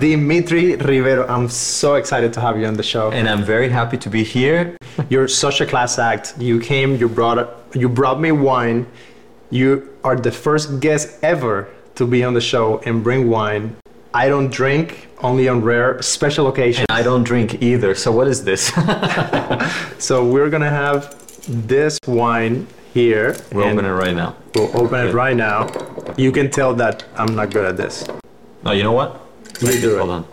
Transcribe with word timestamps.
Dimitri 0.00 0.76
Rivero. 0.76 1.26
I'm 1.28 1.48
so 1.48 1.94
excited 1.94 2.32
to 2.34 2.40
have 2.40 2.58
you 2.58 2.66
on 2.66 2.74
the 2.74 2.82
show. 2.82 3.10
And 3.10 3.28
I'm 3.28 3.44
very 3.44 3.68
happy 3.68 3.96
to 3.98 4.10
be 4.10 4.22
here. 4.24 4.76
You're 5.08 5.28
such 5.28 5.60
a 5.60 5.66
class 5.66 5.98
act. 5.98 6.34
You 6.38 6.60
came, 6.60 6.96
you 6.96 7.08
brought 7.08 7.38
you 7.74 7.88
brought 7.88 8.20
me 8.20 8.32
wine. 8.32 8.86
You 9.50 9.96
are 10.04 10.16
the 10.16 10.32
first 10.32 10.80
guest 10.80 11.18
ever 11.22 11.68
to 11.94 12.06
be 12.06 12.22
on 12.22 12.34
the 12.34 12.40
show 12.40 12.78
and 12.86 13.02
bring 13.02 13.28
wine. 13.28 13.76
I 14.14 14.28
don't 14.28 14.50
drink, 14.50 15.08
only 15.18 15.48
on 15.48 15.62
rare 15.62 16.00
special 16.02 16.48
occasions. 16.48 16.86
I 16.88 17.02
don't 17.02 17.24
drink 17.24 17.62
either. 17.62 17.94
So 17.94 18.10
what 18.12 18.28
is 18.28 18.44
this? 18.44 18.72
so 19.98 20.26
we're 20.26 20.50
gonna 20.50 20.70
have 20.70 21.14
this 21.48 21.98
wine 22.06 22.66
here. 22.94 23.36
We'll 23.52 23.68
open 23.68 23.84
it 23.84 23.90
right 23.90 24.14
now. 24.14 24.36
We'll 24.54 24.76
open 24.76 25.06
it 25.06 25.14
right 25.14 25.36
now. 25.36 25.68
You 26.16 26.32
can 26.32 26.50
tell 26.50 26.74
that 26.74 27.04
I'm 27.16 27.34
not 27.34 27.50
good 27.50 27.64
at 27.64 27.76
this. 27.76 28.06
No, 28.64 28.72
you 28.72 28.82
know 28.82 28.92
what? 28.92 29.27
It. 29.60 29.98
Hold 29.98 30.10
on. 30.10 30.24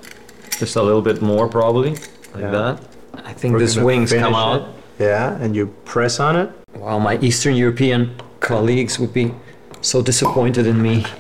Just 0.60 0.76
a 0.76 0.82
little 0.82 1.02
bit 1.02 1.22
more, 1.22 1.48
probably, 1.48 1.92
like 2.34 2.42
Yeah. 2.44 2.52
that. 2.52 2.80
I 3.26 3.34
think 3.34 3.54
We're 3.54 3.60
these 3.60 3.80
wings 3.80 4.12
come 4.12 4.20
finish 4.22 4.38
out. 4.38 4.62
it. 4.62 4.68
Yeah, 5.00 5.38
and 5.42 5.56
you 5.56 5.68
press 5.86 6.20
on 6.20 6.36
it. 6.36 6.50
Wow, 6.78 7.00
my 7.00 7.18
Eastern 7.20 7.56
European 7.56 8.12
colleagues 8.40 9.00
would 9.00 9.14
be 9.14 9.34
so 9.82 10.02
disappointed 10.02 10.66
in 10.68 10.82
me. 10.82 11.06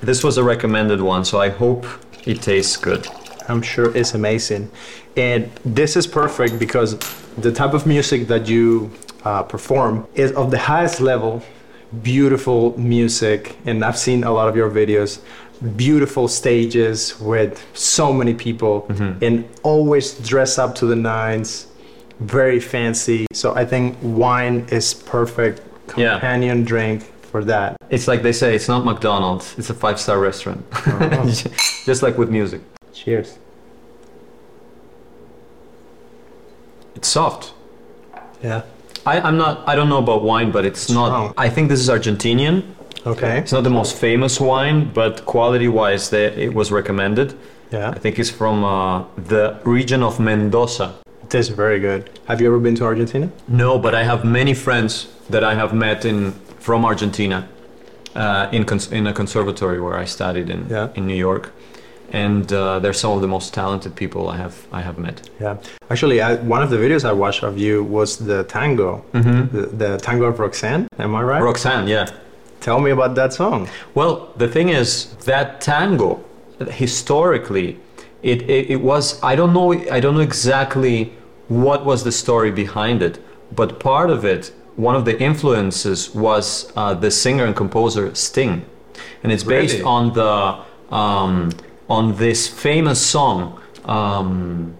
This 0.00 0.22
was 0.22 0.38
a 0.38 0.44
recommended 0.44 1.00
one, 1.00 1.24
so 1.24 1.40
I 1.40 1.48
hope 1.50 1.84
it 2.24 2.40
tastes 2.40 2.76
good. 2.76 3.08
I'm 3.48 3.60
sure 3.62 3.94
it's 3.96 4.14
amazing. 4.14 4.70
And 5.16 5.50
this 5.64 5.96
is 5.96 6.06
perfect 6.06 6.58
because 6.58 6.96
the 7.36 7.50
type 7.50 7.74
of 7.74 7.84
music 7.84 8.28
that 8.28 8.46
you 8.48 8.90
uh, 9.24 9.42
perform 9.42 10.06
is 10.14 10.30
of 10.32 10.50
the 10.52 10.58
highest 10.58 11.00
level, 11.00 11.42
beautiful 12.02 12.78
music. 12.78 13.56
And 13.66 13.84
I've 13.84 13.98
seen 13.98 14.22
a 14.24 14.30
lot 14.32 14.48
of 14.48 14.54
your 14.56 14.70
videos, 14.70 15.18
beautiful 15.76 16.28
stages 16.28 17.18
with 17.20 17.64
so 17.74 18.12
many 18.12 18.34
people 18.34 18.82
mm-hmm. 18.88 19.22
and 19.24 19.48
always 19.62 20.14
dress 20.14 20.58
up 20.58 20.74
to 20.76 20.86
the 20.86 20.96
nines, 20.96 21.66
very 22.20 22.60
fancy. 22.60 23.26
So 23.32 23.54
I 23.54 23.64
think 23.64 23.96
wine 24.02 24.66
is 24.70 24.94
perfect 24.94 25.60
Yeah. 25.96 26.12
companion 26.12 26.64
drink 26.64 27.02
for 27.30 27.44
that. 27.44 27.76
It's 27.90 28.06
like 28.08 28.22
they 28.22 28.32
say, 28.32 28.54
it's 28.54 28.68
not 28.68 28.84
McDonald's, 28.84 29.54
it's 29.58 29.70
a 29.70 29.74
five 29.74 29.98
star 30.00 30.18
restaurant. 30.18 30.64
Uh-huh. 30.72 31.26
Just 31.84 32.02
like 32.02 32.18
with 32.18 32.30
music. 32.30 32.60
Cheers. 32.92 33.38
It's 36.94 37.08
soft. 37.08 37.52
Yeah. 38.42 38.62
I, 39.06 39.20
I'm 39.20 39.36
not, 39.38 39.66
I 39.68 39.74
don't 39.74 39.88
know 39.88 39.98
about 39.98 40.22
wine, 40.22 40.50
but 40.50 40.64
it's 40.66 40.80
Strong. 40.80 41.26
not, 41.26 41.34
I 41.38 41.48
think 41.48 41.68
this 41.68 41.80
is 41.80 41.88
Argentinian. 41.88 42.62
Okay. 43.12 43.38
It's 43.38 43.52
not 43.52 43.64
the 43.64 43.70
most 43.70 43.96
famous 43.96 44.40
wine, 44.40 44.90
but 44.94 45.24
quality 45.24 45.68
wise, 45.68 46.12
it 46.12 46.52
was 46.54 46.70
recommended. 46.70 47.34
Yeah. 47.72 47.90
I 47.96 47.98
think 47.98 48.18
it's 48.18 48.30
from 48.30 48.64
uh, 48.64 49.04
the 49.16 49.44
region 49.64 50.02
of 50.02 50.18
Mendoza. 50.20 50.94
It 51.22 51.30
tastes 51.30 51.52
very 51.54 51.80
good. 51.80 52.02
Have 52.26 52.40
you 52.40 52.46
ever 52.48 52.58
been 52.58 52.74
to 52.76 52.84
Argentina? 52.84 53.28
No, 53.46 53.78
but 53.78 53.94
I 53.94 54.02
have 54.04 54.24
many 54.24 54.54
friends 54.54 55.08
that 55.30 55.42
I 55.44 55.54
have 55.54 55.72
met 55.74 56.04
in 56.04 56.32
from 56.60 56.84
Argentina, 56.84 57.38
uh, 58.14 58.48
in 58.52 58.64
cons- 58.64 58.92
in 58.92 59.06
a 59.06 59.12
conservatory 59.12 59.80
where 59.80 59.96
I 60.02 60.06
studied 60.06 60.48
in 60.50 60.66
Yeah. 60.70 60.88
in 60.94 61.06
New 61.06 61.16
York, 61.28 61.50
and 62.12 62.50
uh, 62.52 62.78
they're 62.80 62.94
some 63.04 63.12
of 63.16 63.20
the 63.20 63.28
most 63.28 63.52
talented 63.54 63.92
people 63.94 64.20
I 64.34 64.36
have 64.36 64.54
I 64.72 64.80
have 64.82 64.96
met. 64.98 65.16
Yeah. 65.40 65.56
Actually, 65.90 66.20
I, 66.20 66.34
one 66.54 66.62
of 66.64 66.70
the 66.70 66.76
videos 66.78 67.04
I 67.04 67.12
watched 67.12 67.42
of 67.44 67.58
you 67.58 67.84
was 67.84 68.16
the 68.16 68.44
tango, 68.44 69.02
the, 69.12 69.68
the 69.82 69.98
tango 69.98 70.24
of 70.24 70.38
Roxanne. 70.38 70.86
Am 70.98 71.14
I 71.14 71.22
right? 71.22 71.42
Roxanne, 71.42 71.86
yeah. 71.88 72.06
Tell 72.68 72.80
me 72.80 72.90
about 72.90 73.14
that 73.14 73.32
song. 73.32 73.66
Well, 73.94 74.30
the 74.36 74.46
thing 74.46 74.68
is 74.68 75.14
that 75.24 75.62
tango, 75.62 76.22
historically, 76.70 77.78
it, 78.22 78.42
it, 78.42 78.70
it 78.74 78.80
was 78.82 79.04
I 79.22 79.34
don't 79.36 79.54
know 79.54 79.72
I 79.96 80.00
don't 80.00 80.14
know 80.16 80.26
exactly 80.32 81.14
what 81.48 81.86
was 81.86 82.04
the 82.04 82.12
story 82.12 82.50
behind 82.50 83.02
it, 83.02 83.14
but 83.60 83.80
part 83.80 84.10
of 84.10 84.26
it, 84.26 84.52
one 84.76 84.94
of 84.94 85.06
the 85.06 85.18
influences 85.18 86.14
was 86.14 86.70
uh, 86.76 86.92
the 86.92 87.10
singer 87.10 87.46
and 87.46 87.56
composer 87.56 88.14
Sting, 88.14 88.66
and 89.22 89.32
it's 89.32 89.44
based 89.44 89.78
Really? 89.78 89.84
on 89.96 90.12
the 90.12 90.94
um, 90.94 91.50
on 91.88 92.16
this 92.16 92.40
famous 92.48 93.00
song. 93.00 93.38
Um, 93.86 94.76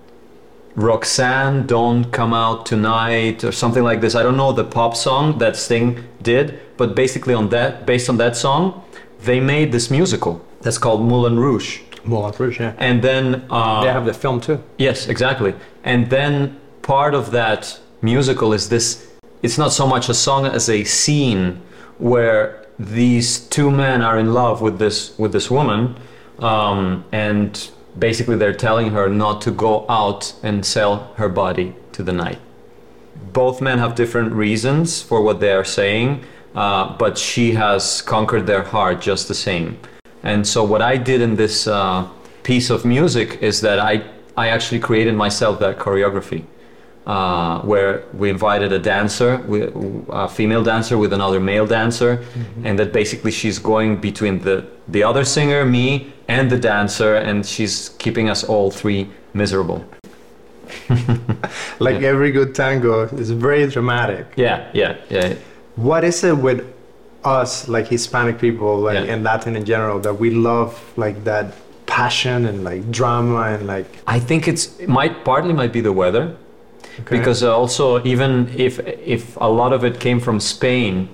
Roxanne, 0.74 1.66
don't 1.66 2.04
come 2.12 2.34
out 2.34 2.66
tonight, 2.66 3.42
or 3.44 3.52
something 3.52 3.82
like 3.82 4.00
this. 4.02 4.14
I 4.14 4.22
don't 4.22 4.36
know 4.36 4.52
the 4.52 4.64
pop 4.64 4.94
song 4.94 5.38
that 5.38 5.56
Sting 5.56 6.04
did, 6.22 6.60
but 6.78 6.94
basically 6.94 7.34
on 7.34 7.50
that, 7.50 7.84
based 7.84 8.08
on 8.08 8.16
that 8.16 8.34
song, 8.36 8.82
they 9.20 9.40
made 9.40 9.72
this 9.72 9.90
musical 9.90 10.40
that's 10.62 10.78
called 10.78 11.02
Moulin 11.02 11.38
Rouge. 11.38 11.80
Moulin 12.04 12.32
Rouge, 12.38 12.60
yeah. 12.60 12.72
And 12.78 13.02
then, 13.02 13.44
uh, 13.50 13.82
They 13.84 13.92
have 13.92 14.06
the 14.06 14.14
film 14.14 14.40
too. 14.40 14.58
yes, 14.78 15.08
exactly. 15.08 15.52
And 15.84 16.08
then 16.08 16.56
part 16.82 17.14
of 17.14 17.32
that 17.32 17.78
musical 18.00 18.54
is 18.54 18.68
this. 18.70 19.06
It's 19.42 19.58
not 19.58 19.72
so 19.72 19.86
much 19.86 20.08
a 20.08 20.14
song 20.14 20.46
as 20.46 20.68
a 20.68 20.84
scene 20.84 21.60
where 21.98 22.64
these 22.78 23.40
two 23.40 23.70
men 23.70 24.02
are 24.02 24.18
in 24.18 24.32
love 24.32 24.62
with 24.62 24.78
this 24.78 25.18
with 25.18 25.32
this 25.32 25.50
woman, 25.50 25.96
um, 26.38 27.04
and 27.12 27.70
basically 27.98 28.36
they're 28.36 28.54
telling 28.68 28.90
her 28.90 29.08
not 29.08 29.40
to 29.42 29.50
go 29.50 29.84
out 29.88 30.32
and 30.42 30.64
sell 30.64 31.12
her 31.16 31.28
body 31.28 31.74
to 31.92 32.02
the 32.04 32.12
night. 32.12 32.38
Both 33.32 33.60
men 33.60 33.78
have 33.78 33.94
different 33.96 34.32
reasons 34.32 35.02
for 35.02 35.20
what 35.22 35.40
they 35.40 35.52
are 35.52 35.64
saying, 35.64 36.24
uh, 36.54 36.96
but 36.96 37.16
she 37.18 37.52
has 37.52 38.02
conquered 38.02 38.46
their 38.46 38.62
heart 38.62 39.00
just 39.00 39.28
the 39.28 39.34
same. 39.34 39.78
And 40.22 40.46
so 40.46 40.64
what 40.64 40.82
I 40.82 40.96
did 40.96 41.20
in 41.20 41.36
this 41.36 41.66
uh, 41.66 42.08
piece 42.42 42.70
of 42.70 42.84
music 42.84 43.38
is 43.42 43.60
that 43.60 43.78
I 43.78 44.02
I 44.36 44.48
actually 44.50 44.78
created 44.78 45.14
myself 45.14 45.58
that 45.58 45.78
choreography 45.78 46.44
uh, 47.08 47.60
where 47.62 48.04
we 48.12 48.28
invited 48.28 48.70
a 48.70 48.78
dancer, 48.78 49.42
a 50.10 50.28
female 50.28 50.62
dancer 50.62 50.98
with 50.98 51.12
another 51.12 51.40
male 51.40 51.66
dancer, 51.66 52.22
and 52.64 52.78
that 52.78 52.92
basically 52.92 53.30
she's 53.30 53.58
going 53.58 53.96
between 53.96 54.38
the, 54.40 54.64
the 54.86 55.02
other 55.02 55.24
singer, 55.24 55.64
me, 55.64 56.12
and 56.28 56.50
the 56.50 56.58
dancer, 56.58 57.16
and 57.16 57.46
she's 57.46 57.88
keeping 57.98 58.28
us 58.28 58.44
all 58.44 58.70
three 58.70 59.08
miserable. 59.34 59.84
Like 61.80 62.02
every 62.02 62.30
good 62.30 62.54
tango, 62.54 63.04
it's 63.04 63.30
very 63.30 63.66
dramatic. 63.68 64.26
Yeah, 64.36 64.68
yeah, 64.74 64.98
yeah. 65.08 65.34
What 65.78 66.02
is 66.02 66.24
it 66.24 66.36
with 66.36 66.64
us, 67.24 67.68
like 67.68 67.86
Hispanic 67.86 68.38
people, 68.38 68.78
like 68.78 68.94
Yeah. 69.06 69.12
and 69.14 69.22
Latin 69.22 69.54
in 69.54 69.64
general, 69.64 70.00
that 70.00 70.14
we 70.18 70.30
love 70.30 70.72
like 70.96 71.22
that 71.24 71.46
passion 71.86 72.46
and 72.46 72.64
like 72.64 72.90
drama 72.90 73.42
and 73.54 73.66
like 73.66 73.86
I 74.06 74.18
think 74.18 74.48
it's 74.48 74.64
it 74.80 74.88
might 74.88 75.24
partly 75.24 75.52
might 75.52 75.72
be 75.72 75.80
the 75.80 75.92
weather, 75.92 76.24
Okay. 77.00 77.18
because 77.18 77.42
uh, 77.44 77.56
also 77.56 78.02
even 78.04 78.50
if 78.56 78.80
if 79.16 79.36
a 79.40 79.48
lot 79.60 79.72
of 79.72 79.84
it 79.84 80.00
came 80.00 80.18
from 80.20 80.40
Spain, 80.40 81.08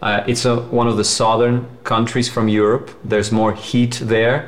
uh, 0.00 0.22
it's 0.26 0.44
a, 0.46 0.56
one 0.80 0.88
of 0.88 0.96
the 0.96 1.04
southern 1.04 1.66
countries 1.84 2.28
from 2.28 2.48
Europe. 2.48 2.90
There's 3.04 3.30
more 3.30 3.52
heat 3.52 4.00
there. 4.02 4.38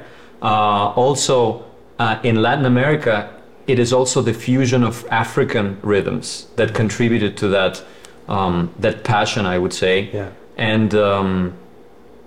Uh, 0.42 1.02
also, 1.04 1.64
uh, 1.98 2.16
in 2.22 2.40
Latin 2.40 2.64
America, 2.64 3.28
it 3.66 3.78
is 3.78 3.92
also 3.92 4.22
the 4.22 4.32
fusion 4.32 4.82
of 4.82 5.04
African 5.10 5.76
rhythms 5.82 6.46
that 6.56 6.72
contributed 6.74 7.36
to 7.36 7.48
that 7.48 7.82
um, 8.30 8.54
that 8.78 8.96
passion, 9.04 9.44
I 9.54 9.58
would 9.58 9.72
say. 9.72 10.08
yeah. 10.12 10.28
And 10.56 10.94
um, 10.94 11.52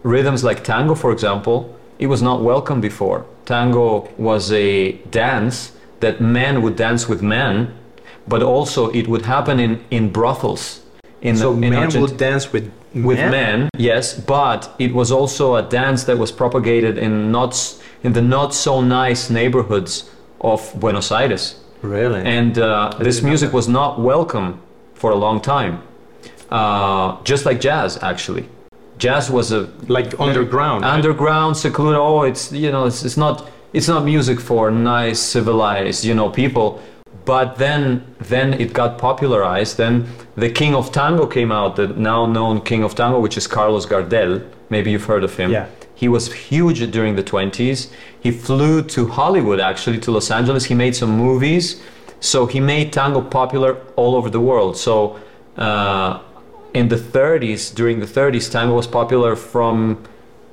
rhythms 0.03 0.43
like 0.43 0.63
tango, 0.63 0.95
for 0.95 1.11
example, 1.11 1.57
it 1.99 2.07
was 2.07 2.21
not 2.21 2.41
welcome 2.41 2.81
before. 2.81 3.25
Tango 3.45 4.09
was 4.17 4.51
a 4.51 4.93
dance 5.11 5.71
that 5.99 6.19
men 6.19 6.61
would 6.63 6.75
dance 6.75 7.07
with 7.07 7.21
men, 7.21 7.73
but 8.27 8.41
also 8.41 8.89
it 8.91 9.07
would 9.07 9.25
happen 9.25 9.59
in, 9.59 9.83
in 9.91 10.09
brothels. 10.11 10.81
In, 11.21 11.35
So 11.37 11.51
in 11.53 11.59
men 11.59 11.73
Argent- 11.75 12.01
would 12.01 12.17
dance 12.17 12.51
with 12.53 12.71
with 12.95 13.17
men, 13.17 13.69
yes, 13.77 14.13
but 14.13 14.69
it 14.77 14.93
was 14.93 15.11
also 15.11 15.55
a 15.55 15.63
dance 15.63 16.03
that 16.03 16.17
was 16.19 16.31
propagated 16.31 16.95
in 16.97 17.31
not 17.31 17.53
in 18.03 18.13
the 18.13 18.21
not 18.21 18.53
so 18.53 18.81
nice 18.81 19.33
neighborhoods 19.33 20.03
of 20.41 20.59
Buenos 20.79 21.11
Aires 21.11 21.55
Really? 21.81 22.21
and 22.37 22.57
uh, 22.59 22.91
this 22.99 23.21
music 23.23 23.51
was 23.51 23.67
not 23.67 23.99
welcome 23.99 24.59
for 24.93 25.09
a 25.11 25.15
long 25.15 25.41
time 25.41 25.81
uh, 26.57 27.17
just 27.23 27.45
like 27.45 27.59
jazz 27.67 27.91
actually. 28.11 28.45
Jazz 28.99 29.29
was 29.37 29.51
a 29.51 29.61
like 29.87 30.07
underground. 30.19 30.83
right? 30.83 30.93
underground 30.97 31.57
secluded 31.57 31.99
oh 31.99 32.21
it's 32.31 32.43
you 32.51 32.71
know 32.71 32.85
it's, 32.89 33.03
it's 33.07 33.17
not 33.17 33.35
it's 33.77 33.87
not 33.93 34.01
music 34.13 34.39
for 34.39 34.69
nice 34.71 35.19
civilized 35.19 36.05
you 36.09 36.13
know 36.19 36.29
people. 36.29 36.67
But 37.25 37.47
then 37.57 37.81
then 38.31 38.47
it 38.63 38.69
got 38.73 38.97
popularized. 38.97 39.77
Then 39.77 39.93
the 40.35 40.49
king 40.59 40.75
of 40.75 40.91
tango 40.91 41.25
came 41.25 41.51
out 41.59 41.75
the 41.75 41.87
now 41.87 42.21
known 42.35 42.61
king 42.61 42.83
of 42.83 42.91
tango 42.95 43.19
which 43.25 43.37
is 43.37 43.47
carlos 43.47 43.85
gardel. 43.91 44.31
Maybe 44.69 44.91
you've 44.91 45.05
heard 45.13 45.23
of 45.29 45.33
him. 45.41 45.51
Yeah. 45.51 45.67
he 46.03 46.07
was 46.09 46.23
huge 46.49 46.79
during 46.95 47.13
the 47.19 47.23
20s 47.33 47.79
he 48.25 48.29
flew 48.45 48.75
to 48.95 49.01
hollywood 49.17 49.59
actually 49.69 49.99
to 50.05 50.09
los 50.11 50.29
angeles. 50.39 50.63
He 50.71 50.75
made 50.85 50.95
some 51.01 51.11
movies. 51.27 51.65
So 52.31 52.37
he 52.53 52.59
made 52.73 52.87
tango 52.99 53.21
popular 53.39 53.71
all 53.95 54.13
over 54.19 54.29
the 54.37 54.43
world. 54.49 54.73
So 54.87 54.95
uh, 55.57 56.19
in 56.73 56.87
the 56.89 56.95
30s 56.95 57.73
during 57.73 57.99
the 57.99 58.05
30s 58.05 58.51
tango 58.51 58.75
was 58.75 58.87
popular 58.87 59.35
from 59.35 59.97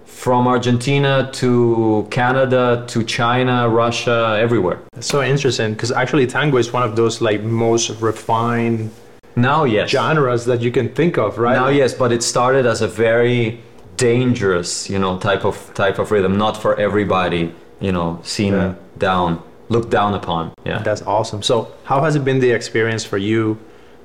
from 0.05 0.47
Argentina 0.47 1.31
to 1.33 2.07
Canada 2.11 2.85
to 2.89 3.03
China, 3.05 3.69
Russia, 3.69 4.37
everywhere. 4.39 4.79
That's 4.93 5.07
so 5.07 5.23
interesting 5.23 5.73
because 5.73 5.91
actually 5.93 6.27
tango 6.27 6.59
is 6.59 6.73
one 6.73 6.83
of 6.83 6.95
those 6.95 7.21
like 7.23 7.43
most 7.43 7.89
refined 8.03 8.91
Now, 9.37 9.65
yes. 9.65 9.89
genres 9.89 10.45
that 10.45 10.61
you 10.61 10.71
can 10.73 10.89
think 10.91 11.17
of, 11.17 11.39
right? 11.39 11.55
Now, 11.57 11.69
yes, 11.69 11.95
but 11.95 12.13
it 12.13 12.23
started 12.23 12.67
as 12.67 12.83
a 12.83 12.89
very 12.89 13.61
dangerous, 13.97 14.91
you 14.91 14.99
know, 14.99 15.19
type 15.19 15.45
of 15.45 15.57
type 15.75 15.99
of 15.99 16.11
rhythm, 16.11 16.37
not 16.37 16.57
for 16.57 16.79
everybody, 16.79 17.55
you 17.81 17.93
know, 17.93 18.19
seen 18.23 18.53
Yeah. 18.55 18.75
down, 18.99 19.39
looked 19.69 19.91
down 19.91 20.13
upon. 20.15 20.53
Yeah. 20.67 20.83
That's 20.83 21.03
awesome. 21.07 21.43
So, 21.43 21.69
how 21.85 21.99
has 22.05 22.15
it 22.17 22.25
been 22.25 22.41
the 22.41 22.51
experience 22.51 23.05
for 23.05 23.19
you? 23.19 23.57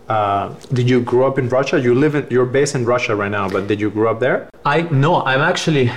Uh, 0.07 0.53
did 0.71 0.87
you 0.89 1.01
grow 1.01 1.27
up 1.27 1.39
in 1.39 1.49
Russia? 1.49 1.79
You 1.79 1.95
live 1.95 2.15
in, 2.15 2.27
you're 2.29 2.45
based 2.45 2.75
in 2.75 2.85
Russia 2.85 3.15
right 3.15 3.31
now, 3.31 3.49
but 3.49 3.67
did 3.67 3.81
you 3.81 3.89
grow 3.89 4.11
up 4.11 4.19
there? 4.19 4.49
I 4.63 4.81
no, 4.83 5.23
I'm 5.23 5.41
actually, 5.41 5.91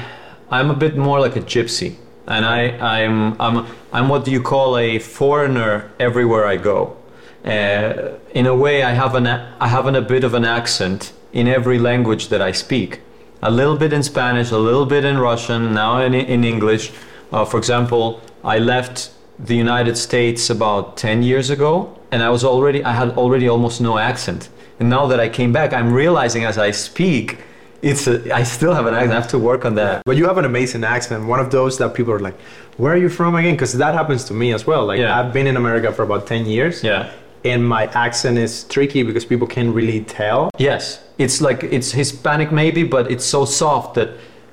I'm 0.51 0.71
a 0.71 0.75
bit 0.75 0.97
more 0.97 1.21
like 1.21 1.37
a 1.37 1.41
gypsy, 1.41 1.97
and 2.27 2.47
I, 2.47 2.71
I'm, 2.79 3.41
I'm, 3.41 3.67
I'm 3.93 4.09
what 4.09 4.25
do 4.25 4.31
you 4.31 4.43
call 4.43 4.79
a 4.79 4.99
foreigner 4.99 5.91
everywhere 6.01 6.47
I 6.47 6.57
go. 6.57 6.97
Uh, 7.45 8.19
in 8.35 8.47
a 8.47 8.55
way, 8.55 8.83
I 8.83 8.93
have 8.93 9.15
an, 9.15 9.27
I 9.27 9.69
have 9.69 9.87
an, 9.87 9.95
a 9.95 10.03
bit 10.03 10.25
of 10.25 10.35
an 10.35 10.45
accent 10.45 11.13
in 11.33 11.47
every 11.47 11.79
language 11.79 12.29
that 12.29 12.41
I 12.41 12.53
speak. 12.53 13.01
A 13.43 13.51
little 13.51 13.77
bit 13.77 13.93
in 13.93 14.03
Spanish, 14.03 14.51
a 14.51 14.59
little 14.59 14.87
bit 14.87 15.05
in 15.05 15.19
Russian, 15.19 15.75
now 15.75 16.01
in, 16.01 16.15
in 16.15 16.45
English. 16.45 16.93
Uh, 17.31 17.45
for 17.45 17.59
example, 17.59 18.21
I 18.43 18.59
left 18.59 19.11
the 19.39 19.55
United 19.55 19.97
States 19.97 20.51
about 20.51 20.97
10 20.97 21.23
years 21.23 21.51
ago, 21.51 21.98
and 22.13 22.23
I 22.23 22.31
was 22.31 22.45
already, 22.45 22.83
I 22.85 22.93
had 22.93 23.11
already 23.17 23.49
almost 23.49 23.81
no 23.81 23.99
accent. 23.99 24.49
And 24.81 24.89
now 24.89 25.07
that 25.07 25.21
I 25.21 25.29
came 25.29 25.53
back, 25.53 25.73
I'm 25.73 25.93
realizing 25.93 26.45
as 26.45 26.57
I 26.59 26.71
speak, 26.71 27.39
it's 27.83 28.07
a, 28.07 28.35
I 28.35 28.43
still 28.45 28.75
have 28.75 28.87
an 28.87 28.95
accent. 28.95 29.13
I 29.13 29.15
have 29.15 29.29
to 29.29 29.39
work 29.39 29.65
on 29.65 29.75
that. 29.77 30.03
But 30.05 30.17
you 30.17 30.27
have 30.27 30.39
an 30.39 30.45
amazing 30.45 30.85
accent. 30.85 31.27
One 31.27 31.41
of 31.41 31.51
those 31.51 31.79
that 31.79 31.95
people 31.95 32.13
are 32.13 32.19
like, 32.19 32.35
"Where 32.77 32.93
are 32.93 32.97
you 32.97 33.09
from 33.09 33.35
again?" 33.37 33.55
Because 33.55 33.73
that 33.75 33.95
happens 33.95 34.25
to 34.25 34.35
me 34.35 34.53
as 34.53 34.67
well. 34.67 34.85
Like 34.87 34.99
Yeah. 35.01 35.19
I've 35.19 35.33
been 35.33 35.47
in 35.47 35.57
America 35.57 35.93
for 35.93 36.03
about 36.03 36.27
ten 36.27 36.45
years, 36.47 36.83
Yeah. 36.83 37.11
and 37.45 37.61
my 37.69 37.85
accent 37.95 38.37
is 38.39 38.65
tricky 38.65 39.05
because 39.05 39.25
people 39.25 39.47
can't 39.47 39.73
really 39.75 40.01
tell. 40.05 40.51
Yes. 40.59 41.01
It's 41.19 41.41
like 41.41 41.63
it's 41.77 41.93
Hispanic 41.93 42.51
maybe, 42.51 42.83
but 42.83 43.11
it's 43.13 43.25
so 43.25 43.45
soft 43.45 43.95
that 43.95 44.09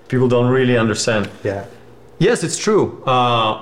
people 0.08 0.28
don't 0.28 0.50
really 0.52 0.78
understand. 0.78 1.28
Yeah. 1.44 1.66
Yes, 2.20 2.44
it's 2.44 2.58
true. 2.58 3.02
Uh, 3.08 3.60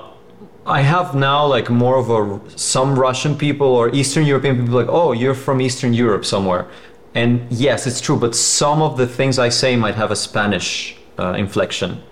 I 0.66 0.80
have 0.80 1.14
now 1.14 1.46
like 1.46 1.68
more 1.68 1.98
of 1.98 2.10
a 2.10 2.40
some 2.56 2.98
Russian 2.98 3.36
people 3.36 3.66
or 3.66 3.94
Eastern 3.94 4.24
European 4.24 4.56
people 4.58 4.74
like, 4.74 4.88
oh, 4.88 5.12
you're 5.12 5.34
from 5.34 5.60
Eastern 5.60 5.92
Europe 5.92 6.24
somewhere, 6.24 6.66
and 7.14 7.46
yes, 7.50 7.86
it's 7.86 8.00
true. 8.00 8.16
But 8.18 8.34
some 8.34 8.80
of 8.80 8.96
the 8.96 9.06
things 9.06 9.38
I 9.38 9.50
say 9.50 9.76
might 9.76 9.94
have 9.94 10.10
a 10.10 10.16
Spanish 10.16 10.96
uh, 11.18 11.34
inflection. 11.34 12.02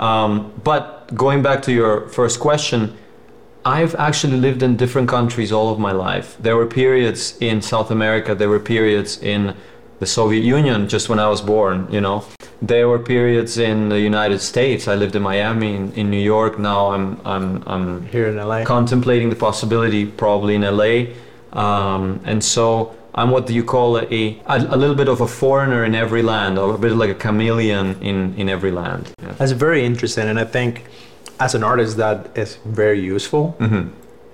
Um, 0.00 0.52
but 0.64 1.14
going 1.14 1.42
back 1.42 1.62
to 1.62 1.72
your 1.72 2.08
first 2.08 2.40
question, 2.40 2.96
I've 3.64 3.94
actually 3.94 4.36
lived 4.36 4.62
in 4.62 4.76
different 4.76 5.08
countries 5.08 5.52
all 5.52 5.72
of 5.72 5.78
my 5.78 5.92
life. 5.92 6.36
There 6.40 6.56
were 6.56 6.66
periods 6.66 7.36
in 7.40 7.62
South 7.62 7.90
America, 7.90 8.34
there 8.34 8.48
were 8.48 8.60
periods 8.60 9.22
in 9.22 9.54
the 10.00 10.06
Soviet 10.06 10.42
Union 10.44 10.88
just 10.88 11.08
when 11.08 11.18
I 11.18 11.28
was 11.28 11.40
born, 11.40 11.88
you 11.90 12.00
know. 12.00 12.24
There 12.62 12.88
were 12.88 12.98
periods 12.98 13.58
in 13.58 13.88
the 13.90 14.00
United 14.00 14.40
States. 14.40 14.88
I 14.88 14.94
lived 14.94 15.14
in 15.16 15.22
Miami, 15.22 15.74
in, 15.76 15.92
in 15.92 16.10
New 16.10 16.20
York. 16.22 16.58
Now 16.58 16.92
I'm, 16.92 17.20
I'm, 17.24 17.62
I'm 17.66 18.06
Here 18.06 18.28
in 18.28 18.36
LA. 18.36 18.64
contemplating 18.64 19.30
the 19.30 19.36
possibility 19.36 20.06
probably 20.06 20.54
in 20.54 20.62
LA. 20.62 21.06
Um, 21.52 22.20
and 22.24 22.42
so 22.42 22.94
I'm 23.14 23.30
what 23.30 23.46
do 23.46 23.54
you 23.54 23.62
call 23.64 23.98
a, 23.98 24.02
a, 24.46 24.56
a 24.56 24.76
little 24.76 24.96
bit 24.96 25.08
of 25.08 25.20
a 25.20 25.26
foreigner 25.28 25.84
in 25.84 25.94
every 25.94 26.22
land, 26.22 26.58
or 26.58 26.74
a 26.74 26.78
bit 26.78 26.92
like 26.92 27.10
a 27.10 27.14
chameleon 27.14 28.00
in, 28.02 28.34
in 28.36 28.48
every 28.48 28.70
land. 28.72 29.12
Yeah. 29.22 29.32
That's 29.32 29.52
very 29.52 29.84
interesting, 29.84 30.26
and 30.28 30.38
I 30.40 30.44
think 30.44 30.84
as 31.40 31.54
an 31.54 31.62
artist 31.62 31.96
that 31.98 32.36
is 32.36 32.56
very 32.64 33.00
useful. 33.00 33.56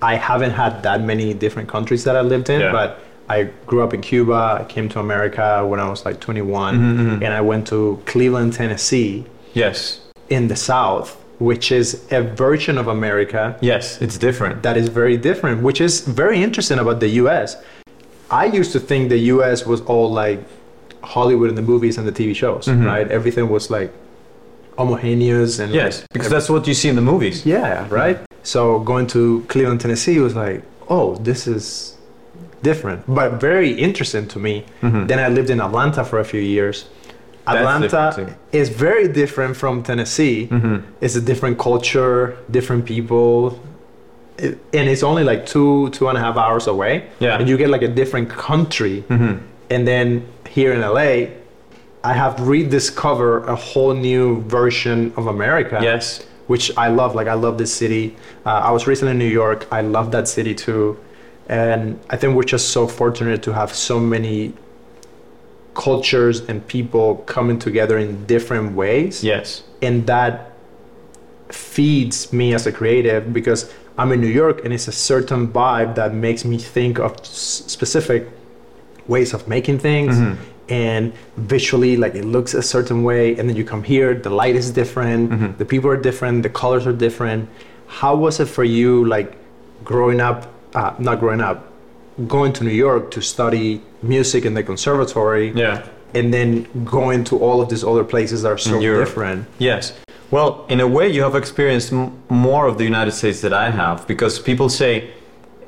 I 0.03 0.15
haven't 0.15 0.53
had 0.53 0.83
that 0.85 1.03
many 1.03 1.35
different 1.35 1.69
countries 1.69 2.05
that 2.05 2.17
I 2.17 2.23
lived 2.23 2.49
in, 2.49 2.61
Yeah. 2.61 2.73
but 2.73 3.01
I 3.37 3.39
grew 3.71 3.83
up 3.87 3.93
in 3.97 4.01
Cuba. 4.13 4.41
I 4.61 4.65
came 4.75 4.87
to 4.95 4.99
America 5.07 5.47
when 5.71 5.79
I 5.85 5.89
was 5.95 6.01
like 6.09 6.19
21, 6.21 6.75
Mm-hmm, 6.75 7.23
and 7.25 7.33
I 7.41 7.43
went 7.51 7.65
to 7.73 7.79
Cleveland, 8.13 8.51
Tennessee, 8.61 9.13
Yes. 9.63 10.01
in 10.37 10.43
the 10.53 10.57
South, 10.57 11.09
which 11.51 11.67
is 11.81 11.87
a 12.19 12.23
version 12.47 12.75
of 12.83 12.87
America 12.99 13.43
Yes, 13.61 13.85
it's 14.05 14.19
different. 14.19 14.55
that 14.67 14.77
is 14.77 14.87
very 15.01 15.17
different, 15.29 15.57
which 15.69 15.81
is 15.81 15.93
very 16.23 16.39
interesting 16.47 16.79
about 16.85 16.99
the 17.05 17.11
US. 17.23 17.49
I 18.31 18.45
used 18.61 18.73
to 18.77 18.81
think 18.89 19.01
the 19.09 19.23
US 19.35 19.59
was 19.73 19.81
all 19.93 20.09
like 20.23 20.41
Hollywood 21.15 21.49
and 21.53 21.59
the 21.63 21.67
movies 21.73 21.95
and 21.99 22.05
the 22.11 22.17
TV 22.21 22.31
shows, 22.43 22.65
Mm-hmm. 22.67 22.87
right? 22.93 23.07
Everything 23.19 23.47
was 23.57 23.65
like 23.79 23.91
homogeneous 24.79 25.59
and 25.59 25.73
Yes, 25.75 26.01
like, 26.01 26.07
because 26.13 26.31
that's 26.31 26.49
what 26.49 26.67
you 26.67 26.75
see 26.75 26.89
in 26.89 26.97
the 26.97 27.03
movies. 27.13 27.45
yeah, 27.47 27.87
right. 27.91 28.19
So 28.43 28.79
going 28.93 29.07
to 29.09 29.45
Cleveland, 29.49 29.81
Tennessee 29.81 30.19
was 30.19 30.35
like, 30.35 30.63
oh, 30.89 31.17
this 31.29 31.47
is 31.47 31.97
different, 32.63 33.03
but 33.07 33.41
very 33.41 33.71
interesting 33.73 34.27
to 34.29 34.39
me. 34.39 34.65
Mm-hmm. 34.83 35.07
Then 35.07 35.19
I 35.19 35.29
lived 35.29 35.51
in 35.51 35.61
Atlanta 35.61 36.05
for 36.05 36.19
a 36.19 36.25
few 36.25 36.41
years. 36.41 36.87
Atlanta 37.47 38.37
is 38.53 38.69
very 38.69 39.09
different 39.09 39.57
from 39.57 39.83
Tennessee. 39.83 40.47
Mm-hmm. 40.51 40.87
It's 41.01 41.17
a 41.17 41.21
different 41.21 41.59
culture, 41.59 42.37
different 42.51 42.85
people, 42.85 43.59
it, 44.39 44.59
and 44.73 44.89
it's 44.89 45.03
only 45.03 45.25
like 45.25 45.47
two 45.47 45.91
two 45.91 46.09
and 46.09 46.17
a 46.17 46.21
half 46.21 46.37
hours 46.37 46.67
away. 46.67 47.09
Yeah. 47.19 47.39
and 47.39 47.49
you 47.49 47.57
get 47.57 47.71
like 47.71 47.83
a 47.83 47.89
different 47.89 48.29
country. 48.31 49.05
Mm-hmm. 49.09 49.45
And 49.71 49.87
then 49.87 50.27
here 50.49 50.73
in 50.73 50.81
LA, 50.81 51.35
I 52.03 52.13
have 52.13 52.41
rediscovered 52.47 53.45
a 53.49 53.55
whole 53.57 53.95
new 53.95 54.43
version 54.43 55.13
of 55.17 55.27
America 55.27 55.79
Yes. 55.83 56.25
which 56.47 56.77
I 56.77 56.89
love. 56.89 57.15
Like 57.15 57.29
I 57.29 57.35
love 57.35 57.59
this 57.59 57.73
city. 57.73 58.17
Uh, 58.47 58.69
I 58.69 58.71
was 58.71 58.87
recently 58.87 59.13
in 59.13 59.19
New 59.19 59.27
York. 59.43 59.67
I 59.71 59.81
love 59.83 60.11
that 60.13 60.27
city 60.29 60.55
too, 60.55 60.99
and 61.51 61.99
I 62.09 62.17
think 62.17 62.37
we're 62.37 62.45
just 62.45 62.69
so 62.71 62.87
fortunate 62.87 63.43
to 63.43 63.53
have 63.53 63.75
so 63.75 63.99
many 63.99 64.55
cultures 65.75 66.41
and 66.49 66.65
people 66.69 67.17
coming 67.27 67.59
together 67.59 67.99
in 67.99 68.25
different 68.27 68.75
ways, 68.75 69.25
Yes. 69.25 69.65
and 69.83 70.07
that 70.07 70.53
feeds 71.49 72.33
me 72.33 72.55
as 72.55 72.67
a 72.67 72.73
creative 72.73 73.33
because 73.33 73.73
I'm 73.99 74.13
in 74.13 74.21
New 74.21 74.35
York 74.43 74.65
and 74.65 74.73
it's 74.73 74.87
a 74.87 74.93
certain 74.93 75.49
vibe 75.49 75.97
that 75.97 76.15
makes 76.15 76.45
me 76.45 76.57
think 76.57 77.01
of 77.01 77.13
specific 77.27 78.29
ways 79.09 79.35
of 79.35 79.49
making 79.49 79.81
things. 79.81 80.15
Mm-hmm. 80.17 80.43
And 80.69 81.13
visually 81.37 81.97
like 81.97 82.15
it 82.15 82.25
looks 82.25 82.55
a 82.55 82.63
certain 82.63 83.03
way 83.03 83.37
and 83.37 83.49
then 83.49 83.57
you 83.57 83.65
come 83.65 83.83
here 83.83 84.15
the 84.15 84.31
light 84.31 84.55
is 84.55 84.71
different 84.71 85.31
mm-hmm. 85.33 85.59
the 85.59 85.65
people 85.65 85.91
are 85.91 85.97
different 85.97 86.45
the 86.45 86.49
colors 86.49 86.87
are 86.87 86.93
different. 86.93 87.49
How 87.89 88.15
was 88.15 88.39
it 88.39 88.47
for 88.47 88.63
you 88.63 89.05
like 89.05 89.37
growing 89.83 90.21
up 90.21 90.47
uh, 90.75 90.95
not 90.99 91.21
growing 91.21 91.41
up 91.41 91.67
going 92.27 92.53
to 92.53 92.65
new 92.65 92.71
york 92.87 93.11
to 93.11 93.21
study 93.21 93.81
music 94.03 94.45
in 94.45 94.55
the 94.55 94.63
conservatory 94.63 95.51
Yeah. 95.53 95.87
and 96.15 96.33
then 96.35 96.67
going 96.85 97.25
to 97.25 97.39
all 97.39 97.61
of 97.63 97.69
these 97.69 97.85
other 97.85 98.05
places 98.05 98.43
that 98.43 98.53
are 98.53 98.59
so 98.59 98.81
different 98.81 99.47
Yes. 99.59 99.93
Well, 100.31 100.65
in 100.69 100.79
a 100.81 100.87
way, 100.87 101.09
you 101.11 101.23
have 101.23 101.35
experienced 101.35 101.93
m- 101.93 102.13
more 102.29 102.69
of 102.69 102.79
the 102.79 102.85
United 102.85 103.11
States 103.13 103.41
that 103.41 103.53
I 103.53 103.71
have 103.73 104.07
because 104.07 104.39
people 104.39 104.69
say 104.69 105.11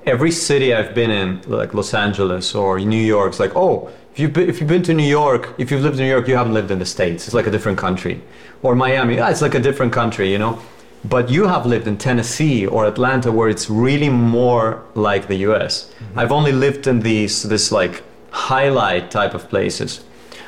every 0.06 0.30
city 0.30 0.72
I've 0.72 0.94
been 0.94 1.10
in, 1.10 1.40
like 1.48 1.74
Los 1.74 1.92
Angeles 1.94 2.54
or 2.54 2.78
New 2.78 3.04
York, 3.14 3.30
it's 3.32 3.40
like, 3.40 3.56
oh, 3.56 3.90
if 4.12 4.20
you've, 4.20 4.32
been, 4.32 4.48
if 4.48 4.60
you've 4.60 4.68
been 4.68 4.84
to 4.84 4.94
New 4.94 5.10
York, 5.22 5.52
if 5.58 5.72
you've 5.72 5.82
lived 5.82 5.98
in 5.98 6.04
New 6.06 6.10
York, 6.16 6.28
you 6.28 6.36
haven't 6.36 6.54
lived 6.54 6.70
in 6.70 6.78
the 6.78 6.86
States. 6.86 7.26
It's 7.26 7.34
like 7.34 7.48
a 7.48 7.50
different 7.50 7.76
country. 7.76 8.22
Or 8.62 8.76
Miami, 8.76 9.16
yeah, 9.16 9.30
it's 9.30 9.42
like 9.42 9.56
a 9.56 9.60
different 9.68 9.92
country, 9.92 10.30
you 10.30 10.38
know? 10.38 10.60
But 11.04 11.28
you 11.28 11.48
have 11.48 11.66
lived 11.66 11.88
in 11.88 11.98
Tennessee 11.98 12.66
or 12.66 12.86
Atlanta 12.86 13.32
where 13.32 13.48
it's 13.48 13.68
really 13.68 14.08
more 14.08 14.84
like 14.94 15.26
the 15.26 15.36
US. 15.48 15.92
I've 16.14 16.32
only 16.32 16.52
lived 16.52 16.86
in 16.86 17.00
these, 17.00 17.42
this 17.42 17.72
like 17.72 18.02
highlight 18.30 19.10
type 19.10 19.34
of 19.34 19.48
places. 19.48 20.04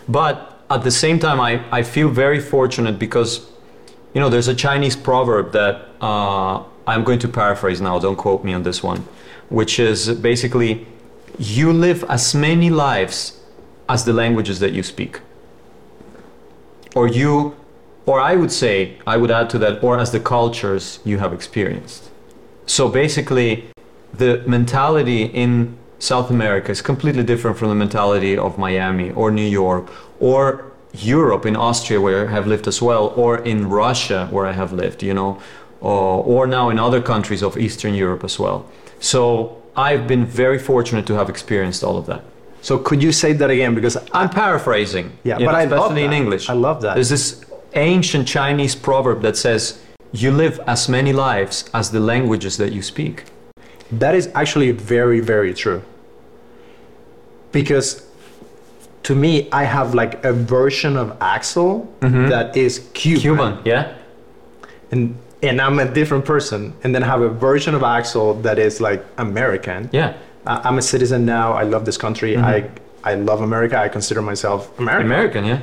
But 0.09 0.61
at 0.71 0.85
the 0.85 0.91
same 0.91 1.19
time, 1.19 1.41
I, 1.41 1.65
I 1.71 1.83
feel 1.83 2.09
very 2.09 2.41
fortunate 2.41 2.99
because 2.99 3.47
you 4.15 4.21
know, 4.21 4.29
there's 4.29 4.49
a 4.49 4.55
Chinese 4.55 4.95
proverb 4.95 5.53
that 5.53 5.89
uh, 6.01 6.63
I'm 6.87 7.03
going 7.03 7.19
to 7.19 7.29
paraphrase 7.29 7.81
now, 7.81 7.99
don't 7.99 8.17
quote 8.17 8.45
me 8.45 8.55
on 8.55 8.63
this 8.63 8.83
one, 8.83 9.01
which 9.49 9.81
is 9.81 10.09
basically 10.09 10.87
you 11.39 11.73
live 11.73 12.05
as 12.09 12.33
many 12.33 12.71
lives 12.71 13.41
as 13.89 14.05
the 14.05 14.13
languages 14.13 14.61
that 14.61 14.73
you 14.73 14.85
speak. 14.85 15.21
Or 16.95 17.09
you, 17.09 17.57
or 18.07 18.21
I 18.21 18.37
would 18.37 18.53
say, 18.53 18.99
I 19.07 19.17
would 19.17 19.31
add 19.31 19.49
to 19.51 19.59
that, 19.59 19.83
or 19.83 19.99
as 19.99 20.13
the 20.13 20.21
cultures 20.21 21.01
you 21.05 21.19
have 21.19 21.33
experienced. 21.33 22.11
So 22.67 22.89
basically, 22.89 23.65
the 24.13 24.43
mentality 24.47 25.25
in 25.25 25.77
South 25.99 26.31
America 26.31 26.71
is 26.71 26.83
completely 26.83 27.23
different 27.23 27.57
from 27.57 27.69
the 27.69 27.75
mentality 27.75 28.37
of 28.37 28.59
Miami 28.59 29.11
or 29.13 29.31
New 29.31 29.47
York 29.47 29.91
or 30.21 30.73
Europe 30.93 31.47
in 31.47 31.57
Austria 31.57 32.01
where 32.01 32.29
I 32.29 32.31
have 32.31 32.47
lived 32.47 32.69
as 32.69 32.81
well 32.81 33.13
or 33.17 33.39
in 33.39 33.69
Russia 33.69 34.29
where 34.31 34.47
I 34.47 34.53
have 34.53 34.73
lived, 34.73 35.03
you 35.03 35.15
know, 35.15 35.41
or, 35.81 36.23
or 36.25 36.47
now 36.47 36.71
in 36.71 36.79
other 36.79 37.01
countries 37.01 37.43
of 37.43 37.57
Eastern 37.57 37.95
Europe 37.95 38.23
as 38.23 38.39
well. 38.39 38.67
So 39.01 39.63
I've 39.77 40.07
been 40.07 40.25
very 40.25 40.59
fortunate 40.59 41.07
to 41.07 41.15
have 41.15 41.29
experienced 41.29 41.83
all 41.83 41.97
of 41.97 42.07
that. 42.07 42.23
so 42.61 42.79
could 42.79 43.03
you 43.03 43.13
say 43.13 43.33
that 43.33 43.51
again 43.51 43.75
because 43.75 43.97
I'm 44.13 44.31
paraphrasing. 44.31 45.07
Yeah, 45.25 45.39
but 45.39 45.45
know, 45.45 45.51
I 45.51 45.65
love 45.65 45.73
especially 45.73 46.05
in. 46.05 46.13
English. 46.13 46.49
I 46.49 46.55
love 46.55 46.81
that. 46.83 46.95
There's 46.95 47.09
this 47.09 47.45
ancient 47.75 48.27
Chinese 48.29 48.75
proverb 48.75 49.23
that 49.23 49.37
says, 49.37 49.81
"You 50.13 50.31
live 50.31 50.61
as 50.67 50.89
many 50.89 51.13
lives 51.13 51.71
as 51.73 51.91
the 51.91 52.01
languages 52.01 52.57
that 52.57 52.73
you 52.73 52.83
speak." 52.83 53.25
That 53.91 54.15
is 54.15 54.31
actually 54.35 54.73
very, 54.73 55.21
very 55.21 55.55
true. 55.55 55.83
Because 57.53 58.03
to 59.05 59.15
me, 59.15 59.49
I 59.53 59.65
have 59.65 59.95
like 59.95 60.25
a 60.25 60.33
version 60.33 60.97
of 60.97 61.17
Axel 61.21 61.87
mm-hmm. 62.01 62.29
that 62.29 62.57
is 62.57 62.89
Cuban. 62.95 63.21
Cuban, 63.21 63.59
yeah. 63.65 63.95
And, 64.91 65.17
and 65.43 65.61
I'm 65.61 65.79
a 65.79 65.85
different 65.85 66.25
person. 66.25 66.73
And 66.83 66.95
then 66.95 67.03
I 67.03 67.07
have 67.07 67.21
a 67.21 67.29
version 67.29 67.75
of 67.75 67.83
Axel 67.83 68.35
that 68.43 68.59
is 68.59 68.81
like 68.81 69.05
American. 69.19 69.91
Yeah. 69.93 70.15
I'm 70.47 70.79
a 70.79 70.83
citizen 70.83 71.25
now. 71.25 71.53
I 71.53 71.63
love 71.63 71.85
this 71.85 71.97
country. 71.97 72.35
Mm-hmm. 72.35 72.45
I, 73.05 73.13
I 73.13 73.15
love 73.15 73.41
America. 73.43 73.79
I 73.79 73.89
consider 73.89 74.23
myself 74.23 74.77
American. 74.79 75.07
American, 75.07 75.45
yeah. 75.45 75.61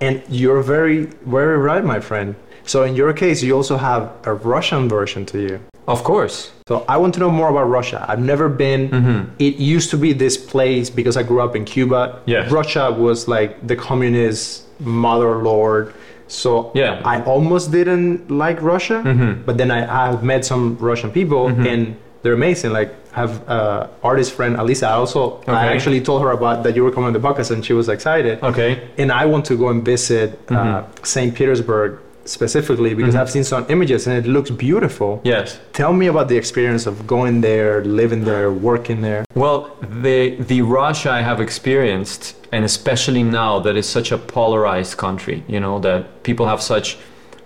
And 0.00 0.22
you're 0.28 0.62
very, 0.62 1.06
very 1.26 1.58
right, 1.58 1.84
my 1.84 2.00
friend. 2.00 2.34
So 2.64 2.84
in 2.84 2.94
your 2.94 3.12
case, 3.12 3.42
you 3.42 3.56
also 3.56 3.76
have 3.78 4.12
a 4.24 4.34
Russian 4.34 4.88
version 4.88 5.24
to 5.26 5.40
you. 5.40 5.60
Of 5.88 6.04
course. 6.04 6.52
So 6.68 6.84
I 6.86 6.98
want 6.98 7.14
to 7.14 7.20
know 7.20 7.30
more 7.30 7.48
about 7.48 7.64
Russia. 7.64 8.04
I've 8.06 8.20
never 8.20 8.48
been. 8.48 8.90
Mm-hmm. 8.90 9.34
It 9.38 9.56
used 9.56 9.88
to 9.90 9.96
be 9.96 10.12
this 10.12 10.36
place 10.36 10.90
because 10.90 11.16
I 11.16 11.22
grew 11.22 11.40
up 11.40 11.56
in 11.56 11.64
Cuba. 11.64 12.20
Yes. 12.26 12.52
Russia 12.52 12.92
was 12.92 13.26
like 13.26 13.66
the 13.66 13.74
communist 13.74 14.64
mother 14.80 15.36
lord. 15.36 15.94
So 16.26 16.70
Yeah. 16.74 16.96
Mm-hmm. 16.96 17.06
I 17.06 17.24
almost 17.24 17.72
didn't 17.72 18.30
like 18.30 18.60
Russia, 18.60 19.00
but 19.46 19.56
then 19.56 19.70
I, 19.70 19.80
I've 20.12 20.22
met 20.22 20.44
some 20.44 20.76
Russian 20.78 21.10
people 21.10 21.46
and 21.48 21.96
they're 22.22 22.34
amazing. 22.34 22.72
Like 22.72 22.90
I 23.14 23.20
have 23.20 23.48
uh, 23.48 23.88
artist 24.02 24.32
friend 24.32 24.56
Alisa. 24.56 24.88
I 24.88 24.92
also 24.92 25.40
I 25.46 25.66
actually 25.74 26.00
told 26.00 26.22
her 26.22 26.30
about 26.32 26.62
that 26.64 26.74
you 26.76 26.82
were 26.84 26.90
coming 26.92 27.12
to 27.12 27.18
the 27.18 27.26
podcast 27.28 27.50
and 27.50 27.64
she 27.64 27.72
was 27.72 27.88
excited. 27.88 28.42
Okay. 28.42 28.88
And 28.98 29.10
I 29.12 29.24
want 29.26 29.44
to 29.46 29.56
go 29.56 29.68
and 29.68 29.84
visit 29.84 30.30
uh, 30.50 30.54
Mm-hmm. 30.54 31.04
St. 31.04 31.34
Petersburg 31.34 31.98
specifically 32.24 32.92
because 32.94 33.14
I've 33.14 33.30
seen 33.30 33.44
some 33.44 33.64
images 33.70 34.06
and 34.06 34.14
it 34.22 34.28
looks 34.28 34.50
beautiful. 34.50 35.20
Yes. 35.24 35.58
Tell 35.72 35.92
me 35.94 36.06
about 36.08 36.28
the 36.28 36.36
experience 36.36 36.84
of 36.86 37.06
going 37.06 37.40
there, 37.40 37.82
living 37.84 38.24
there, 38.24 38.52
working 38.52 39.00
there. 39.00 39.24
Well, 39.34 39.74
the 40.02 40.36
the 40.52 40.60
Russia 40.62 41.10
I 41.10 41.22
have 41.22 41.40
experienced, 41.40 42.36
and 42.52 42.64
especially 42.64 43.22
now 43.22 43.60
that 43.60 43.76
it's 43.76 43.88
such 43.88 44.12
a 44.12 44.18
polarized 44.18 44.96
country, 44.98 45.42
you 45.48 45.60
know, 45.60 45.78
that 45.80 46.22
people 46.22 46.46
have 46.46 46.60
such 46.60 46.98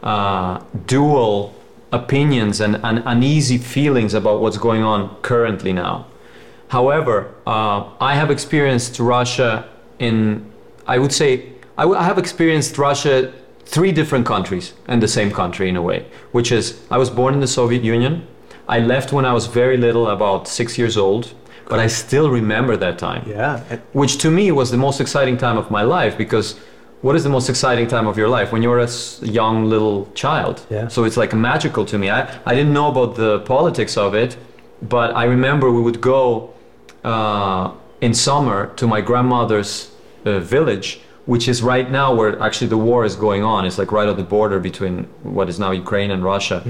uh, 0.02 0.58
dual 0.86 1.54
opinions 1.92 2.60
and, 2.60 2.76
and 2.82 3.02
uneasy 3.06 3.58
feelings 3.58 4.14
about 4.14 4.40
what's 4.40 4.58
going 4.58 4.82
on 4.82 5.14
currently 5.22 5.72
now. 5.72 6.06
However, 6.68 7.34
uh, 7.46 7.84
I 8.00 8.14
have 8.14 8.30
experienced 8.30 8.98
Russia 8.98 9.68
in, 9.98 10.50
I 10.86 10.98
would 10.98 11.12
say, 11.12 11.50
I, 11.76 11.82
w- 11.82 11.98
I 11.98 12.04
have 12.04 12.18
experienced 12.18 12.78
Russia 12.78 13.32
three 13.66 13.92
different 13.92 14.26
countries 14.26 14.72
and 14.88 15.02
the 15.02 15.08
same 15.08 15.30
country 15.30 15.68
in 15.68 15.76
a 15.76 15.82
way, 15.82 16.06
which 16.32 16.50
is 16.50 16.80
I 16.90 16.96
was 16.98 17.10
born 17.10 17.34
in 17.34 17.40
the 17.40 17.46
Soviet 17.46 17.84
Union. 17.84 18.26
I 18.68 18.78
left 18.78 19.12
when 19.12 19.24
I 19.26 19.32
was 19.34 19.46
very 19.46 19.76
little, 19.76 20.08
about 20.08 20.48
six 20.48 20.78
years 20.78 20.96
old, 20.96 21.34
but 21.68 21.78
I 21.78 21.86
still 21.88 22.30
remember 22.30 22.76
that 22.76 22.98
time 22.98 23.24
Yeah. 23.28 23.60
which 23.92 24.16
to 24.18 24.30
me 24.30 24.50
was 24.50 24.70
the 24.70 24.76
most 24.76 25.00
exciting 25.00 25.36
time 25.36 25.58
of 25.58 25.70
my 25.70 25.82
life 25.82 26.16
because 26.16 26.58
what 27.02 27.14
is 27.16 27.22
the 27.24 27.30
most 27.30 27.48
exciting 27.48 27.86
time 27.88 28.06
of 28.06 28.16
your 28.16 28.28
life? 28.28 28.52
When 28.52 28.62
you're 28.62 28.80
a 28.80 28.88
young 29.22 29.66
little 29.66 30.08
child. 30.14 30.64
Yeah. 30.70 30.88
so 30.88 31.04
it's 31.04 31.16
like 31.16 31.32
magical 31.34 31.84
to 31.86 31.98
me. 31.98 32.10
I, 32.10 32.20
I 32.46 32.54
didn't 32.54 32.72
know 32.72 32.88
about 32.88 33.16
the 33.16 33.40
politics 33.40 33.96
of 33.96 34.14
it 34.14 34.36
but 34.82 35.14
i 35.14 35.24
remember 35.24 35.70
we 35.70 35.80
would 35.80 36.00
go 36.00 36.52
uh, 37.04 37.72
in 38.00 38.12
summer 38.12 38.72
to 38.74 38.86
my 38.86 39.00
grandmother's 39.00 39.92
uh, 40.24 40.40
village 40.40 41.00
which 41.26 41.46
is 41.46 41.62
right 41.62 41.88
now 41.88 42.12
where 42.12 42.40
actually 42.42 42.66
the 42.66 42.76
war 42.76 43.04
is 43.04 43.14
going 43.14 43.44
on. 43.44 43.64
It's 43.64 43.78
like 43.78 43.92
right 43.92 44.08
at 44.08 44.16
the 44.16 44.24
border 44.24 44.58
between 44.58 45.04
what 45.22 45.48
is 45.48 45.56
now 45.56 45.70
ukraine 45.70 46.10
and 46.10 46.24
russia. 46.24 46.64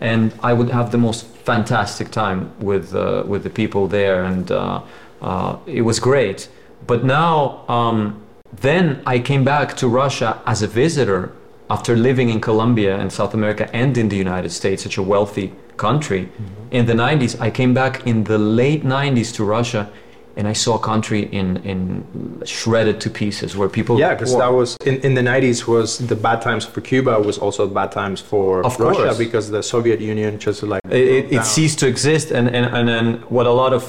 And 0.00 0.32
i 0.42 0.54
would 0.54 0.70
have 0.70 0.90
the 0.90 0.96
most 0.96 1.26
fantastic 1.50 2.10
time 2.10 2.50
with 2.60 2.94
uh, 2.94 3.24
with 3.26 3.42
the 3.42 3.50
people 3.50 3.88
there. 3.88 4.24
And 4.24 4.50
uh, 4.50 4.80
uh, 5.20 5.56
it 5.66 5.82
was 5.82 6.00
great. 6.00 6.48
But 6.86 7.04
now 7.04 7.62
um, 7.68 8.22
then 8.60 9.02
i 9.06 9.18
came 9.18 9.44
back 9.44 9.76
to 9.76 9.88
russia 9.88 10.40
as 10.46 10.62
a 10.62 10.66
visitor 10.66 11.32
after 11.68 11.96
living 11.96 12.28
in 12.28 12.40
colombia 12.40 12.96
and 12.98 13.12
south 13.12 13.34
america 13.34 13.68
and 13.74 13.96
in 13.96 14.08
the 14.08 14.16
united 14.16 14.50
states 14.50 14.82
such 14.82 14.96
a 14.98 15.02
wealthy 15.02 15.52
country. 15.76 16.22
Mm-hmm. 16.24 16.76
In 16.78 16.86
the 16.86 16.92
90s 16.92 17.40
i 17.40 17.50
came 17.50 17.72
back 17.74 18.06
in 18.06 18.24
the 18.24 18.38
late 18.38 18.82
90s 18.84 19.34
to 19.36 19.44
russia 19.44 19.90
and 20.36 20.46
i 20.46 20.52
saw 20.52 20.74
a 20.76 20.78
country 20.78 21.22
in, 21.40 21.56
in 21.70 21.80
shredded 22.44 23.00
to 23.00 23.08
pieces 23.10 23.56
where 23.56 23.68
people 23.68 23.98
Yeah, 23.98 24.14
because 24.14 24.36
that 24.36 24.52
was 24.60 24.76
in, 24.84 24.96
in 25.06 25.14
the 25.14 25.22
90s 25.22 25.66
was 25.66 25.98
the 26.12 26.16
bad 26.16 26.40
times 26.42 26.64
for 26.64 26.80
Cuba 26.80 27.18
was 27.20 27.36
also 27.38 27.66
bad 27.66 27.90
times 27.92 28.20
for 28.20 28.64
Of 28.64 28.78
Russia 28.78 29.02
course. 29.02 29.18
because 29.18 29.50
the 29.50 29.62
Soviet 29.62 30.00
Union 30.00 30.38
just 30.38 30.62
like 30.62 30.82
it, 30.90 31.06
it, 31.16 31.32
it 31.36 31.44
ceased 31.44 31.78
to 31.80 31.86
exist 31.94 32.30
and, 32.30 32.46
and, 32.56 32.66
and, 32.76 32.88
and 32.98 33.06
what 33.36 33.46
a 33.46 33.54
lot 33.62 33.72
of 33.72 33.82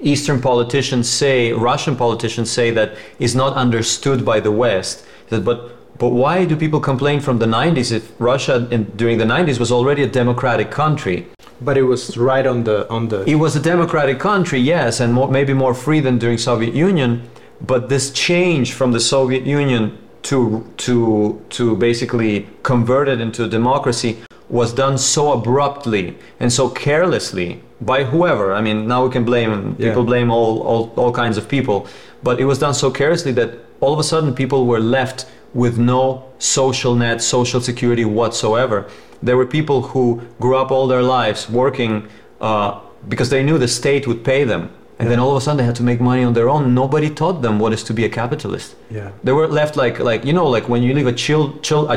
eastern 0.00 0.40
politicians 0.40 1.08
say 1.08 1.52
russian 1.52 1.96
politicians 1.96 2.50
say 2.50 2.70
that 2.70 2.94
is 3.18 3.34
not 3.34 3.54
understood 3.54 4.24
by 4.24 4.40
the 4.40 4.50
west. 4.50 5.04
That, 5.28 5.44
but 5.44 5.76
but 5.98 6.08
why 6.08 6.46
do 6.46 6.56
people 6.56 6.80
complain 6.80 7.20
from 7.20 7.38
the 7.38 7.46
90s 7.46 7.92
if 7.92 8.12
russia 8.18 8.66
in, 8.70 8.84
during 8.96 9.18
the 9.18 9.24
90s 9.24 9.58
was 9.58 9.70
already 9.70 10.02
a 10.02 10.08
democratic 10.08 10.70
country? 10.70 11.26
But 11.60 11.76
it 11.76 11.82
was 11.82 12.16
right 12.16 12.46
on 12.46 12.64
the 12.64 12.88
on 12.88 13.08
the 13.08 13.24
it 13.24 13.36
was 13.36 13.54
a 13.56 13.60
democratic 13.60 14.18
country 14.18 14.58
yes 14.58 15.00
and 15.00 15.12
more, 15.12 15.30
maybe 15.30 15.52
more 15.52 15.74
free 15.74 16.00
than 16.00 16.18
during 16.18 16.38
soviet 16.38 16.74
union 16.74 17.22
but 17.60 17.88
this 17.90 18.10
change 18.10 18.72
from 18.72 18.92
the 18.92 19.00
soviet 19.00 19.44
union 19.44 19.98
to 20.22 20.66
to 20.78 21.40
to 21.50 21.76
basically 21.76 22.48
convert 22.62 23.08
it 23.08 23.20
into 23.20 23.44
a 23.44 23.48
democracy 23.48 24.18
was 24.50 24.72
done 24.74 24.98
so 24.98 25.32
abruptly 25.32 26.16
and 26.40 26.52
so 26.52 26.68
carelessly 26.68 27.62
by 27.80 28.04
whoever. 28.04 28.52
I 28.52 28.60
mean 28.60 28.86
now 28.88 29.04
we 29.06 29.10
can 29.10 29.24
blame 29.24 29.50
Yeah. 29.78 29.88
people 29.88 30.04
blame 30.04 30.30
all, 30.30 30.52
all 30.70 30.82
all 30.96 31.12
kinds 31.12 31.36
of 31.38 31.44
people 31.48 31.78
but 32.22 32.34
it 32.40 32.44
was 32.44 32.58
done 32.58 32.74
so 32.74 32.90
carelessly 32.90 33.32
that 33.40 33.50
all 33.80 33.92
of 33.92 33.98
a 33.98 34.04
sudden 34.12 34.34
people 34.34 34.60
were 34.66 34.80
left 34.98 35.18
with 35.54 35.78
no 35.78 36.02
social 36.38 36.94
net 36.94 37.22
social 37.22 37.60
security 37.70 38.04
whatsoever. 38.04 38.78
There 39.26 39.36
were 39.40 39.46
people 39.58 39.78
who 39.92 40.04
grew 40.42 40.56
up 40.62 40.70
all 40.70 40.86
their 40.88 41.02
lives 41.18 41.40
working 41.62 41.92
uh, 42.40 42.70
because 43.08 43.28
they 43.30 43.42
knew 43.42 43.56
the 43.58 43.68
state 43.68 44.06
would 44.08 44.22
pay 44.32 44.44
them 44.44 44.62
and 44.98 45.08
then 45.10 45.18
all 45.18 45.30
of 45.30 45.36
a 45.36 45.40
sudden 45.40 45.56
they 45.60 45.64
had 45.64 45.76
to 45.76 45.82
make 45.82 46.00
money 46.12 46.22
on 46.28 46.32
their 46.34 46.48
own. 46.54 46.74
Nobody 46.74 47.08
taught 47.22 47.40
them 47.40 47.58
what 47.62 47.72
is 47.72 47.82
to 47.84 47.94
be 47.94 48.04
a 48.04 48.08
capitalist. 48.20 48.68
Yeah. 48.90 49.10
They 49.24 49.32
were 49.32 49.48
left 49.60 49.74
like 49.76 49.96
like 50.10 50.20
you 50.28 50.34
know 50.38 50.46
like 50.56 50.66
when 50.72 50.82
you 50.82 50.92
leave 50.98 51.06
a 51.14 51.16
chill 51.24 51.42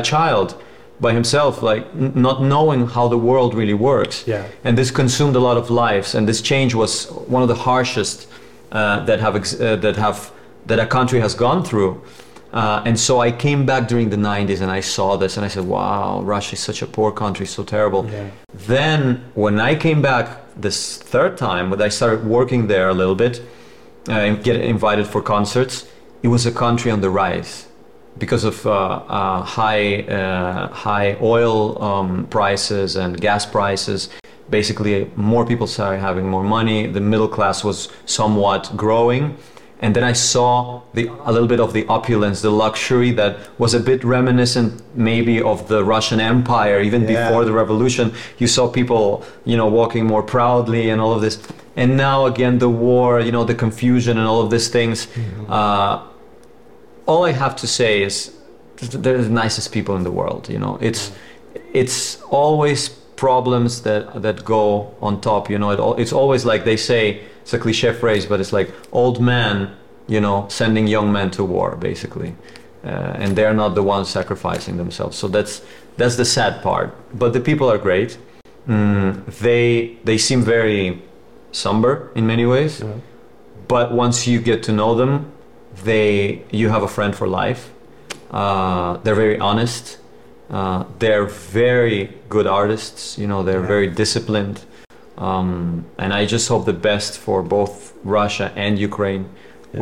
child 0.00 0.48
by 1.00 1.12
himself 1.12 1.62
like 1.62 1.84
n- 1.96 2.12
not 2.14 2.40
knowing 2.42 2.86
how 2.86 3.08
the 3.08 3.18
world 3.18 3.54
really 3.54 3.74
works 3.74 4.24
Yeah. 4.26 4.44
and 4.64 4.76
this 4.78 4.90
consumed 4.90 5.36
a 5.36 5.40
lot 5.40 5.56
of 5.56 5.68
lives 5.70 6.14
and 6.14 6.26
this 6.28 6.40
change 6.42 6.74
was 6.74 7.06
one 7.28 7.42
of 7.42 7.48
the 7.48 7.54
harshest 7.70 8.26
uh, 8.72 9.04
that 9.06 9.20
have 9.20 9.36
ex- 9.36 9.60
uh, 9.60 9.76
that 9.76 9.96
have 9.96 10.30
that 10.66 10.78
a 10.78 10.86
country 10.86 11.20
has 11.20 11.34
gone 11.34 11.62
through 11.64 12.00
uh, 12.52 12.82
and 12.86 12.98
so 12.98 13.18
I 13.20 13.32
came 13.32 13.66
back 13.66 13.88
during 13.88 14.10
the 14.10 14.16
90s 14.16 14.60
and 14.60 14.70
I 14.70 14.80
saw 14.80 15.16
this 15.16 15.36
and 15.36 15.44
I 15.44 15.48
said, 15.48 15.64
wow, 15.64 16.22
Russia 16.22 16.52
is 16.54 16.60
such 16.60 16.82
a 16.82 16.86
poor 16.86 17.10
country, 17.10 17.46
so 17.46 17.64
terrible. 17.64 18.06
Yeah. 18.08 18.30
Then, 18.68 19.24
when 19.34 19.58
I 19.58 19.74
came 19.74 20.00
back 20.00 20.26
this 20.56 20.96
third 20.98 21.36
time, 21.36 21.68
when 21.70 21.82
I 21.82 21.88
started 21.88 22.24
working 22.24 22.68
there 22.68 22.88
a 22.90 22.94
little 22.94 23.16
bit, 23.16 23.42
uh, 24.08 24.12
and 24.12 24.44
get 24.44 24.54
invited 24.60 25.08
for 25.08 25.20
concerts, 25.20 25.84
it 26.22 26.28
was 26.28 26.46
a 26.46 26.52
country 26.52 26.92
on 26.92 27.00
the 27.00 27.10
rise 27.10 27.66
because 28.18 28.44
of 28.44 28.64
uh, 28.66 28.70
uh, 28.70 29.42
high 29.42 30.02
uh, 30.02 30.68
high 30.72 31.16
oil 31.20 31.82
um, 31.82 32.26
prices 32.26 32.96
and 32.96 33.20
gas 33.20 33.44
prices. 33.46 34.08
Basically, 34.50 35.10
more 35.16 35.44
people 35.46 35.66
started 35.66 36.00
having 36.00 36.28
more 36.28 36.44
money. 36.44 36.86
The 36.86 37.00
middle 37.00 37.28
class 37.28 37.64
was 37.64 37.88
somewhat 38.04 38.70
growing, 38.76 39.36
and 39.80 39.96
then 39.96 40.04
I 40.04 40.12
saw 40.12 40.82
the 40.92 41.08
a 41.24 41.32
little 41.32 41.48
bit 41.48 41.60
of 41.60 41.72
the 41.72 41.86
opulence, 41.86 42.42
the 42.42 42.50
luxury 42.50 43.10
that 43.12 43.36
was 43.58 43.74
a 43.74 43.80
bit 43.80 44.04
reminiscent 44.04 44.82
maybe 44.94 45.40
of 45.42 45.66
the 45.68 45.82
Russian 45.82 46.20
Empire 46.20 46.80
even 46.80 47.02
Yeah. 47.02 47.28
before 47.28 47.44
the 47.44 47.52
revolution. 47.52 48.12
You 48.38 48.46
saw 48.46 48.68
people, 48.68 49.24
you 49.44 49.56
know, 49.56 49.66
walking 49.66 50.06
more 50.06 50.22
proudly 50.22 50.90
and 50.90 51.00
all 51.00 51.12
of 51.14 51.22
this. 51.22 51.38
And 51.76 51.96
now 51.96 52.26
again, 52.26 52.58
the 52.58 52.68
war, 52.68 53.20
you 53.20 53.32
know, 53.32 53.44
the 53.44 53.54
confusion 53.54 54.18
and 54.18 54.26
all 54.28 54.40
of 54.42 54.50
these 54.50 54.68
things. 54.68 55.08
Uh, 55.48 55.98
all 57.06 57.24
I 57.24 57.32
have 57.32 57.54
to 57.56 57.66
say 57.66 58.02
is 58.02 58.34
they're 58.76 59.22
the 59.22 59.28
nicest 59.44 59.72
people 59.72 59.96
in 59.96 60.02
the 60.04 60.10
world. 60.10 60.48
You 60.48 60.58
know, 60.58 60.78
it's 60.80 61.12
it's 61.72 62.20
always 62.30 62.88
problems 63.16 63.82
that 63.82 64.22
that 64.22 64.44
go 64.44 64.94
on 65.00 65.20
top. 65.20 65.50
You 65.50 65.58
know, 65.58 65.70
it, 65.70 65.78
al- 65.78 65.94
it's 65.96 66.12
always 66.12 66.44
like 66.44 66.64
they 66.64 66.76
say 66.76 67.20
it's 67.42 67.54
a 67.54 67.58
cliche 67.58 67.92
phrase, 67.92 68.26
but 68.26 68.40
it's 68.40 68.52
like 68.52 68.72
old 68.92 69.20
man, 69.20 69.74
you 70.08 70.20
know, 70.20 70.46
sending 70.48 70.86
young 70.88 71.12
men 71.12 71.30
to 71.32 71.44
war, 71.44 71.76
basically, 71.76 72.34
uh, 72.84 72.88
and 73.22 73.36
they're 73.36 73.54
not 73.54 73.74
the 73.74 73.82
ones 73.82 74.08
sacrificing 74.08 74.76
themselves. 74.76 75.16
So 75.16 75.28
that's 75.28 75.62
that's 75.96 76.16
the 76.16 76.24
sad 76.24 76.62
part. 76.62 76.94
But 77.18 77.32
the 77.32 77.40
people 77.40 77.70
are 77.70 77.78
great. 77.78 78.18
Mm, 78.68 79.24
they 79.40 79.96
they 80.04 80.18
seem 80.18 80.42
very 80.42 81.02
somber 81.52 82.10
in 82.16 82.26
many 82.26 82.44
ways 82.46 82.80
Yeah. 82.80 82.94
but 83.68 83.92
once 83.92 84.26
you 84.26 84.40
get 84.40 84.62
to 84.64 84.72
know 84.72 84.94
them 84.96 85.30
they 85.82 86.42
you 86.50 86.68
have 86.68 86.82
a 86.82 86.88
friend 86.88 87.14
for 87.14 87.26
life 87.26 87.70
Uh, 88.30 88.98
they're 89.04 89.14
very 89.26 89.38
honest. 89.38 89.84
Uh, 90.50 90.82
they're 90.98 91.28
very 91.64 92.00
good 92.28 92.46
artists. 92.60 93.16
You 93.20 93.28
know, 93.30 93.40
they're 93.48 93.60
Yeah. 93.66 93.74
very 93.76 93.88
disciplined. 94.02 94.58
Um, 95.28 95.84
and 96.02 96.10
I 96.20 96.26
just 96.34 96.48
hope 96.48 96.64
the 96.72 96.78
best 96.90 97.12
for 97.26 97.38
both 97.56 97.76
Russia 98.18 98.46
and 98.64 98.72
Ukraine, 98.88 99.24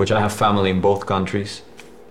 which 0.01 0.13
I 0.17 0.21
have 0.21 0.33
family 0.47 0.69
in 0.75 0.81
both 0.83 1.07
countries. 1.15 1.63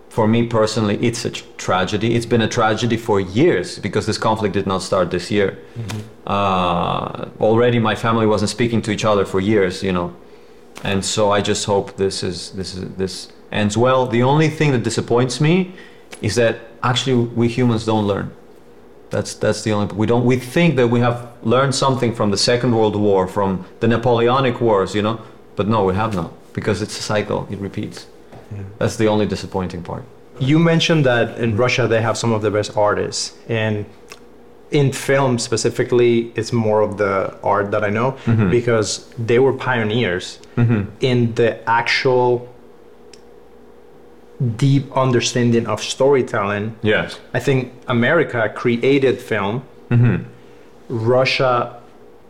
For 0.09 0.25
me 0.27 0.39
personally, 0.59 0.97
it's 1.07 1.21
a 1.25 1.29
tr- 1.29 1.43
tragedy. 1.67 2.07
It's 2.15 2.25
been 2.33 2.41
a 2.41 2.51
tragedy 2.59 2.97
for 2.97 3.17
years 3.41 3.67
because 3.85 4.05
this 4.11 4.17
conflict 4.27 4.53
did 4.59 4.65
not 4.73 4.81
start 4.89 5.05
this 5.11 5.29
year. 5.37 5.49
Uh, 6.25 7.25
already, 7.39 7.79
my 7.79 7.95
family 7.95 8.25
wasn't 8.25 8.49
speaking 8.49 8.81
to 8.81 8.91
each 8.91 9.05
other 9.05 9.25
for 9.25 9.39
years, 9.39 9.83
you 9.83 9.91
know, 9.97 10.09
and 10.83 11.03
so 11.05 11.21
I 11.37 11.39
just 11.41 11.65
hope 11.65 11.87
this 11.97 12.23
is 12.23 12.37
this 12.59 12.69
is 12.75 12.83
this 12.97 13.15
ends 13.51 13.77
well. 13.77 14.07
The 14.07 14.23
only 14.23 14.49
thing 14.49 14.71
that 14.71 14.83
disappoints 14.83 15.41
me 15.41 15.73
is 16.21 16.35
that 16.35 16.59
actually 16.83 17.15
we 17.15 17.47
humans 17.47 17.85
don't 17.85 18.07
learn. 18.07 18.31
That's 19.09 19.33
that's 19.35 19.63
the 19.63 19.71
only 19.71 19.93
we 19.95 20.07
don't 20.07 20.25
we 20.25 20.37
think 20.37 20.77
that 20.77 20.87
we 20.87 21.01
have 21.01 21.27
learned 21.43 21.75
something 21.75 22.15
from 22.15 22.31
the 22.31 22.37
Second 22.37 22.75
World 22.75 22.95
War, 22.95 23.27
from 23.27 23.65
the 23.81 23.87
Napoleonic 23.87 24.61
Wars, 24.61 24.95
you 24.95 25.01
know, 25.01 25.19
but 25.55 25.67
no, 25.67 25.83
we 25.83 25.93
have 25.95 26.15
not 26.15 26.31
because 26.53 26.81
it's 26.81 26.97
a 26.97 27.01
cycle. 27.01 27.47
It 27.51 27.59
repeats. 27.59 28.07
That's 28.79 28.97
the 28.97 29.07
only 29.07 29.25
disappointing 29.25 29.83
part. 29.83 30.03
You 30.39 30.59
mentioned 30.59 31.05
that 31.05 31.37
in 31.37 31.55
Russia 31.55 31.87
they 31.87 32.01
have 32.01 32.17
some 32.17 32.31
of 32.33 32.41
the 32.41 32.51
best 32.51 32.75
artists, 32.75 33.37
and 33.47 33.85
in 34.71 34.91
film 34.91 35.37
specifically, 35.37 36.31
it's 36.35 36.51
more 36.51 36.81
of 36.81 36.97
the 36.97 37.37
art 37.43 37.71
that 37.71 37.83
I 37.83 37.89
know 37.89 38.13
mm-hmm. 38.25 38.49
because 38.49 39.09
they 39.17 39.37
were 39.37 39.53
pioneers 39.53 40.39
mm-hmm. 40.55 40.89
in 41.01 41.35
the 41.35 41.69
actual 41.69 42.50
deep 44.57 44.91
understanding 44.97 45.67
of 45.67 45.81
storytelling. 45.81 46.75
Yes. 46.81 47.19
I 47.33 47.39
think 47.39 47.73
America 47.87 48.51
created 48.55 49.21
film. 49.21 49.63
Mm-hmm. 49.89 50.23
Russia, 50.89 51.79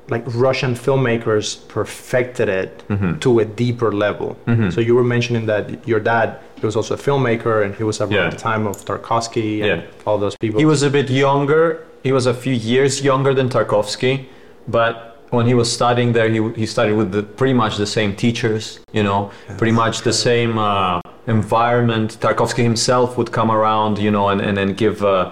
like 0.10 0.24
Russian 0.27 0.74
filmmakers, 0.74 1.68
perfected 1.68 2.50
it 2.50 2.84
mm-hmm. 2.88 3.20
to 3.20 3.39
a 3.39 3.46
deeper 3.46 3.91
level. 3.91 4.38
Mm-hmm. 4.46 4.70
So 4.70 4.82
you 4.82 4.96
were 4.96 5.03
mentioning 5.03 5.46
that 5.46 5.88
your 5.88 6.00
dad 6.00 6.39
he 6.62 6.68
was 6.68 6.75
also 6.75 6.94
a 6.94 6.98
filmmaker, 6.98 7.65
and 7.65 7.74
he 7.75 7.84
was 7.84 8.00
around 8.00 8.12
Yeah. 8.12 8.30
the 8.30 8.38
time 8.38 8.68
of 8.68 8.86
Tarkovsky 8.86 9.62
and 9.63 9.82
Yeah. 9.82 10.06
all 10.06 10.20
those 10.20 10.36
people. 10.38 10.60
He 10.60 10.65
was 10.65 10.84
a 10.84 10.91
bit 10.91 11.10
younger. 11.10 11.84
He 12.03 12.12
was 12.12 12.27
a 12.27 12.34
few 12.34 12.53
years 12.53 13.03
younger 13.03 13.34
than 13.34 13.50
Tarkovsky, 13.50 14.25
but 14.68 14.94
when 15.32 15.48
he 15.48 15.56
was 15.56 15.72
studying 15.72 16.13
there, 16.13 16.30
he, 16.30 16.39
he 16.62 16.65
studied 16.65 16.94
with 16.94 17.12
the, 17.12 17.24
pretty 17.24 17.53
much 17.53 17.77
the 17.77 17.88
same 17.88 18.15
teachers, 18.15 18.80
you 18.91 19.01
know, 19.01 19.32
pretty 19.58 19.72
much 19.72 20.01
the 20.01 20.13
same 20.13 20.58
uh, 20.60 21.00
environment. 21.27 22.17
Tarkovsky 22.19 22.63
himself 22.63 23.17
would 23.17 23.31
come 23.31 23.51
around, 23.51 23.97
you 23.97 24.11
know, 24.11 24.29
and, 24.29 24.41
and 24.41 24.57
then 24.57 24.73
give 24.73 25.03
uh, 25.03 25.31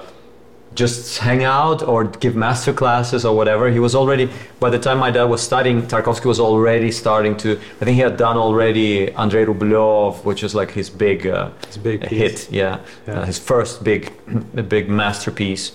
just 0.75 1.17
hang 1.17 1.43
out 1.43 1.81
or 1.81 2.05
give 2.05 2.36
master 2.36 2.74
classes 2.74 3.25
or 3.25 3.36
whatever. 3.36 3.69
He 3.69 3.79
was 3.79 3.96
already, 3.96 4.29
by 4.60 4.69
the 4.69 4.79
time 4.79 5.00
my 5.00 5.12
dad 5.12 5.25
was 5.25 5.41
studying, 5.41 5.81
Tarkovsky 5.84 6.25
was 6.25 6.39
already 6.39 6.91
starting 6.91 7.36
to, 7.38 7.60
I 7.81 7.86
think 7.86 7.96
he 7.96 8.01
had 8.01 8.17
done 8.17 8.38
already 8.38 9.12
Andrei 9.13 9.46
Rublev, 9.46 10.24
which 10.24 10.43
is 10.43 10.53
like 10.53 10.72
his 10.72 10.89
big, 10.89 11.27
uh, 11.27 11.50
His 11.67 11.77
big 11.77 12.03
hit, 12.08 12.51
yeah, 12.51 12.79
Yeah. 13.08 13.13
Uh, 13.13 13.25
his 13.25 13.39
first 13.39 13.84
big, 13.84 14.12
big 14.69 14.89
masterpiece. 14.89 15.74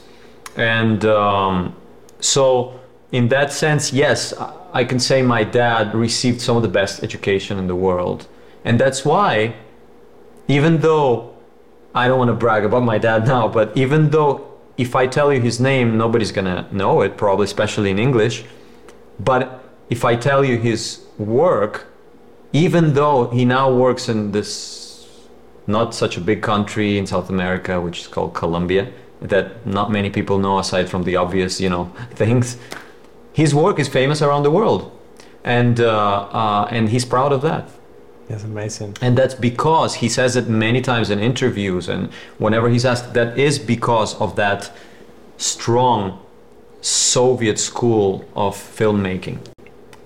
And 0.56 1.04
um, 1.04 1.74
so, 2.20 2.80
in 3.10 3.28
that 3.28 3.52
sense, 3.52 3.92
yes, 3.92 4.32
I 4.72 4.84
can 4.84 4.98
say 4.98 5.22
my 5.22 5.44
dad 5.44 5.94
received 5.94 6.40
some 6.40 6.56
of 6.56 6.62
the 6.62 6.68
best 6.68 7.02
education 7.02 7.58
in 7.58 7.66
the 7.66 7.76
world. 7.76 8.26
And 8.64 8.78
that's 8.80 9.04
why, 9.04 9.54
even 10.48 10.78
though 10.78 11.34
I 11.94 12.08
don't 12.08 12.18
want 12.18 12.28
to 12.28 12.34
brag 12.34 12.64
about 12.64 12.82
my 12.82 12.98
dad 12.98 13.26
now, 13.34 13.48
but 13.48 13.76
even 13.76 14.10
though 14.10 14.50
if 14.76 14.96
I 14.96 15.06
tell 15.06 15.32
you 15.32 15.40
his 15.40 15.60
name, 15.60 15.96
nobody's 15.96 16.32
gonna 16.32 16.66
know 16.72 17.02
it, 17.02 17.16
probably, 17.16 17.44
especially 17.44 17.90
in 17.90 17.98
English. 17.98 18.44
But 19.20 19.64
if 19.88 20.04
I 20.04 20.16
tell 20.16 20.44
you 20.44 20.58
his 20.58 21.04
work, 21.18 21.86
even 22.52 22.94
though 22.94 23.30
he 23.30 23.44
now 23.44 23.72
works 23.72 24.08
in 24.08 24.32
this 24.32 25.08
not 25.66 25.94
such 25.94 26.16
a 26.16 26.20
big 26.20 26.42
country 26.42 26.98
in 26.98 27.06
South 27.06 27.30
America, 27.30 27.80
which 27.80 28.00
is 28.00 28.06
called 28.06 28.34
Colombia, 28.34 28.92
that 29.20 29.66
not 29.66 29.90
many 29.90 30.10
people 30.10 30.38
know 30.38 30.58
aside 30.58 30.88
from 30.88 31.04
the 31.04 31.16
obvious, 31.16 31.60
you 31.60 31.70
know, 31.70 31.84
things. 32.10 32.56
His 33.32 33.54
work 33.54 33.78
is 33.78 33.88
famous 33.88 34.22
around 34.22 34.42
the 34.42 34.50
world, 34.50 34.90
and 35.44 35.80
uh, 35.80 36.28
uh, 36.40 36.68
and 36.70 36.88
he's 36.88 37.04
proud 37.04 37.32
of 37.32 37.42
that. 37.42 37.68
That's 38.28 38.44
amazing. 38.44 38.96
And 39.00 39.18
that's 39.18 39.34
because 39.34 39.96
he 39.96 40.08
says 40.08 40.36
it 40.36 40.48
many 40.48 40.80
times 40.80 41.10
in 41.10 41.18
interviews 41.20 41.88
and 41.88 42.10
whenever 42.38 42.68
he's 42.68 42.84
asked, 42.84 43.12
that 43.14 43.38
is 43.38 43.58
because 43.58 44.14
of 44.20 44.36
that 44.36 44.72
strong 45.36 46.20
Soviet 46.80 47.58
school 47.58 48.24
of 48.34 48.56
filmmaking. 48.56 49.38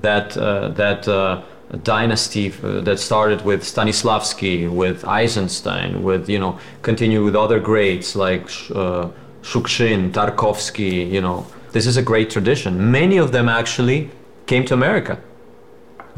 That, 0.00 0.36
uh, 0.36 0.68
that 0.70 1.08
uh, 1.08 1.42
dynasty 1.82 2.52
uh, 2.62 2.80
that 2.82 2.98
started 2.98 3.44
with 3.44 3.62
Stanislavski, 3.62 4.70
with 4.70 5.04
Eisenstein, 5.04 6.02
with, 6.02 6.28
you 6.28 6.38
know, 6.38 6.58
continue 6.82 7.24
with 7.24 7.36
other 7.36 7.58
greats 7.58 8.14
like 8.14 8.44
uh, 8.74 9.08
Shukshin, 9.42 10.12
Tarkovsky, 10.12 11.10
you 11.10 11.20
know. 11.20 11.46
This 11.72 11.86
is 11.86 11.96
a 11.96 12.02
great 12.02 12.30
tradition. 12.30 12.90
Many 12.90 13.18
of 13.18 13.32
them 13.32 13.48
actually 13.48 14.10
came 14.46 14.64
to 14.66 14.74
America 14.74 15.20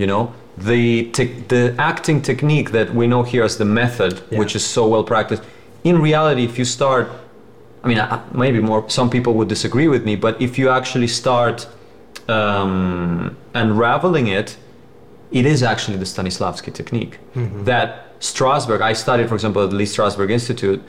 you 0.00 0.06
know 0.06 0.32
the 0.60 1.10
tec- 1.12 1.48
the 1.48 1.74
acting 1.78 2.20
technique 2.22 2.70
that 2.72 2.94
we 2.94 3.06
know 3.06 3.22
here 3.22 3.42
as 3.44 3.56
the 3.56 3.64
method 3.64 4.20
Yeah. 4.30 4.38
which 4.38 4.54
is 4.56 4.64
so 4.64 4.86
well 4.86 5.04
practiced. 5.04 5.42
In 5.84 6.00
reality 6.02 6.44
if 6.44 6.58
you 6.58 6.64
start 6.64 7.08
i 7.82 7.88
mean 7.88 7.98
maybe 8.32 8.60
more 8.60 8.84
some 8.90 9.08
people 9.08 9.32
would 9.38 9.48
disagree 9.48 9.88
with 9.88 10.04
me 10.04 10.14
but 10.16 10.34
if 10.40 10.58
you 10.58 10.68
actually 10.68 11.06
start 11.08 11.66
um, 12.28 13.36
unraveling 13.54 14.26
it 14.26 14.56
it 15.32 15.46
is 15.46 15.62
actually 15.62 15.96
the 15.96 16.04
stanislavski 16.04 16.72
technique. 16.74 17.18
That 17.64 18.18
strasberg 18.20 18.80
i 18.82 18.92
studied 18.92 19.28
for 19.28 19.34
example 19.34 19.62
at 19.64 19.70
the 19.70 19.76
lee 19.76 19.86
strasberg 19.86 20.30
institute 20.30 20.82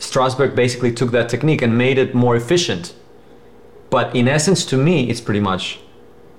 strasberg 0.00 0.54
basically 0.56 0.90
took 0.92 1.10
that 1.12 1.28
technique 1.28 1.62
and 1.62 1.76
made 1.78 1.98
it 1.98 2.14
more 2.14 2.34
efficient. 2.36 2.94
But 3.90 4.14
in 4.16 4.26
essence 4.28 4.64
to 4.66 4.76
me 4.76 5.08
it's 5.10 5.20
pretty 5.20 5.40
much 5.40 5.78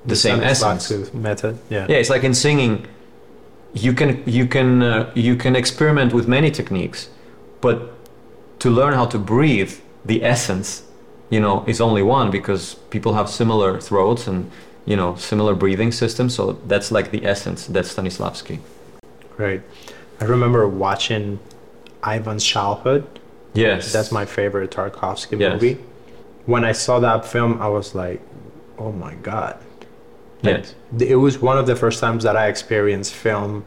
the, 0.05 0.15
same 0.15 0.41
essence 0.41 1.13
method. 1.13 1.57
Yeah. 1.69 1.85
yeah, 1.89 1.97
it's 1.97 2.09
like 2.09 2.23
in 2.23 2.33
singing, 2.33 2.87
you 3.73 3.93
can 3.93 4.23
you 4.25 4.47
can 4.47 4.81
uh, 4.81 5.11
you 5.15 5.35
can 5.35 5.55
experiment 5.55 6.13
with 6.13 6.27
many 6.27 6.51
techniques, 6.51 7.09
but 7.61 7.93
to 8.59 8.69
learn 8.69 8.93
how 8.93 9.05
to 9.05 9.17
breathe, 9.17 9.73
the 10.05 10.23
essence, 10.23 10.83
you 11.29 11.39
know, 11.39 11.63
is 11.67 11.79
only 11.81 12.01
one 12.01 12.31
because 12.31 12.75
people 12.89 13.13
have 13.13 13.29
similar 13.29 13.79
throats 13.79 14.27
and 14.27 14.49
you 14.85 14.95
know 14.95 15.15
similar 15.15 15.53
breathing 15.55 15.91
systems. 15.91 16.33
So 16.35 16.53
that's 16.67 16.91
like 16.91 17.11
the 17.11 17.25
essence. 17.25 17.67
That's 17.67 17.93
Stanislavski. 17.93 18.59
right 19.37 19.61
I 20.21 20.25
remember 20.25 20.67
watching 20.67 21.39
Ivan's 22.05 22.43
Childhood. 22.43 23.07
Yes, 23.53 23.91
That's 23.93 24.11
my 24.11 24.25
favorite 24.25 24.69
Tarkovsky 24.71 25.39
Yes. 25.39 25.53
movie. 25.53 25.77
When 26.45 26.63
I 26.63 26.73
saw 26.73 26.99
that 26.99 27.25
film, 27.25 27.61
I 27.61 27.67
was 27.67 27.95
like, 27.95 28.21
"Oh 28.77 28.91
my 28.91 29.13
god!" 29.15 29.57
Yes, 30.41 30.75
It 30.99 31.15
was 31.15 31.39
one 31.39 31.57
of 31.57 31.65
the 31.67 31.75
first 31.75 31.99
times 31.99 32.23
that 32.23 32.35
I 32.35 32.47
experienced 32.47 33.13
film 33.13 33.63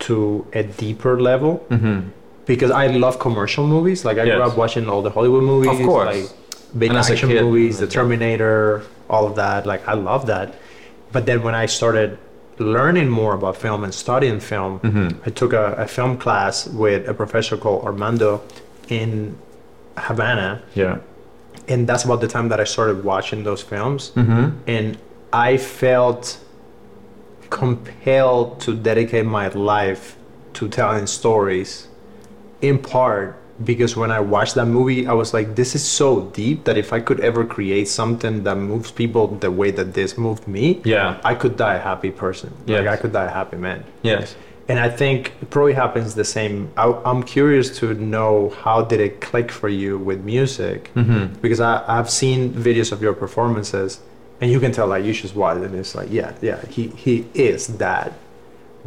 to 0.00 0.46
a 0.52 0.62
deeper 0.62 1.20
level 1.20 1.56
hmm 1.68 2.00
because 2.46 2.72
I 2.72 2.88
love 2.88 3.18
commercial 3.20 3.64
movies. 3.66 4.04
Like 4.04 4.18
I 4.18 4.24
grew 4.24 4.42
up 4.42 4.56
watching 4.56 4.88
all 4.88 5.02
the 5.02 5.10
Hollywood 5.10 5.44
movies, 5.44 5.78
Of 5.78 5.86
course. 5.86 6.16
like 6.16 6.30
big 6.76 6.88
And 6.90 6.98
action 6.98 7.28
kid, 7.28 7.42
movies, 7.44 7.78
The. 7.78 7.86
Terminator, 7.86 8.82
all 9.08 9.24
of 9.26 9.36
that. 9.36 9.66
Like 9.66 9.86
I 9.86 9.94
love 9.94 10.26
that. 10.26 10.54
But 11.12 11.26
then 11.26 11.42
when 11.42 11.54
I 11.54 11.66
started 11.66 12.18
learning 12.58 13.08
more 13.08 13.34
about 13.34 13.56
film 13.56 13.84
and 13.84 13.94
studying 13.94 14.40
film, 14.40 14.78
hmm 14.80 15.08
I 15.26 15.30
took 15.30 15.52
a, 15.52 15.74
a 15.74 15.86
film 15.86 16.16
class 16.18 16.66
with 16.66 17.08
a 17.08 17.14
professor 17.14 17.56
called 17.56 17.84
Armando 17.84 18.40
in 18.88 19.36
Havana, 19.96 20.62
yeah, 20.74 20.98
and 21.68 21.86
that's 21.88 22.04
about 22.04 22.20
the 22.20 22.28
time 22.28 22.48
that 22.48 22.58
I 22.60 22.64
started 22.64 23.04
watching 23.04 23.44
those 23.44 23.62
films, 23.62 24.10
hmm 24.14 24.48
and 24.66 24.96
I 25.32 25.56
felt 25.56 26.38
compelled 27.50 28.60
to 28.60 28.74
dedicate 28.74 29.26
my 29.26 29.48
life 29.48 30.16
to 30.54 30.68
telling 30.68 31.06
stories, 31.06 31.88
in 32.60 32.78
part 32.78 33.36
because 33.64 33.94
when 33.94 34.10
I 34.10 34.20
watched 34.20 34.54
that 34.54 34.66
movie, 34.66 35.06
I 35.06 35.12
was 35.12 35.34
like, 35.34 35.54
this 35.54 35.74
is 35.74 35.84
so 35.86 36.22
deep 36.30 36.64
that 36.64 36.78
if 36.78 36.94
I 36.94 37.00
could 37.00 37.20
ever 37.20 37.44
create 37.44 37.88
something 37.88 38.42
that 38.44 38.56
moves 38.56 38.90
people 38.90 39.26
the 39.28 39.50
way 39.50 39.70
that 39.72 39.92
this 39.92 40.16
moved 40.16 40.48
me, 40.48 40.80
yeah, 40.84 41.20
I 41.22 41.34
could 41.34 41.56
die 41.58 41.74
a 41.74 41.78
happy 41.78 42.10
person. 42.10 42.54
Like 42.66 42.86
I 42.86 42.96
could 42.96 43.12
die 43.12 43.26
a 43.26 43.30
happy 43.30 43.56
man. 43.56 43.84
yes. 44.02 44.34
And 44.68 44.78
I 44.78 44.88
think 44.88 45.32
it 45.42 45.50
probably 45.50 45.72
happens 45.72 46.14
the 46.14 46.24
same. 46.24 46.70
I, 46.76 46.92
I'm 47.04 47.24
curious 47.24 47.76
to 47.80 47.92
know 47.94 48.50
how 48.62 48.82
did 48.84 49.00
it 49.00 49.20
click 49.20 49.50
for 49.50 49.68
you 49.68 49.98
with 49.98 50.20
music? 50.24 50.88
hmm 50.94 51.26
Because 51.42 51.58
I, 51.60 51.82
I've 51.88 52.08
seen 52.08 52.52
videos 52.54 52.92
of 52.92 53.02
your 53.02 53.12
performances, 53.12 53.98
and 54.40 54.50
you 54.50 54.60
can 54.60 54.72
tell 54.72 54.86
like 54.86 55.04
you 55.04 55.12
just 55.12 55.34
watch, 55.34 55.58
and 55.58 55.74
it's 55.74 55.94
like, 55.94 56.08
yeah, 56.10 56.32
yeah, 56.40 56.64
he 56.66 56.88
he 56.88 57.26
is 57.34 57.66
that. 57.78 58.12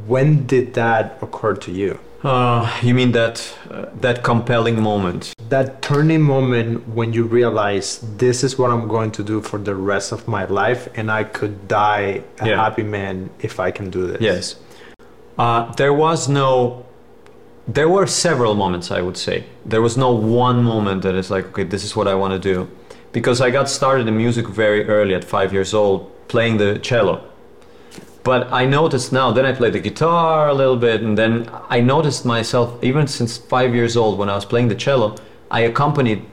When 0.08 0.46
did 0.48 0.74
that 0.74 1.18
occur 1.22 1.54
to 1.56 1.72
you? 1.72 2.00
Uh, 2.24 2.66
you 2.82 2.94
mean 2.96 3.12
that 3.12 3.54
uh, 3.70 3.86
that 4.02 4.24
compelling 4.24 4.82
moment? 4.82 5.34
that 5.50 5.82
turning 5.84 6.22
moment 6.22 6.88
when 6.88 7.14
you 7.14 7.24
realize 7.26 8.00
this 8.18 8.44
is 8.44 8.58
what 8.58 8.72
I'm 8.72 8.88
going 8.88 9.12
to 9.12 9.24
do 9.24 9.40
for 9.42 9.60
the 9.60 9.76
rest 9.76 10.12
of 10.12 10.28
my 10.28 10.46
life, 10.46 10.88
and 10.96 11.12
I 11.12 11.24
could 11.26 11.68
die 11.68 12.24
a 12.40 12.48
Yeah. 12.48 12.56
happy 12.64 12.82
man 12.84 13.30
if 13.40 13.60
I 13.60 13.70
can 13.72 13.90
do 13.92 14.08
this. 14.08 14.22
Yes. 14.22 14.56
Uh, 15.38 15.72
there 15.76 15.94
was 15.94 16.28
no. 16.28 16.86
There 17.68 17.88
were 17.88 18.08
several 18.08 18.56
moments, 18.56 18.90
I 18.92 19.02
would 19.02 19.18
say. 19.18 19.46
There 19.66 19.82
was 19.82 19.96
no 19.98 20.12
one 20.12 20.64
moment 20.64 21.02
that 21.04 21.16
is 21.16 21.30
like, 21.30 21.46
okay, 21.50 21.64
this 21.64 21.84
is 21.84 21.96
what 21.96 22.08
I 22.08 22.16
want 22.16 22.34
to 22.34 22.40
do. 22.54 22.68
Because 23.14 23.40
I 23.40 23.50
got 23.52 23.70
started 23.70 24.08
in 24.08 24.18
music 24.18 24.48
very 24.48 24.86
early 24.88 25.16
at 25.16 25.24
five 25.24 25.54
years 25.54 25.74
old, 25.74 26.12
playing 26.28 26.58
the 26.58 26.80
cello. 26.80 27.24
But 28.24 28.52
I 28.52 28.66
noticed 28.66 29.14
now, 29.14 29.32
then 29.32 29.46
I 29.46 29.54
played 29.54 29.74
the 29.74 29.80
guitar 29.80 30.50
a 30.50 30.54
little 30.54 30.78
bit, 30.78 31.02
and 31.02 31.18
then 31.18 31.50
I 31.70 31.80
noticed 31.80 32.26
myself, 32.26 32.84
even 32.84 33.06
since 33.08 33.38
five 33.38 33.76
years 33.76 33.96
old, 33.96 34.18
when 34.18 34.30
I 34.30 34.36
was 34.36 34.46
playing 34.46 34.70
the 34.70 34.76
cello, 34.76 35.16
I 35.52 35.62
accompanied 35.62 36.26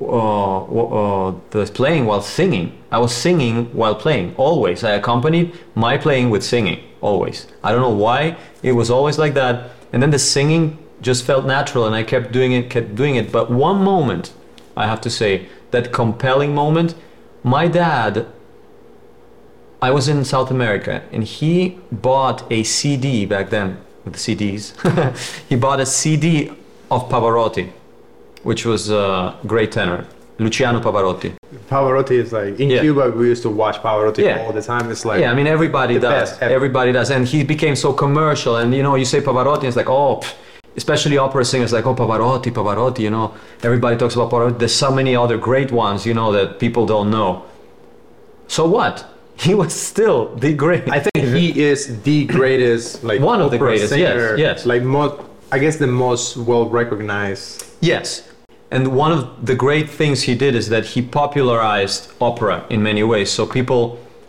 uh, 0.00 0.64
uh, 0.64 1.34
the 1.50 1.64
playing 1.66 2.06
while 2.06 2.20
singing. 2.20 2.76
I 2.90 2.98
was 2.98 3.14
singing 3.14 3.66
while 3.72 3.94
playing, 3.94 4.34
always. 4.36 4.84
I 4.84 4.92
accompanied 4.92 5.56
my 5.74 5.96
playing 5.96 6.30
with 6.30 6.44
singing, 6.44 6.80
always. 7.00 7.46
I 7.64 7.72
don't 7.72 7.82
know 7.82 7.98
why, 8.06 8.36
it 8.62 8.72
was 8.72 8.90
always 8.90 9.16
like 9.16 9.34
that. 9.34 9.70
And 9.92 10.02
then 10.02 10.10
the 10.10 10.18
singing 10.18 10.76
just 11.00 11.24
felt 11.24 11.46
natural, 11.46 11.86
and 11.86 11.94
I 11.94 12.02
kept 12.02 12.32
doing 12.32 12.52
it, 12.52 12.68
kept 12.68 12.96
doing 12.96 13.14
it. 13.14 13.30
But 13.32 13.50
one 13.50 13.82
moment, 13.82 14.34
I 14.76 14.86
have 14.86 15.00
to 15.02 15.10
say, 15.10 15.48
that 15.70 15.92
compelling 15.92 16.54
moment, 16.54 16.94
my 17.42 17.68
dad 17.68 18.26
I 19.80 19.90
was 19.92 20.08
in 20.08 20.24
South 20.24 20.50
America 20.50 21.02
and 21.12 21.22
he 21.22 21.78
bought 21.92 22.50
a 22.50 22.64
CD 22.64 23.24
back 23.26 23.50
then 23.50 23.78
with 24.04 24.14
the 24.14 24.18
CDs. 24.18 24.72
he 25.48 25.54
bought 25.54 25.78
a 25.80 25.86
CD 25.86 26.50
of 26.90 27.08
Pavarotti, 27.08 27.70
which 28.42 28.64
was 28.66 28.90
a 28.90 29.36
great 29.46 29.70
tenor, 29.70 30.04
Luciano 30.38 30.80
Pavarotti. 30.80 31.34
Pavarotti 31.70 32.12
is 32.24 32.32
like 32.32 32.58
in 32.58 32.70
Yeah. 32.70 32.80
Cuba. 32.80 33.10
We 33.10 33.28
used 33.28 33.42
to 33.42 33.50
watch 33.50 33.76
Pavarotti 33.76 34.24
Yeah. 34.24 34.42
all 34.44 34.52
the 34.52 34.62
time. 34.62 34.90
It's 34.90 35.04
like 35.04 35.20
yeah, 35.20 35.30
I 35.30 35.34
mean 35.34 35.46
everybody 35.46 35.98
does. 36.00 36.36
Everybody 36.40 36.90
does, 36.90 37.10
and 37.10 37.26
he 37.26 37.44
became 37.44 37.76
so 37.76 37.92
commercial. 37.92 38.56
And 38.56 38.74
you 38.74 38.82
know, 38.82 38.96
you 38.96 39.04
say 39.04 39.20
Pavarotti, 39.20 39.64
it's 39.64 39.76
like 39.76 39.88
oh, 39.88 40.16
pff, 40.16 40.34
especially 40.78 41.18
opera 41.18 41.44
singers 41.44 41.72
like 41.72 41.86
oh 41.90 41.94
Pavarotti, 41.94 42.50
Pavarotti. 42.58 43.00
You 43.00 43.12
know, 43.16 43.34
everybody 43.68 43.96
talks 43.96 44.14
about 44.14 44.30
Pavarotti. 44.32 44.58
There's 44.62 44.78
so 44.86 44.90
many 45.00 45.12
other 45.24 45.36
great 45.36 45.70
ones, 45.72 46.06
you 46.08 46.14
know, 46.14 46.28
that 46.32 46.58
people 46.64 46.84
don't 46.94 47.10
know. 47.10 47.30
So 48.56 48.62
what? 48.78 48.96
He 49.48 49.54
was 49.54 49.72
still 49.72 50.20
the 50.44 50.52
great. 50.52 50.82
I 50.90 50.98
think 50.98 51.18
he 51.38 51.46
is 51.70 52.02
the 52.02 52.26
greatest, 52.26 53.04
like 53.10 53.20
One 53.20 53.40
of 53.40 53.52
the 53.52 53.58
greatest, 53.58 53.96
yes, 53.96 54.36
yes. 54.36 54.66
Like 54.66 54.82
most, 54.82 55.14
I 55.52 55.60
guess 55.62 55.76
the 55.76 55.86
most 55.86 56.36
well 56.48 56.68
recognized. 56.68 57.64
Yes. 57.80 58.08
And 58.72 58.82
one 59.04 59.12
of 59.12 59.46
the 59.46 59.54
great 59.54 59.88
things 60.00 60.16
he 60.22 60.34
did 60.34 60.56
is 60.56 60.66
that 60.74 60.84
he 60.92 61.00
popularized 61.02 62.00
opera 62.20 62.66
in 62.68 62.82
many 62.82 63.04
ways. 63.12 63.30
So 63.30 63.46
people, 63.46 63.80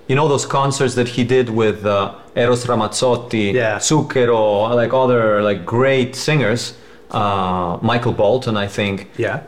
you 0.10 0.15
know, 0.15 0.28
those 0.28 0.45
concerts 0.45 0.95
that 0.95 1.08
he 1.08 1.24
did 1.24 1.50
with 1.50 1.86
uh, 1.86 2.15
Eros 2.36 2.65
Ramazzotti, 2.65 3.54
Yeah. 3.54 3.78
Zucchero, 3.78 4.76
like 4.76 4.91
other 4.93 5.41
like 5.50 5.65
great 5.65 6.15
singers, 6.15 6.74
uh, 7.12 7.78
Michael 7.82 8.13
Bolton, 8.13 8.58
I 8.58 8.67
think. 8.67 8.95
Yeah. 9.17 9.41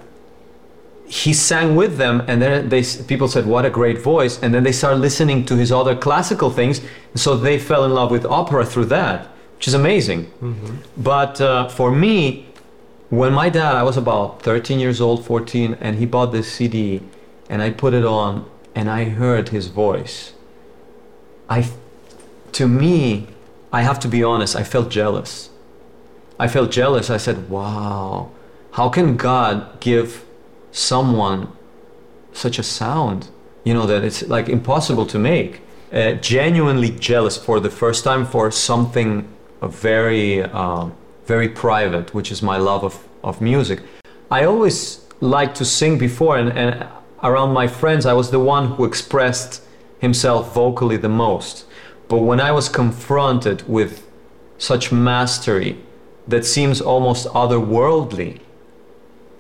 He 1.08 1.34
sang 1.34 1.76
with 1.76 1.98
them, 1.98 2.24
and 2.28 2.42
then 2.42 2.70
they 2.70 2.84
people 3.12 3.28
said, 3.28 3.46
"What 3.46 3.66
a 3.66 3.70
great 3.70 4.00
voice!" 4.14 4.40
And 4.42 4.54
then 4.54 4.64
they 4.64 4.72
started 4.72 5.00
listening 5.02 5.46
to 5.48 5.56
his 5.58 5.70
other 5.72 5.94
classical 5.96 6.50
things, 6.52 6.80
so 7.16 7.36
they 7.36 7.58
fell 7.60 7.84
in 7.84 7.92
love 8.00 8.12
with 8.12 8.24
opera 8.26 8.64
through 8.66 8.86
that, 8.98 9.20
which 9.58 9.68
is 9.68 9.74
amazing. 9.74 10.22
But 10.96 11.42
uh, 11.42 11.68
for 11.68 11.92
me, 11.92 12.46
when 13.10 13.34
my 13.34 13.50
dad, 13.50 13.76
I 13.76 13.84
was 13.84 13.98
about 13.98 14.42
13 14.44 14.80
years 14.80 15.02
old, 15.02 15.26
14, 15.26 15.76
and 15.82 15.98
he 15.98 16.06
bought 16.06 16.32
this 16.32 16.50
CD, 16.50 17.02
and 17.50 17.62
I 17.62 17.72
put 17.72 17.94
it 17.94 18.06
on, 18.06 18.46
and 18.74 18.90
I 18.90 19.02
heard 19.10 19.50
his 19.50 19.68
voice. 19.68 20.32
I, 21.52 21.70
to 22.54 22.66
me, 22.66 23.28
I 23.74 23.82
have 23.82 24.00
to 24.00 24.08
be 24.08 24.24
honest, 24.24 24.56
I 24.56 24.64
felt 24.64 24.90
jealous. 24.90 25.50
I 26.40 26.48
felt 26.48 26.72
jealous. 26.72 27.10
I 27.10 27.18
said, 27.18 27.50
"Wow, 27.50 28.32
how 28.72 28.88
can 28.90 29.18
God 29.18 29.56
give 29.82 30.24
someone 30.72 31.50
such 32.32 32.58
a 32.58 32.64
sound? 32.64 33.28
You 33.66 33.74
know 33.74 33.86
that 33.86 34.04
it's 34.04 34.22
like 34.36 34.48
impossible 34.50 35.06
to 35.08 35.20
make." 35.20 35.52
Uh, 35.94 36.14
genuinely 36.14 36.90
jealous 36.90 37.36
for 37.38 37.60
the 37.60 37.70
first 37.70 38.06
time 38.06 38.26
for 38.26 38.50
something 38.50 39.28
very, 39.62 40.42
um, 40.62 40.94
very 41.26 41.50
private, 41.50 42.14
which 42.16 42.32
is 42.32 42.42
my 42.42 42.58
love 42.58 42.84
of, 42.86 42.96
of 43.24 43.42
music. 43.42 43.80
I 44.32 44.46
always 44.46 45.06
liked 45.20 45.56
to 45.58 45.66
sing 45.66 45.98
before, 45.98 46.38
and, 46.38 46.50
and 46.62 46.88
around 47.22 47.52
my 47.54 47.68
friends, 47.68 48.06
I 48.06 48.14
was 48.14 48.32
the 48.32 48.40
one 48.40 48.66
who 48.76 48.86
expressed 48.86 49.62
himself 50.02 50.54
vocally 50.54 50.98
the 50.98 51.10
most. 51.10 51.66
But 52.10 52.18
when 52.18 52.42
I 52.42 52.52
was 52.52 52.68
confronted 52.68 53.68
with 53.70 54.06
such 54.58 54.92
mastery 54.92 55.78
that 56.28 56.46
seems 56.46 56.82
almost 56.82 57.28
otherworldly, 57.28 58.42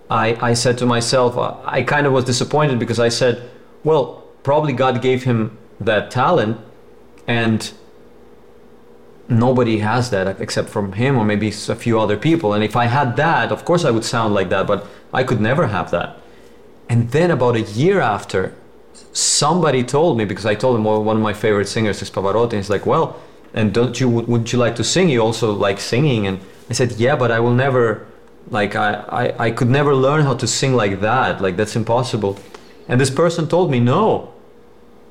I, 0.10 0.38
I 0.50 0.54
said 0.54 0.78
to 0.78 0.86
myself, 0.86 1.38
uh, 1.38 1.56
I 1.66 1.82
kind 1.82 2.06
of 2.06 2.14
was 2.14 2.26
disappointed 2.26 2.80
because 2.80 3.00
I 3.00 3.10
said, 3.10 3.50
well, 3.84 4.24
probably 4.44 4.74
God 4.74 5.02
gave 5.02 5.24
him 5.24 5.58
that 5.80 6.12
talent 6.12 6.60
and 7.28 7.72
nobody 9.28 9.80
has 9.80 10.10
that 10.12 10.40
except 10.40 10.70
from 10.70 10.94
him 10.94 11.18
or 11.18 11.26
maybe 11.26 11.48
a 11.48 11.76
few 11.76 12.00
other 12.00 12.18
people. 12.18 12.54
And 12.54 12.64
if 12.64 12.76
I 12.76 12.86
had 12.86 13.16
that, 13.16 13.52
of 13.52 13.66
course 13.66 13.84
I 13.84 13.92
would 13.92 14.06
sound 14.06 14.34
like 14.34 14.50
that, 14.50 14.68
but 14.68 14.86
I 15.14 15.24
could 15.24 15.42
never 15.42 15.68
have 15.68 15.90
that. 15.92 16.18
And 16.88 17.10
then 17.12 17.32
about 17.32 17.56
a 17.56 17.62
year 17.62 18.02
after, 18.02 18.54
somebody 19.14 19.84
told 19.84 20.18
me 20.18 20.26
because 20.26 20.46
I 20.46 20.56
told 20.56 20.78
him 20.78 20.84
well, 20.86 21.04
one 21.04 21.18
of 21.18 21.22
my 21.22 21.34
favorite 21.34 21.68
singers 21.68 22.02
is 22.02 22.10
Pavarotti. 22.10 22.44
And 22.44 22.54
he's 22.54 22.70
like, 22.70 22.86
well, 22.86 23.20
and 23.54 23.74
don't 23.74 24.00
you 24.00 24.10
wouldn't 24.10 24.54
you 24.54 24.60
like 24.60 24.76
to 24.78 24.84
sing? 24.84 25.10
You 25.10 25.22
also 25.22 25.52
like 25.52 25.80
singing? 25.80 26.28
And 26.28 26.40
I 26.70 26.74
said, 26.74 26.94
yeah, 26.94 27.16
but 27.16 27.32
I 27.32 27.40
will 27.40 27.54
never, 27.54 28.08
like 28.50 28.76
I, 28.76 28.94
I, 28.94 29.46
I 29.48 29.52
could 29.52 29.70
never 29.70 29.94
learn 29.94 30.22
how 30.24 30.36
to 30.36 30.48
sing 30.48 30.74
like 30.74 31.02
that. 31.02 31.42
Like 31.42 31.58
that's 31.58 31.76
impossible. 31.76 32.40
And 32.88 33.00
this 33.00 33.10
person 33.10 33.48
told 33.48 33.72
me, 33.72 33.80
no. 33.80 34.34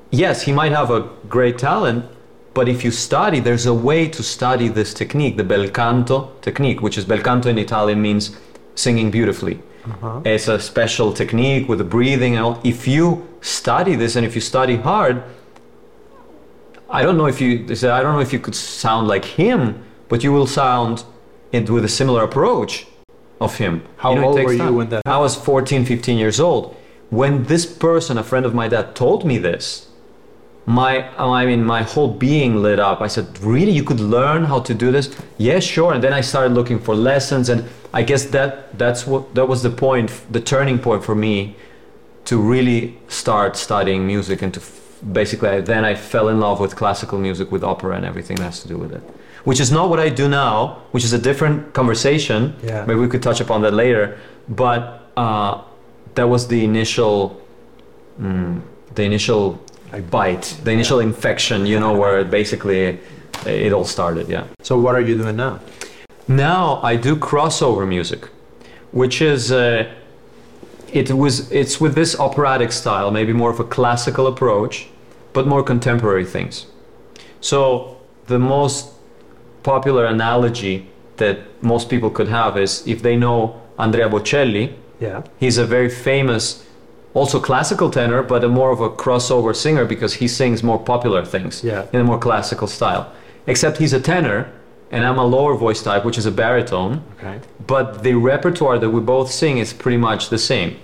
Yes, 0.09 0.41
he 0.41 0.51
might 0.51 0.71
have 0.71 0.91
a 0.91 1.09
great 1.29 1.57
talent, 1.57 2.05
but 2.53 2.67
if 2.67 2.83
you 2.83 2.91
study, 2.91 3.39
there's 3.39 3.65
a 3.65 3.73
way 3.73 4.09
to 4.09 4.21
study 4.21 4.67
this 4.67 4.93
technique, 4.93 5.37
the 5.37 5.43
bel 5.43 5.69
canto 5.69 6.31
technique, 6.41 6.81
which 6.81 6.97
is 6.97 7.05
bel 7.05 7.21
canto 7.21 7.49
in 7.49 7.57
Italian 7.57 8.01
means 8.01 8.37
singing 8.75 9.09
beautifully. 9.09 9.61
Uh-huh. 9.85 10.21
It's 10.25 10.47
a 10.47 10.59
special 10.59 11.13
technique 11.13 11.67
with 11.67 11.79
the 11.79 11.83
breathing. 11.83 12.35
And 12.35 12.45
all. 12.45 12.61
If 12.63 12.87
you 12.87 13.27
study 13.41 13.95
this 13.95 14.15
and 14.15 14.25
if 14.25 14.35
you 14.35 14.41
study 14.41 14.77
hard, 14.77 15.23
I 16.89 17.03
don't 17.03 17.17
know 17.17 17.27
if 17.27 17.39
you 17.41 17.65
they 17.65 17.75
said, 17.75 17.91
I 17.91 18.01
don't 18.01 18.13
know 18.13 18.21
if 18.21 18.33
you 18.33 18.39
could 18.39 18.55
sound 18.55 19.07
like 19.07 19.25
him, 19.25 19.83
but 20.09 20.23
you 20.23 20.31
will 20.33 20.47
sound 20.47 21.03
it 21.51 21.69
with 21.69 21.85
a 21.85 21.89
similar 21.89 22.23
approach 22.23 22.85
of 23.39 23.57
him. 23.57 23.83
How 23.97 24.13
You 24.13 24.21
know, 24.21 24.27
old 24.27 24.43
were 24.43 24.51
you 24.51 24.57
time. 24.59 24.75
when 24.75 24.89
that 24.89 25.01
I 25.05 25.17
was 25.17 25.35
14, 25.35 25.85
15 25.85 26.17
years 26.17 26.39
old. 26.39 26.75
When 27.09 27.43
this 27.45 27.65
person, 27.65 28.17
a 28.17 28.23
friend 28.23 28.45
of 28.45 28.53
my 28.53 28.67
dad, 28.67 28.95
told 28.95 29.25
me 29.25 29.37
this, 29.37 29.87
my 30.65 31.09
I 31.17 31.45
mean 31.45 31.63
my 31.65 31.83
whole 31.83 32.07
being 32.07 32.61
lit 32.61 32.79
up. 32.79 33.01
I 33.01 33.07
said, 33.07 33.25
"Really? 33.41 33.71
You 33.71 33.83
could 33.83 33.99
learn 33.99 34.45
how 34.45 34.59
to 34.59 34.73
do 34.73 34.91
this?" 34.91 35.09
Yes, 35.37 35.63
sure. 35.63 35.93
And 35.93 36.03
then 36.03 36.13
I 36.13 36.21
started 36.21 36.53
looking 36.53 36.79
for 36.79 36.95
lessons, 36.95 37.49
and 37.49 37.65
I 37.93 38.03
guess 38.03 38.25
that 38.25 38.77
that's 38.77 39.07
what 39.07 39.33
that 39.35 39.47
was 39.47 39.63
the 39.63 39.69
point, 39.69 40.11
the 40.31 40.39
turning 40.39 40.79
point 40.79 41.03
for 41.03 41.15
me 41.15 41.55
to 42.25 42.37
really 42.37 42.97
start 43.07 43.57
studying 43.57 44.05
music 44.05 44.41
and 44.43 44.53
to 44.53 44.59
f- 44.59 44.99
basically 45.11 45.49
I, 45.49 45.61
then 45.61 45.83
I 45.83 45.95
fell 45.95 46.29
in 46.29 46.39
love 46.39 46.59
with 46.59 46.75
classical 46.75 47.17
music, 47.17 47.51
with 47.51 47.63
opera, 47.63 47.95
and 47.95 48.05
everything 48.05 48.37
that 48.37 48.43
has 48.43 48.61
to 48.61 48.67
do 48.67 48.77
with 48.77 48.91
it. 48.93 49.01
Which 49.43 49.59
is 49.59 49.71
not 49.71 49.89
what 49.89 49.99
I 49.99 50.09
do 50.09 50.27
now, 50.29 50.83
which 50.91 51.03
is 51.03 51.13
a 51.13 51.17
different 51.17 51.73
conversation. 51.73 52.55
Yeah. 52.63 52.85
Maybe 52.85 52.99
we 52.99 53.07
could 53.07 53.23
touch 53.23 53.41
upon 53.41 53.63
that 53.63 53.73
later. 53.73 54.19
But 54.47 55.09
uh, 55.17 55.61
that 56.13 56.27
was 56.29 56.47
the 56.47 56.63
initial, 56.63 57.41
mm, 58.21 58.61
the 58.93 59.03
initial 59.03 59.59
bite, 59.99 60.57
the 60.63 60.71
initial 60.71 60.99
infection. 60.99 61.65
You 61.65 61.79
know, 61.79 61.93
where 61.93 62.19
it 62.19 62.29
basically 62.31 62.99
it 63.45 63.73
all 63.73 63.85
started. 63.85 64.27
Yeah. 64.29 64.45
So 64.61 64.79
what 64.79 64.95
are 64.95 65.01
you 65.01 65.17
doing 65.17 65.35
now? 65.35 65.59
Now 66.27 66.79
I 66.83 66.95
do 66.95 67.15
crossover 67.15 67.87
music, 67.87 68.29
which 68.91 69.21
is 69.21 69.51
uh, 69.51 69.91
it 70.93 71.11
was 71.11 71.51
it's 71.51 71.81
with 71.81 71.93
this 71.95 72.19
operatic 72.19 72.71
style, 72.71 73.11
maybe 73.11 73.33
more 73.33 73.49
of 73.51 73.59
a 73.59 73.63
classical 73.65 74.27
approach, 74.27 74.87
but 75.33 75.47
more 75.47 75.63
contemporary 75.63 76.25
things. 76.25 76.67
So 77.41 77.97
the 78.27 78.39
most 78.39 78.89
popular 79.63 80.05
analogy 80.05 80.87
that 81.17 81.37
most 81.61 81.89
people 81.89 82.09
could 82.09 82.27
have 82.27 82.57
is 82.57 82.85
if 82.87 83.01
they 83.01 83.15
know 83.15 83.59
Andrea 83.77 84.09
Bocelli, 84.09 84.73
Yeah. 84.99 85.21
he's 85.39 85.57
a 85.57 85.65
very 85.65 85.89
famous 85.89 86.63
also 87.13 87.39
classical 87.39 87.89
tenor 87.89 88.23
but 88.23 88.43
a 88.43 88.47
more 88.47 88.71
of 88.71 88.79
a 88.81 88.89
crossover 88.89 89.53
singer 89.55 89.85
because 89.85 90.13
he 90.15 90.27
sings 90.27 90.63
more 90.63 90.79
popular 90.79 91.25
things 91.25 91.63
Yeah. 91.63 91.85
in 91.93 91.99
a 91.99 92.03
more 92.03 92.19
classical 92.19 92.67
style 92.67 93.11
except 93.47 93.77
he's 93.77 93.93
a 93.93 93.99
tenor 93.99 94.45
and 94.93 95.05
I'm 95.05 95.17
a 95.17 95.25
lower 95.25 95.55
voice 95.55 95.81
type, 95.81 96.03
which 96.03 96.17
is 96.17 96.25
a 96.25 96.31
baritone. 96.31 97.01
Okay. 97.17 97.39
But 97.65 98.03
the 98.03 98.13
repertoire 98.15 98.77
that 98.77 98.89
we 98.89 98.99
both 98.99 99.31
sing 99.31 99.57
is 99.57 99.71
pretty 99.71 99.95
much 99.97 100.27
the 100.29 100.37
same. 100.37 100.75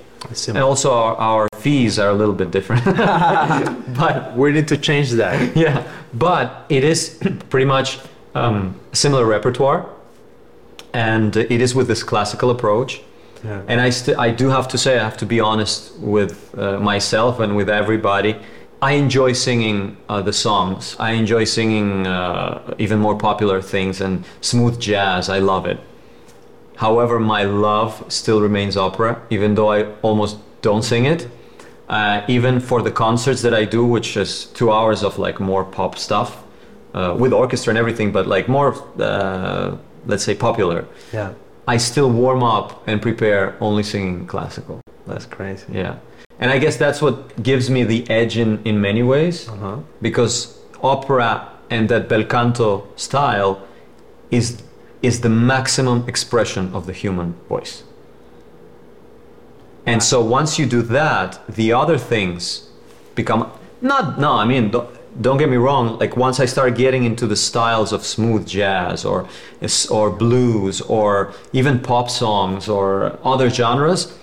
And 0.47 0.59
also, 0.59 0.93
our, 0.93 1.15
our 1.17 1.47
fees 1.57 1.99
are 1.99 2.07
a 2.09 2.13
little 2.13 2.33
bit 2.33 2.49
different. 2.49 2.85
but 3.97 4.33
We 4.37 4.53
need 4.53 4.67
to 4.69 4.77
change 4.77 5.11
that. 5.11 5.55
yeah, 5.57 5.83
but 6.13 6.65
it 6.69 6.85
is 6.85 7.19
pretty 7.49 7.65
much 7.65 7.99
um, 8.33 8.79
similar 8.93 9.25
repertoire, 9.25 9.85
and 10.93 11.35
it 11.35 11.59
is 11.61 11.75
with 11.75 11.87
this 11.87 12.01
classical 12.03 12.49
approach. 12.49 13.01
Yeah. 13.43 13.61
And 13.67 13.81
I, 13.81 13.89
st- 13.89 14.17
I 14.17 14.31
do 14.31 14.49
have 14.49 14.67
to 14.69 14.77
say, 14.77 14.99
I 14.99 15.03
have 15.03 15.17
to 15.17 15.25
be 15.25 15.39
honest 15.39 15.97
with 15.99 16.57
uh, 16.57 16.79
myself 16.79 17.39
and 17.39 17.55
with 17.55 17.69
everybody. 17.69 18.35
I 18.81 18.93
enjoy 18.93 19.33
singing 19.33 19.97
uh, 20.07 20.21
the 20.21 20.33
songs. 20.33 20.95
I 20.99 21.11
enjoy 21.11 21.45
singing 21.45 22.05
uh, 22.05 22.75
even 22.77 22.99
more 22.99 23.17
popular 23.17 23.61
things 23.61 24.01
and 24.01 24.23
smooth 24.41 24.79
jazz. 24.79 25.29
I 25.29 25.39
love 25.39 25.65
it. 25.65 25.79
However, 26.75 27.19
my 27.19 27.43
love 27.43 28.03
still 28.07 28.39
remains 28.39 28.77
opera, 28.77 29.19
even 29.31 29.55
though 29.55 29.71
I 29.71 29.85
almost 30.03 30.37
don't 30.61 30.83
sing 30.83 31.05
it. 31.05 31.27
Uh, 31.89 32.21
even 32.27 32.59
for 32.59 32.81
the 32.81 32.91
concerts 32.91 33.41
that 33.41 33.53
I 33.53 33.65
do, 33.65 33.83
which 33.85 34.15
is 34.17 34.45
two 34.47 34.71
hours 34.71 35.03
of 35.03 35.17
like 35.17 35.39
more 35.39 35.63
pop 35.63 35.97
stuff 35.97 36.43
uh, 36.93 37.15
with 37.17 37.33
orchestra 37.33 37.71
and 37.71 37.77
everything, 37.79 38.11
but 38.11 38.27
like 38.27 38.47
more, 38.47 38.75
uh, 38.99 39.75
let's 40.05 40.23
say, 40.23 40.35
popular. 40.35 40.85
Yeah. 41.11 41.33
I 41.67 41.77
still 41.77 42.09
warm 42.09 42.43
up 42.43 42.87
and 42.87 43.01
prepare 43.01 43.55
only 43.59 43.83
singing 43.83 44.25
classical. 44.25 44.79
That's 45.05 45.25
crazy. 45.25 45.65
Yeah. 45.73 45.95
And 46.39 46.51
I 46.51 46.59
guess 46.59 46.77
that's 46.77 47.01
what 47.01 47.41
gives 47.43 47.69
me 47.69 47.83
the 47.83 48.09
edge 48.09 48.37
in, 48.37 48.61
in 48.63 48.79
many 48.79 49.03
ways 49.03 49.49
Uh-huh. 49.49 49.77
because 50.01 50.57
opera 50.81 51.49
and 51.69 51.89
that 51.89 52.07
bel 52.07 52.23
canto 52.23 52.87
style 52.95 53.59
is 54.31 54.61
is 55.01 55.21
the 55.21 55.29
maximum 55.29 56.03
expression 56.07 56.71
of 56.73 56.85
the 56.85 56.93
human 56.93 57.33
voice. 57.49 57.83
And 59.85 60.01
so 60.03 60.21
once 60.23 60.57
you 60.59 60.65
do 60.65 60.81
that, 60.81 61.39
the 61.47 61.71
other 61.73 61.97
things 61.97 62.69
become 63.15 63.49
not 63.81 64.19
no, 64.19 64.33
I 64.33 64.45
mean 64.45 64.71
don't, 65.21 65.37
get 65.37 65.49
me 65.49 65.57
wrong, 65.57 65.97
like 65.99 66.15
once 66.17 66.39
I 66.39 66.45
start 66.45 66.75
getting 66.75 67.03
into 67.03 67.27
the 67.27 67.35
styles 67.35 67.91
of 67.91 68.05
smooth 68.05 68.47
jazz 68.47 69.05
or 69.05 69.27
or 69.89 70.09
blues 70.09 70.81
or 70.81 71.33
even 71.53 71.79
pop 71.79 72.09
songs 72.09 72.67
or 72.69 73.19
other 73.23 73.49
genres, 73.49 74.13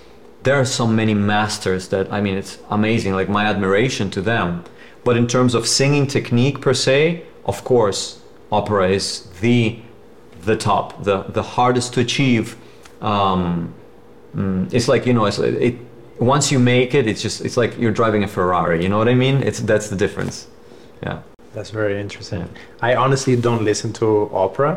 there 0.45 0.57
are 0.57 0.65
so 0.65 0.87
many 0.87 1.15
masters 1.15 1.89
that 1.89 2.13
I 2.13 2.21
mean 2.21 2.37
it's 2.37 2.59
amazing, 2.71 3.15
like 3.15 3.29
my 3.29 3.47
admiration 3.47 4.11
to 4.11 4.21
them. 4.21 4.65
But 5.05 5.17
in 5.17 5.27
terms 5.27 5.55
of 5.55 5.67
singing 5.67 6.07
technique 6.07 6.61
per 6.61 6.75
se, 6.75 7.25
of 7.45 7.65
course, 7.65 8.21
opera 8.51 8.89
is 8.91 9.27
the 9.41 9.79
the 10.43 10.57
top, 10.57 11.03
the 11.05 11.23
the 11.25 11.43
hardest 11.43 11.95
to 11.95 12.01
achieve. 12.01 12.57
Um, 13.01 13.75
mm, 14.35 14.73
it's 14.73 14.89
like 14.89 15.07
you 15.07 15.13
know, 15.13 15.27
it's 15.27 15.39
it. 15.39 15.77
Once 16.19 16.53
you 16.53 16.59
make 16.59 16.95
it, 16.95 17.07
it's 17.07 17.21
just 17.21 17.41
it's 17.41 17.57
like 17.57 17.77
you're 17.79 17.93
driving 17.93 18.23
a 18.23 18.29
Ferrari. 18.29 18.83
You 18.83 18.89
know 18.89 18.99
what 18.99 19.09
I 19.09 19.15
mean? 19.15 19.43
It's 19.43 19.61
that's 19.61 19.89
the 19.89 19.97
difference. 19.97 20.47
Yeah. 21.05 21.19
That's 21.55 21.71
very 21.71 22.01
interesting. 22.01 22.49
I 22.83 22.97
honestly 22.97 23.37
don't 23.37 23.65
listen 23.65 23.93
to 23.95 24.29
opera, 24.33 24.71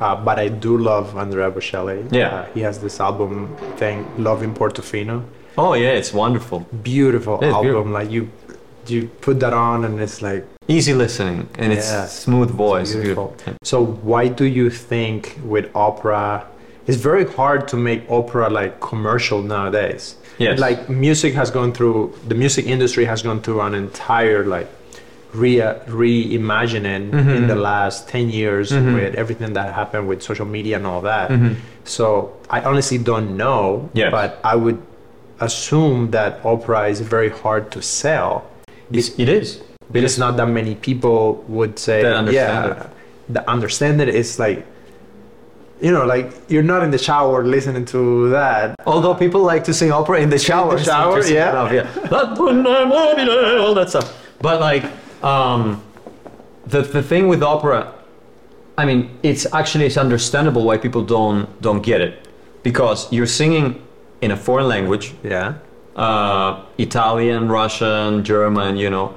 uh, 0.00 0.14
but 0.24 0.38
I 0.38 0.46
do 0.48 0.78
love 0.78 1.16
Andrea 1.16 1.50
Bocelli. 1.50 1.98
Yeah. 2.12 2.28
Uh, 2.28 2.44
he 2.54 2.60
has 2.60 2.78
this 2.78 3.00
album 3.00 3.56
thing, 3.76 4.06
Love 4.22 4.44
in 4.44 4.54
Portofino. 4.54 5.24
Oh 5.58 5.74
yeah, 5.74 5.90
it's 6.00 6.12
wonderful. 6.12 6.60
Beautiful 6.82 7.34
It's 7.42 7.52
album. 7.52 7.62
beautiful. 7.66 7.92
Like 7.92 8.10
you, 8.10 8.30
you 8.86 9.08
put 9.20 9.40
that 9.40 9.52
on 9.52 9.84
and 9.84 10.00
it's 10.00 10.22
like 10.22 10.44
Easy 10.68 10.94
listening 10.94 11.48
and 11.58 11.72
it's 11.72 11.90
smooth 12.12 12.50
voice. 12.50 12.92
beautiful. 12.94 13.28
Beautiful. 13.36 13.54
So 13.64 13.84
why 13.84 14.28
do 14.28 14.44
you 14.44 14.70
think 14.70 15.38
with 15.44 15.66
opera, 15.74 16.46
it's 16.86 16.98
very 16.98 17.24
hard 17.38 17.66
to 17.68 17.76
make 17.76 18.08
opera 18.08 18.48
like 18.48 18.80
commercial 18.80 19.42
nowadays? 19.42 20.14
Yes. 20.38 20.58
Like 20.60 20.88
music 20.88 21.34
has 21.34 21.50
gone 21.50 21.72
through, 21.72 22.14
the 22.28 22.34
music 22.36 22.66
industry 22.66 23.04
has 23.06 23.22
gone 23.22 23.40
through 23.42 23.60
an 23.60 23.74
entire 23.74 24.44
like 24.44 24.68
re 25.32 25.56
reimagining 25.86 27.10
Mm-hmm. 27.10 27.30
in 27.30 27.46
the 27.48 27.54
last 27.56 28.08
10 28.08 28.30
years 28.30 28.72
with 28.72 29.14
everything 29.14 29.52
that 29.54 29.72
happened 29.74 30.08
with 30.08 30.22
social 30.22 30.46
media 30.46 30.76
and 30.76 30.86
all 30.86 31.00
that. 31.02 31.30
So 31.84 32.32
I 32.50 32.60
honestly 32.62 32.98
don't 32.98 33.36
know, 33.36 33.88
Mm-hmm. 33.88 33.98
Yes. 33.98 34.10
but 34.12 34.40
I 34.44 34.54
would 34.56 34.80
assume 35.40 36.10
that 36.12 36.40
opera 36.44 36.88
is 36.88 37.00
very 37.00 37.30
hard 37.30 37.70
to 37.72 37.82
sell 37.82 38.44
It's, 38.92 39.08
it 39.18 39.28
is. 39.28 39.60
because 39.90 40.16
not 40.18 40.36
that 40.36 40.46
many 40.46 40.74
people 40.76 41.42
would 41.48 41.78
say 41.78 42.02
That 42.02 42.14
understand 42.16 42.76
yeah 42.78 42.86
that 43.34 43.44
understand 43.48 44.00
it 44.00 44.08
is 44.08 44.38
like 44.38 44.64
you 45.80 45.90
know 45.90 46.04
like 46.14 46.30
you're 46.48 46.62
not 46.74 46.82
in 46.86 46.90
the 46.92 46.98
shower 47.08 47.42
listening 47.44 47.84
to 47.86 48.28
that 48.30 48.76
Although 48.86 49.14
people 49.14 49.42
like 49.42 49.64
to 49.64 49.74
sing 49.74 49.90
opera 49.90 50.20
in 50.20 50.28
the 50.30 50.38
shower. 50.38 50.76
it's 50.76 50.84
shower, 50.86 51.08
interesting 51.18 51.36
yeah. 51.36 51.50
enough, 51.50 51.72
yeah. 51.72 51.86
All 53.64 53.74
that 53.74 53.88
stuff. 53.88 54.08
But 54.40 54.60
like, 54.60 54.84
um, 55.22 55.82
the 56.66 56.82
the 56.82 57.02
thing 57.02 57.28
with 57.28 57.42
opera, 57.42 57.92
I 58.76 58.84
mean, 58.84 59.10
it's 59.22 59.46
actually 59.52 59.86
it's 59.86 59.96
understandable 59.96 60.64
why 60.64 60.78
people 60.78 61.02
don't 61.04 61.60
don't 61.60 61.82
get 61.82 62.00
it, 62.00 62.28
because 62.62 63.12
you're 63.12 63.26
singing 63.26 63.82
in 64.20 64.30
a 64.30 64.36
foreign 64.36 64.68
language, 64.68 65.14
yeah. 65.22 65.54
Uh, 65.96 66.64
Italian, 66.78 67.48
Russian, 67.48 68.24
German, 68.24 68.76
you 68.76 68.88
know, 68.88 69.14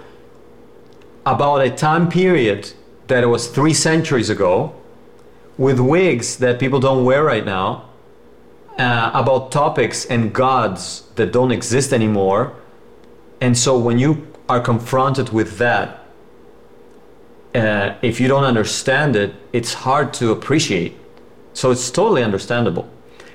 about 1.26 1.62
a 1.62 1.70
time 1.70 2.10
period 2.10 2.74
that 3.08 3.28
was 3.30 3.48
three 3.48 3.74
centuries 3.74 4.30
ago, 4.30 4.74
with 5.58 5.80
wigs 5.80 6.38
that 6.38 6.60
people 6.60 6.80
don't 6.80 7.06
wear 7.06 7.24
right 7.24 7.46
now, 7.46 7.86
uh, 8.78 9.12
about 9.14 9.52
topics 9.52 10.06
and 10.06 10.34
gods 10.34 11.04
that 11.16 11.32
don't 11.32 11.52
exist 11.52 11.94
anymore. 11.94 12.52
And 13.40 13.58
so 13.58 13.78
when 13.78 14.00
you 14.00 14.28
are 14.48 14.60
confronted 14.60 15.30
with 15.30 15.58
that, 15.58 16.06
uh, 17.54 17.96
if 18.02 18.20
you 18.20 18.28
don't 18.28 18.44
understand 18.44 19.16
it, 19.16 19.34
it's 19.54 19.74
hard 19.74 20.14
to 20.14 20.32
appreciate. 20.32 20.98
So 21.54 21.72
it's 21.72 21.90
totally 21.90 22.24
understandable. 22.24 22.90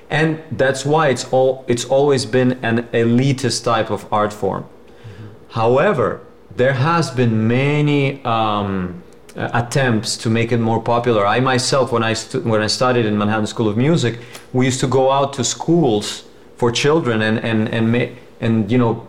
And 0.09 0.41
that's 0.51 0.85
why 0.85 1.07
it's 1.07 1.25
all 1.31 1.63
it's 1.67 1.85
always 1.85 2.25
been 2.25 2.59
an 2.63 2.83
elitist 2.93 3.63
type 3.63 3.89
of 3.89 4.05
art 4.11 4.33
form. 4.33 4.65
However, 5.49 6.21
there 6.55 6.73
has 6.73 7.09
been 7.09 7.47
many 7.47 8.23
um, 8.25 9.01
uh, 9.35 9.49
attempts 9.53 10.17
to 10.17 10.29
make 10.29 10.51
it 10.51 10.59
more 10.59 10.81
popular. 10.81 11.25
I 11.25 11.39
myself, 11.39 11.91
when 11.91 12.03
I 12.03 12.13
stu- 12.13 12.41
when 12.41 12.61
I 12.61 12.67
studied 12.67 13.05
in 13.05 13.17
Manhattan 13.17 13.47
School 13.47 13.69
of 13.69 13.77
Music, 13.77 14.19
we 14.51 14.65
used 14.65 14.81
to 14.81 14.87
go 14.87 15.11
out 15.11 15.33
to 15.33 15.43
schools 15.43 16.25
for 16.57 16.71
children 16.71 17.21
and 17.21 17.39
and 17.39 17.69
and 17.69 17.91
ma- 17.91 18.13
and 18.41 18.69
you 18.69 18.77
know 18.77 19.07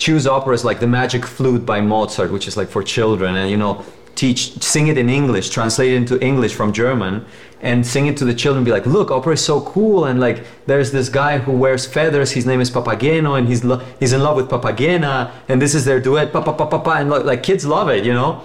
choose 0.00 0.26
operas 0.26 0.64
like 0.64 0.80
the 0.80 0.86
Magic 1.00 1.24
Flute 1.24 1.64
by 1.64 1.80
Mozart, 1.80 2.32
which 2.32 2.48
is 2.48 2.56
like 2.56 2.68
for 2.68 2.82
children, 2.82 3.36
and 3.36 3.48
you 3.50 3.56
know 3.56 3.84
teach 4.16 4.40
sing 4.60 4.88
it 4.88 4.98
in 4.98 5.08
English, 5.08 5.50
translate 5.50 5.92
it 5.92 5.96
into 5.96 6.18
English 6.20 6.54
from 6.54 6.72
German, 6.72 7.24
and 7.60 7.86
sing 7.86 8.06
it 8.10 8.16
to 8.16 8.24
the 8.24 8.34
children. 8.34 8.64
Be 8.64 8.72
like, 8.72 8.86
look, 8.86 9.10
opera 9.10 9.34
is 9.34 9.44
so 9.44 9.60
cool, 9.60 10.06
and 10.06 10.18
like 10.18 10.38
there's 10.66 10.90
this 10.90 11.08
guy 11.08 11.38
who 11.38 11.52
wears 11.52 11.86
feathers. 11.86 12.32
His 12.32 12.44
name 12.46 12.60
is 12.60 12.70
Papageno, 12.70 13.38
and 13.38 13.46
he's 13.46 13.62
lo- 13.62 13.82
he's 14.00 14.12
in 14.12 14.22
love 14.22 14.36
with 14.36 14.48
Papagena, 14.48 15.30
and 15.48 15.62
this 15.62 15.74
is 15.74 15.84
their 15.84 16.00
duet, 16.00 16.32
pa 16.32 16.40
pa 16.42 16.52
pa 16.52 16.66
pa 16.66 16.78
pa, 16.78 16.92
and 17.00 17.10
like, 17.10 17.24
like 17.24 17.42
kids 17.42 17.64
love 17.64 17.88
it, 17.96 18.04
you 18.04 18.14
know. 18.14 18.42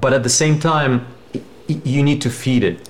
But 0.00 0.12
at 0.12 0.22
the 0.22 0.34
same 0.42 0.60
time, 0.60 1.06
y- 1.34 1.80
you 1.94 2.02
need 2.02 2.20
to 2.22 2.30
feed 2.30 2.62
it. 2.62 2.88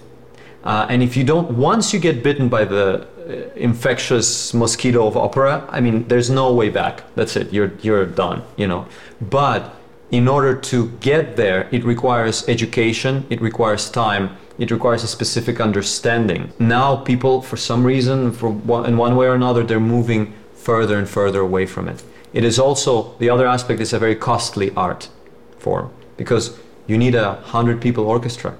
Uh, 0.64 0.86
and 0.90 1.02
if 1.02 1.16
you 1.16 1.24
don't, 1.24 1.56
once 1.56 1.94
you 1.94 2.00
get 2.00 2.22
bitten 2.22 2.48
by 2.48 2.64
the 2.64 3.06
Uh, 3.28 3.32
infectious 3.56 4.54
mosquito 4.54 5.06
of 5.06 5.14
opera, 5.14 5.62
I 5.68 5.80
mean, 5.80 6.08
there's 6.08 6.30
no 6.30 6.54
way 6.54 6.70
back. 6.70 7.02
That's 7.14 7.36
it. 7.36 7.52
You're 7.52 7.72
you're 7.82 8.06
done. 8.06 8.42
You 8.56 8.66
know. 8.68 8.86
But 9.20 9.74
in 10.10 10.26
order 10.26 10.54
to 10.54 10.88
get 11.00 11.36
there, 11.36 11.68
it 11.70 11.84
requires 11.84 12.48
education. 12.48 13.26
It 13.28 13.42
requires 13.42 13.90
time. 13.90 14.38
It 14.58 14.70
requires 14.70 15.04
a 15.04 15.06
specific 15.06 15.60
understanding. 15.60 16.52
Now, 16.58 16.96
people, 16.96 17.42
for 17.42 17.58
some 17.58 17.84
reason, 17.84 18.32
for 18.32 18.48
one, 18.48 18.86
in 18.86 18.96
one 18.96 19.14
way 19.14 19.26
or 19.26 19.34
another, 19.34 19.62
they're 19.62 19.78
moving 19.78 20.32
further 20.54 20.96
and 20.98 21.06
further 21.06 21.40
away 21.40 21.66
from 21.66 21.86
it. 21.86 22.02
It 22.32 22.44
is 22.44 22.58
also 22.58 23.14
the 23.18 23.28
other 23.28 23.46
aspect 23.46 23.80
is 23.80 23.92
a 23.92 23.98
very 23.98 24.16
costly 24.16 24.70
art 24.74 25.10
form 25.58 25.90
because 26.16 26.58
you 26.86 26.96
need 26.96 27.14
a 27.14 27.34
hundred 27.34 27.82
people 27.82 28.06
orchestra. 28.06 28.56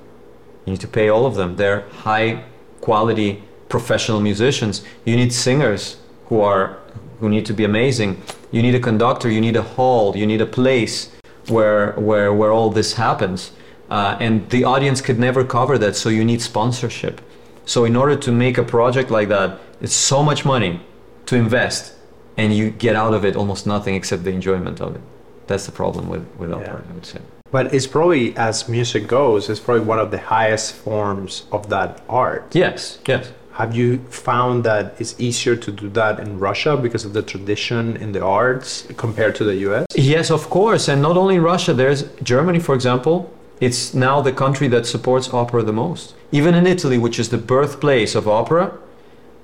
You 0.67 0.73
need 0.73 0.81
to 0.81 0.89
pay 0.89 1.09
all 1.09 1.25
of 1.25 1.37
them. 1.37 1.57
They're 1.57 1.89
high 2.05 2.45
quality 2.83 3.43
professional 3.69 4.21
musicians. 4.21 4.85
You 5.05 5.17
need 5.17 5.33
singers 5.33 5.97
who 6.27 6.41
are 6.41 6.79
who 7.21 7.29
need 7.29 7.47
to 7.47 7.53
be 7.53 7.65
amazing. 7.65 8.23
You 8.51 8.63
need 8.63 8.75
a 8.75 8.81
conductor. 8.81 9.29
You 9.29 9.41
need 9.41 9.57
a 9.57 9.63
hall. 9.63 10.17
You 10.17 10.27
need 10.27 10.41
a 10.41 10.47
place 10.47 11.11
where 11.49 11.93
where 11.93 12.33
where 12.33 12.53
all 12.53 12.71
this 12.71 12.95
happens. 12.95 13.53
Uh, 13.91 14.17
and 14.21 14.49
the 14.51 14.65
audience 14.65 15.01
could 15.01 15.19
never 15.19 15.45
cover 15.45 15.79
that. 15.79 15.97
So 15.97 16.09
you 16.09 16.25
need 16.25 16.43
sponsorship. 16.43 17.21
So 17.65 17.85
in 17.85 17.97
order 17.97 18.17
to 18.17 18.33
make 18.33 18.59
a 18.59 18.63
project 18.63 19.11
like 19.11 19.29
that, 19.29 19.59
it's 19.81 19.95
so 19.95 20.23
much 20.23 20.45
money 20.45 20.81
to 21.27 21.37
invest, 21.37 21.95
and 22.37 22.55
you 22.55 22.71
get 22.71 22.97
out 22.97 23.15
of 23.15 23.25
it 23.25 23.37
almost 23.37 23.67
nothing 23.67 23.95
except 23.95 24.25
the 24.25 24.31
enjoyment 24.31 24.81
of 24.81 24.95
it. 24.97 25.03
That's 25.47 25.67
the 25.67 25.73
problem 25.73 26.09
with 26.09 26.27
with 26.39 26.53
opera, 26.53 26.83
I 26.89 26.93
would 26.95 27.07
say. 27.07 27.21
But 27.51 27.73
it's 27.73 27.87
probably, 27.87 28.37
as 28.37 28.69
music 28.69 29.07
goes, 29.07 29.49
it's 29.49 29.61
probably 29.61 29.85
one 29.85 29.99
of 29.99 30.11
the 30.11 30.19
highest 30.19 30.75
forms 30.75 31.45
of 31.51 31.71
that 31.71 32.03
art. 32.09 32.55
Yes, 32.55 32.99
yes. 33.07 33.33
Have 33.59 33.75
you 33.75 33.99
found 34.09 34.63
that 34.63 34.95
it's 35.01 35.17
easier 35.19 35.57
to 35.57 35.73
do 35.73 35.89
that 35.89 36.21
in 36.21 36.39
Russia 36.39 36.77
because 36.77 37.05
of 37.05 37.13
the 37.13 37.23
tradition 37.23 37.97
in 37.97 38.13
the 38.13 38.25
arts 38.25 38.87
compared 38.97 39.35
to 39.35 39.43
the 39.43 39.57
US? 39.67 39.87
Yes, 39.97 40.31
of 40.31 40.49
course. 40.49 40.87
And 40.87 41.03
not 41.03 41.17
only 41.17 41.35
in 41.35 41.43
Russia, 41.43 41.75
there's 41.75 42.05
Germany, 42.23 42.61
for 42.61 42.77
example. 42.77 43.35
It's 43.61 43.95
now 43.95 44.21
the 44.21 44.31
country 44.31 44.69
that 44.69 44.87
supports 44.87 45.35
opera 45.35 45.65
the 45.65 45.73
most. 45.73 46.15
Even 46.31 46.55
in 46.55 46.69
Italy, 46.69 46.99
which 46.99 47.19
is 47.19 47.31
the 47.31 47.37
birthplace 47.37 48.15
of 48.15 48.29
opera, 48.29 48.79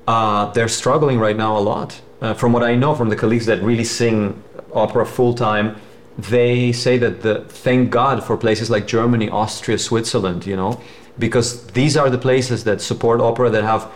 uh, 0.07 0.53
they're 0.53 0.69
struggling 0.69 1.19
right 1.19 1.37
now 1.37 1.59
a 1.59 1.65
lot. 1.73 2.01
Uh, 2.21 2.35
from 2.35 2.53
what 2.53 2.63
I 2.63 2.77
know 2.77 2.95
from 2.95 3.09
the 3.09 3.17
colleagues 3.17 3.47
that 3.47 3.61
really 3.65 3.83
sing 3.83 4.41
opera 4.73 5.07
full 5.07 5.35
time, 5.35 5.75
they 6.17 6.71
say 6.71 6.99
that 6.99 7.23
the 7.23 7.41
thank 7.49 7.91
God 7.91 8.23
for 8.23 8.37
places 8.37 8.71
like 8.71 8.87
Germany, 8.87 9.29
Austria, 9.29 9.77
Switzerland, 9.77 10.47
you 10.47 10.55
know, 10.55 10.81
because 11.19 11.67
these 11.69 11.97
are 11.97 12.09
the 12.09 12.19
places 12.19 12.63
that 12.63 12.81
support 12.81 13.21
opera 13.21 13.51
that 13.51 13.65
have 13.65 13.91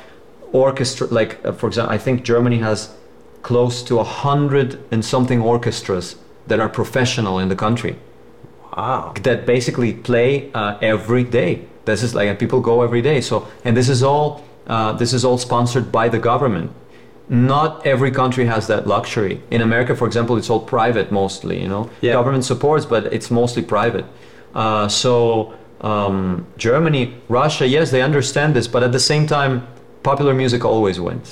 orchestra. 0.53 1.07
Like, 1.09 1.39
uh, 1.45 1.53
for 1.53 1.67
example, 1.69 1.95
I 1.95 1.99
think 1.99 2.23
Germany 2.25 2.59
has 2.59 2.91
close 3.43 3.83
to 3.85 3.99
a 4.01 4.05
hundred 4.05 4.79
and 4.91 5.05
something 5.05 5.41
orchestras 5.41 6.17
that 6.49 6.61
are 6.61 6.69
professional 6.69 7.39
in 7.39 7.49
the 7.49 7.57
country 7.57 7.97
Wow. 8.77 9.13
that 9.23 9.47
basically 9.47 9.93
play 9.93 10.51
uh, 10.55 10.79
every 10.83 11.25
day. 11.25 11.63
This 11.85 12.03
is 12.03 12.15
like 12.15 12.29
and 12.29 12.39
people 12.39 12.61
go 12.61 12.83
every 12.83 13.03
day. 13.03 13.21
So 13.21 13.47
and 13.65 13.77
this 13.77 13.89
is 13.89 14.03
all 14.03 14.43
uh, 14.67 14.93
this 14.93 15.13
is 15.13 15.25
all 15.25 15.39
sponsored 15.39 15.91
by 15.91 16.09
the 16.09 16.19
government. 16.19 16.71
Not 17.31 17.87
every 17.87 18.11
country 18.11 18.47
has 18.47 18.67
that 18.67 18.87
luxury. 18.87 19.41
In 19.51 19.61
America, 19.63 19.95
for 19.97 20.07
example, 20.07 20.37
it's 20.37 20.51
all 20.51 20.61
private 20.61 21.11
mostly. 21.13 21.61
You 21.63 21.69
know, 21.69 21.91
Yeah. 22.01 22.13
government 22.15 22.45
supports, 22.45 22.87
but 22.87 23.13
it's 23.13 23.31
mostly 23.31 23.63
private. 23.63 24.05
Uh, 24.55 24.89
so 24.89 25.55
um, 25.81 26.47
Germany, 26.57 27.15
Russia, 27.29 27.67
yes, 27.67 27.91
they 27.91 28.03
understand 28.03 28.55
this, 28.55 28.67
but 28.69 28.83
at 28.83 28.93
the 28.93 29.01
same 29.01 29.27
time, 29.27 29.63
popular 30.11 30.35
music 30.43 30.65
always 30.65 30.99
wins. 31.07 31.29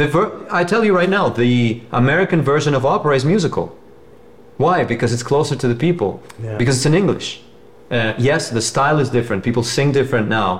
The 0.00 0.06
ver- 0.14 0.32
I 0.60 0.62
tell 0.72 0.82
you 0.86 0.92
right 1.00 1.12
now, 1.18 1.24
the 1.44 1.80
American 2.02 2.40
version 2.52 2.72
of 2.78 2.82
opera 2.94 3.12
is 3.16 3.24
musical. 3.34 3.66
Why? 4.64 4.84
Because 4.92 5.10
it's 5.14 5.26
closer 5.32 5.56
to 5.62 5.66
the 5.72 5.78
people. 5.86 6.10
Yeah. 6.42 6.58
Because 6.60 6.74
it's 6.78 6.88
in 6.92 6.94
English. 7.02 7.28
Uh, 7.90 8.12
yes, 8.30 8.50
the 8.58 8.64
style 8.72 8.98
is 9.04 9.08
different. 9.18 9.38
People 9.48 9.64
sing 9.76 9.92
different 10.00 10.26
now, 10.28 10.50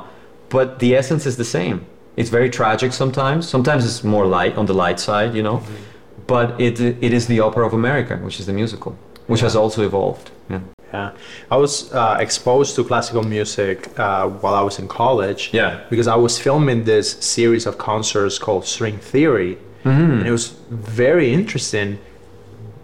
but 0.49 0.67
the 0.83 0.91
essence 1.01 1.25
is 1.31 1.37
the 1.37 1.49
same. 1.59 1.79
It's 2.17 2.31
very 2.39 2.51
tragic 2.61 2.91
sometimes. 3.03 3.41
Sometimes 3.55 3.81
it's 3.89 4.03
more 4.15 4.27
light 4.39 4.55
on 4.61 4.67
the 4.71 4.77
light 4.85 4.99
side, 5.09 5.31
you 5.39 5.45
know. 5.49 5.59
Mm-hmm. 5.59 6.27
But 6.35 6.47
it 6.67 6.75
it 6.81 7.13
is 7.19 7.25
the 7.33 7.41
opera 7.47 7.65
of 7.69 7.73
America, 7.83 8.15
which 8.27 8.37
is 8.41 8.47
the 8.47 8.57
musical, 8.63 8.93
which 9.31 9.43
has 9.47 9.55
also 9.61 9.81
evolved. 9.91 10.27
Yeah. 10.53 10.61
Yeah, 10.93 11.11
I 11.51 11.57
was 11.57 11.91
uh, 11.93 12.19
exposed 12.21 12.75
to 12.77 12.85
classical 12.85 13.23
music 13.23 13.99
uh, 13.99 14.29
while 14.29 14.55
I 14.55 14.61
was 14.63 14.79
in 14.79 14.89
college. 14.89 15.51
Yeah. 15.53 15.81
because 15.91 16.07
I 16.07 16.17
was 16.17 16.39
filming 16.39 16.85
this 16.85 17.13
series 17.21 17.67
of 17.67 17.79
concerts 17.79 18.39
called 18.39 18.65
String 18.67 18.99
Theory, 18.99 19.57
Mm-hmm. 19.85 20.13
and 20.13 20.27
it 20.29 20.31
was 20.31 20.47
very 20.71 21.33
interesting. 21.33 21.99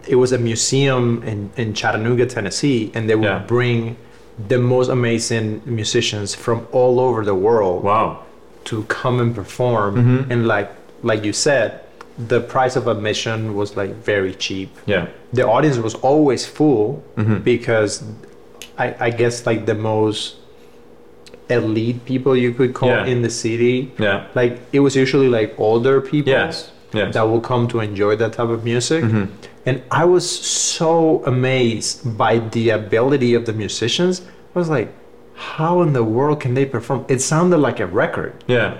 It 0.07 0.15
was 0.15 0.31
a 0.33 0.37
museum 0.37 1.23
in, 1.23 1.49
in 1.55 1.73
Chattanooga, 1.73 2.25
Tennessee, 2.25 2.91
and 2.93 3.07
they 3.09 3.15
would 3.15 3.23
Yeah. 3.23 3.45
bring 3.47 3.95
the 4.49 4.57
most 4.57 4.89
amazing 4.89 5.61
musicians 5.65 6.35
from 6.35 6.67
all 6.73 6.99
over 6.99 7.23
the 7.23 7.35
world 7.35 7.83
Wow. 7.83 8.23
to 8.65 8.83
come 8.89 9.21
and 9.21 9.33
perform. 9.33 9.95
Mhm. 9.95 10.31
And 10.31 10.47
like 10.47 10.69
like 11.03 11.23
you 11.23 11.31
said, 11.33 11.79
the 12.27 12.41
price 12.41 12.75
of 12.75 12.87
admission 12.87 13.55
was 13.55 13.77
like 13.77 13.91
very 14.03 14.33
cheap 14.33 14.69
Yeah. 14.85 15.07
the 15.31 15.47
audience 15.47 15.77
was 15.77 15.95
always 15.95 16.45
full 16.45 17.01
Mhm. 17.17 17.43
because 17.43 18.03
I, 18.77 18.95
I 18.99 19.09
guess 19.09 19.45
like 19.45 19.65
the 19.65 19.75
most 19.75 20.35
elite 21.49 22.05
people 22.05 22.35
you 22.37 22.51
could 22.53 22.73
call 22.73 22.89
Yeah. 22.89 23.05
in 23.05 23.21
the 23.21 23.29
city 23.29 23.91
Yeah. 23.97 24.25
like 24.35 24.59
it 24.71 24.81
was 24.81 24.95
usually 24.95 25.29
like 25.29 25.53
older 25.57 26.01
people 26.01 26.31
Yes. 26.31 26.71
Yes. 26.93 27.13
that 27.13 27.23
will 27.29 27.41
come 27.41 27.67
to 27.69 27.79
enjoy 27.79 28.15
that 28.17 28.33
type 28.33 28.49
of 28.49 28.63
music 28.63 29.03
Mhm. 29.03 29.27
and 29.65 29.81
i 29.91 30.03
was 30.05 30.25
so 30.29 31.23
amazed 31.25 32.17
by 32.17 32.39
the 32.55 32.69
ability 32.69 33.33
of 33.33 33.45
the 33.45 33.53
musicians 33.53 34.21
i 34.55 34.59
was 34.59 34.69
like 34.69 34.89
how 35.35 35.81
in 35.81 35.93
the 35.93 36.03
world 36.03 36.39
can 36.39 36.53
they 36.53 36.65
perform 36.65 37.05
it 37.07 37.21
sounded 37.21 37.57
like 37.67 37.79
a 37.79 37.85
record 37.87 38.33
Yeah. 38.47 38.73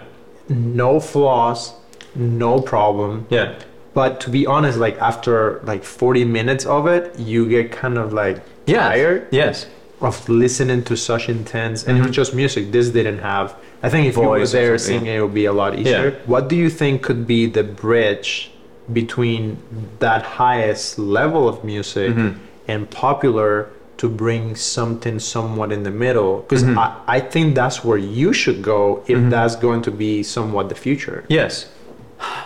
no 0.50 1.00
flaws 1.00 1.74
no 2.20 2.60
problem 2.60 3.26
Yeah. 3.30 3.54
but 3.94 4.20
to 4.22 4.30
be 4.30 4.46
honest, 4.46 4.78
like 4.78 4.98
after 5.02 5.62
like 5.66 5.84
40 5.84 6.26
minutes 6.26 6.66
of 6.66 6.86
it, 6.88 7.16
you 7.18 7.48
get 7.48 7.72
kind 7.72 7.98
of 7.98 8.14
like 8.14 8.38
Yes. 8.66 8.82
tired 8.94 9.22
Yes. 9.32 9.66
of 10.02 10.28
listening 10.30 10.84
to 10.84 10.96
such 10.96 11.28
intense 11.30 11.84
and 11.86 11.98
it 11.98 12.02
was 12.06 12.12
just 12.16 12.34
music. 12.36 12.72
This 12.72 12.90
didn't 12.90 13.20
have 13.20 13.56
I 13.82 13.88
think 13.90 14.08
if 14.08 14.18
you 14.18 14.24
were 14.28 14.46
there 14.46 14.78
singing 14.78 15.16
it 15.18 15.22
would 15.22 15.34
be 15.34 15.46
a 15.46 15.54
lot 15.54 15.72
easier. 15.80 16.10
Yeah. 16.10 16.26
What 16.34 16.50
do 16.50 16.56
you 16.64 16.70
think 16.70 17.02
could 17.02 17.26
be 17.26 17.46
the 17.48 17.64
bridge 17.64 18.52
between 18.92 19.58
that 20.00 20.22
highest 20.42 21.00
level 21.00 21.48
of 21.48 21.64
music 21.64 22.12
Mhm. 22.14 22.34
and 22.68 22.90
popular 22.90 23.68
to 24.02 24.08
bring 24.10 24.56
something 24.56 25.18
somewhat 25.20 25.72
in 25.72 25.84
the 25.84 25.92
middle? 26.06 26.34
Because 26.48 26.64
Mhm. 26.64 26.78
I, 26.78 26.90
I 27.18 27.20
think 27.34 27.56
that's 27.56 27.84
where 27.86 27.98
you 28.20 28.34
should 28.34 28.62
go 28.62 29.02
if 29.08 29.18
Mhm. 29.18 29.30
that's 29.30 29.56
going 29.56 29.82
to 29.84 29.92
be 29.92 30.24
somewhat 30.24 30.68
the 30.70 30.76
future. 30.76 31.24
Yes. 31.30 31.66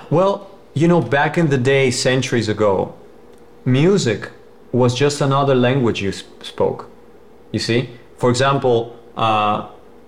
Well, 0.10 0.50
you 0.74 0.88
know, 0.88 1.02
back 1.02 1.38
in 1.38 1.50
the 1.50 1.58
day, 1.58 1.92
centuries 1.92 2.50
ago, 2.50 2.94
music 3.66 4.30
was 4.72 4.96
just 4.96 5.22
another 5.22 5.56
language 5.56 6.02
you 6.02 6.12
sp- 6.14 6.44
spoke. 6.44 6.90
You 7.52 7.60
see? 7.60 7.90
For 8.18 8.30
example, 8.30 8.96
uh, 9.16 9.68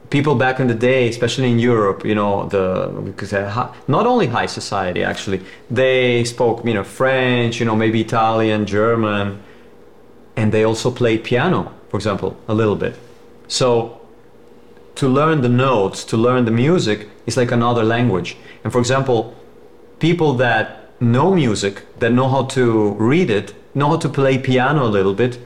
people 0.09 0.35
back 0.35 0.59
in 0.59 0.67
the 0.67 0.73
day, 0.73 1.09
especially 1.09 1.51
in 1.51 1.59
Europe, 1.59 2.05
you 2.05 2.15
know, 2.15 2.47
the 2.49 2.91
because 3.03 3.29
they 3.29 3.41
had 3.41 3.49
hi- 3.49 3.73
not 3.87 4.05
only 4.07 4.27
high 4.27 4.45
society 4.47 5.03
actually, 5.03 5.41
they 5.69 6.23
spoke, 6.23 6.65
you 6.65 6.73
know, 6.73 6.83
French, 6.83 7.59
you 7.59 7.65
know, 7.65 7.75
maybe 7.75 8.01
Italian, 8.01 8.65
German, 8.65 9.41
and 10.35 10.51
they 10.51 10.63
also 10.63 10.91
played 10.91 11.23
piano, 11.23 11.71
for 11.89 11.97
example, 11.97 12.35
a 12.47 12.53
little 12.53 12.75
bit. 12.75 12.95
So 13.47 13.99
to 14.95 15.07
learn 15.07 15.41
the 15.41 15.49
notes, 15.49 16.03
to 16.05 16.17
learn 16.17 16.45
the 16.45 16.51
music 16.51 17.09
is 17.25 17.37
like 17.37 17.51
another 17.51 17.83
language. 17.83 18.37
And 18.63 18.71
for 18.71 18.79
example, 18.79 19.35
people 19.99 20.33
that 20.33 20.85
know 21.01 21.33
music, 21.33 21.83
that 21.99 22.11
know 22.11 22.29
how 22.29 22.43
to 22.43 22.91
read 22.93 23.29
it, 23.29 23.53
know 23.73 23.89
how 23.89 23.97
to 23.97 24.09
play 24.09 24.37
piano 24.37 24.85
a 24.85 24.87
little 24.87 25.13
bit, 25.13 25.39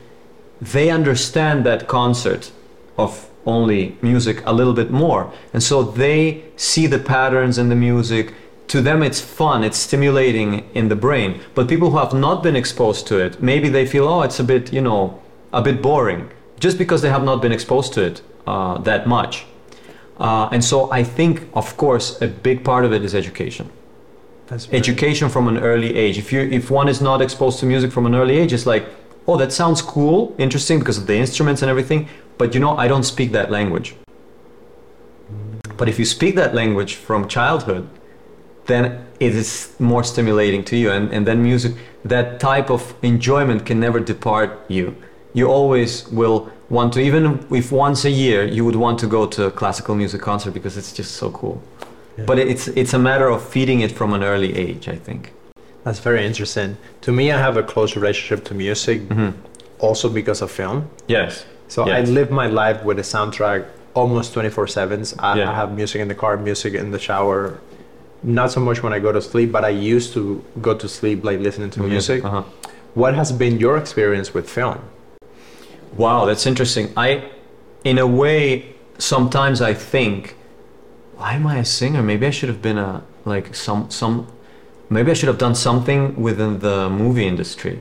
they 0.62 0.90
understand 0.90 1.66
that 1.66 1.88
concert 1.88 2.52
of 2.98 3.30
only 3.46 3.98
music 4.02 4.46
a 4.46 4.54
little 4.54 4.74
bit 4.74 4.92
more. 4.92 5.32
And 5.54 5.64
so 5.64 5.84
they 5.84 6.44
see 6.56 6.88
the 6.88 7.00
patterns 7.00 7.58
in 7.58 7.70
the 7.70 7.76
music. 7.76 8.34
To 8.68 8.82
them, 8.82 9.02
it's 9.02 9.22
fun, 9.22 9.64
it's 9.64 9.78
stimulating 9.78 10.70
in 10.76 10.90
the 10.90 10.96
brain. 10.96 11.42
But 11.56 11.68
people 11.68 11.90
who 11.92 11.98
have 11.98 12.14
not 12.14 12.44
been 12.44 12.56
exposed 12.56 13.08
to 13.08 13.18
it, 13.18 13.42
maybe 13.42 13.70
they 13.70 13.86
feel, 13.86 14.08
oh, 14.08 14.22
it's 14.22 14.40
a 14.40 14.44
bit, 14.44 14.72
you 14.72 14.82
know, 14.82 15.20
a 15.52 15.62
bit 15.62 15.82
boring, 15.82 16.30
just 16.60 16.78
because 16.78 17.02
they 17.02 17.10
have 17.10 17.24
not 17.24 17.42
been 17.42 17.52
exposed 17.52 17.94
to 17.94 18.04
it 18.04 18.22
uh, 18.46 18.78
that 18.80 19.08
much. 19.08 19.46
Uh, 20.20 20.50
and 20.52 20.64
so 20.64 20.92
I 20.92 21.04
think, 21.04 21.48
of 21.54 21.78
course, 21.78 22.22
a 22.22 22.28
big 22.28 22.64
part 22.64 22.86
of 22.86 22.94
it 22.94 23.04
is 23.04 23.16
education 23.16 23.72
That's 24.50 24.68
education 24.72 25.30
from 25.30 25.48
an 25.48 25.60
early 25.60 25.96
age. 25.96 26.18
If 26.18 26.34
you 26.34 26.42
if 26.42 26.72
one 26.72 26.90
is 26.90 27.02
not 27.02 27.22
exposed 27.22 27.60
to 27.60 27.68
music 27.68 27.92
from 27.92 28.08
an 28.08 28.16
early 28.16 28.38
age, 28.38 28.52
it's 28.52 28.66
like, 28.66 28.86
oh, 29.28 29.38
that 29.38 29.54
sounds 29.54 29.82
cool, 29.82 30.36
interesting 30.40 30.80
because 30.80 30.98
of 30.98 31.06
the 31.06 31.16
instruments 31.16 31.62
and 31.62 31.70
everything. 31.70 32.10
But 32.40 32.56
you 32.56 32.60
know, 32.60 32.76
I 32.76 32.88
don't 32.88 33.04
speak 33.04 33.32
that 33.34 33.52
language. 33.52 33.96
But 35.78 35.88
if 35.88 36.00
you 36.00 36.06
speak 36.06 36.36
that 36.36 36.56
language 36.56 36.96
from 36.96 37.28
childhood, 37.28 37.88
then 38.66 39.06
it 39.20 39.36
is 39.36 39.74
more 39.80 40.04
stimulating 40.04 40.64
to 40.66 40.76
you, 40.76 40.92
and, 40.92 41.14
and 41.14 41.28
then 41.28 41.44
music, 41.44 41.76
that 42.04 42.40
type 42.40 42.70
of 42.70 42.96
enjoyment 43.04 43.66
can 43.66 43.80
never 43.80 44.00
depart 44.00 44.60
you. 44.68 44.96
You 45.34 45.48
always 45.48 46.08
will 46.10 46.52
want 46.70 46.94
to, 46.94 47.02
even 47.02 47.46
if 47.52 47.72
once 47.72 48.04
a 48.06 48.10
year 48.10 48.46
you 48.46 48.66
would 48.66 48.76
want 48.76 49.00
to 49.00 49.08
go 49.08 49.28
to 49.28 49.46
a 49.46 49.52
classical 49.52 49.96
music 49.96 50.22
concert 50.22 50.52
because 50.52 50.76
it's 50.76 50.92
just 50.92 51.16
so 51.16 51.30
cool. 51.32 51.62
Yeah. 52.20 52.26
But 52.26 52.38
it's 52.40 52.68
it's 52.68 52.94
a 52.94 53.00
matter 53.00 53.28
of 53.30 53.42
feeding 53.54 53.82
it 53.82 53.92
from 53.92 54.14
an 54.14 54.24
early 54.24 54.56
age, 54.56 54.88
I 54.88 54.96
think. 55.06 55.32
That's 55.84 56.00
very 56.00 56.26
interesting. 56.26 56.78
To 57.02 57.12
me, 57.12 57.24
I 57.32 57.38
have 57.38 57.58
a 57.58 57.64
close 57.64 57.96
relationship 57.96 58.44
to 58.46 58.54
music, 58.54 59.02
Mhm. 59.10 59.34
also 59.80 60.10
because 60.10 60.42
of 60.44 60.52
film. 60.52 60.84
Yes. 61.08 61.46
So 61.68 61.88
Yes. 61.88 61.96
I 62.10 62.12
live 62.12 62.30
my 62.32 62.48
life 62.48 62.84
with 62.84 63.00
a 63.00 63.04
soundtrack 63.04 63.64
almost 63.94 64.34
24 64.34 64.68
7. 64.68 65.04
I, 65.20 65.38
Yeah. 65.38 65.52
I 65.52 65.54
have 65.56 65.72
music 65.76 66.02
in 66.02 66.08
the 66.08 66.16
car, 66.16 66.38
music 66.38 66.74
in 66.74 66.92
the 66.92 67.00
shower. 67.00 67.54
Not 68.24 68.52
so 68.52 68.60
much 68.60 68.84
when 68.84 68.94
I 68.94 69.00
go 69.00 69.12
to 69.12 69.22
sleep, 69.22 69.52
but 69.52 69.64
I 69.64 69.70
used 69.96 70.14
to 70.14 70.22
go 70.62 70.74
to 70.74 70.88
sleep 70.88 71.24
like 71.24 71.40
listening 71.40 71.70
to 71.72 71.80
music. 71.84 72.24
Uh-huh. 72.26 72.44
What 72.96 73.14
has 73.16 73.32
been 73.32 73.60
your 73.60 73.78
experience 73.78 74.34
with 74.34 74.50
film? 74.50 74.78
Wow, 75.98 76.26
that's 76.26 76.46
interesting. 76.46 76.90
I, 76.98 77.24
in 77.84 77.98
a 77.98 78.06
way, 78.06 78.66
sometimes 78.98 79.62
I 79.62 79.74
think, 79.74 80.36
why 81.20 81.34
am 81.40 81.46
I 81.48 81.58
a 81.60 81.66
singer? 81.66 82.02
Maybe 82.12 82.26
I 82.28 82.32
should 82.38 82.50
have 82.54 82.62
been 82.70 82.78
a 82.78 83.04
like 83.26 83.48
some 83.56 83.90
some, 83.90 84.16
maybe 84.90 85.12
I 85.12 85.16
should 85.18 85.28
have 85.34 85.38
done 85.48 85.56
something 85.56 86.02
within 86.28 86.60
the 86.60 86.90
movie 86.90 87.28
industry. 87.34 87.76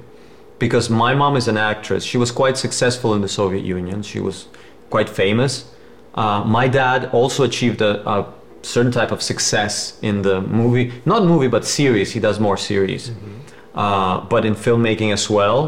because 0.66 0.86
my 0.90 1.12
mom 1.22 1.36
is 1.36 1.46
an 1.48 1.56
actress. 1.72 2.02
She 2.10 2.18
was 2.18 2.30
quite 2.32 2.56
successful 2.66 3.10
in 3.16 3.20
the 3.26 3.28
Soviet 3.40 3.64
Union. 3.78 3.98
She 4.02 4.20
was 4.28 4.36
quite 4.94 5.08
famous. 5.08 5.52
Uh, 6.14 6.42
my 6.58 6.66
dad 6.68 7.00
also 7.12 7.40
achieved 7.50 7.80
a, 7.90 7.92
a 8.16 8.18
certain 8.62 8.92
type 8.92 9.12
of 9.16 9.20
success 9.22 9.74
in 10.02 10.22
the 10.22 10.36
movie, 10.60 10.86
not 11.12 11.20
movie, 11.32 11.48
but 11.56 11.62
series. 11.80 12.08
He 12.16 12.20
does 12.28 12.38
more 12.40 12.56
series, 12.70 13.12
uh, 13.74 14.20
but 14.34 14.42
in 14.44 14.54
filmmaking 14.54 15.12
as 15.18 15.30
well. 15.30 15.60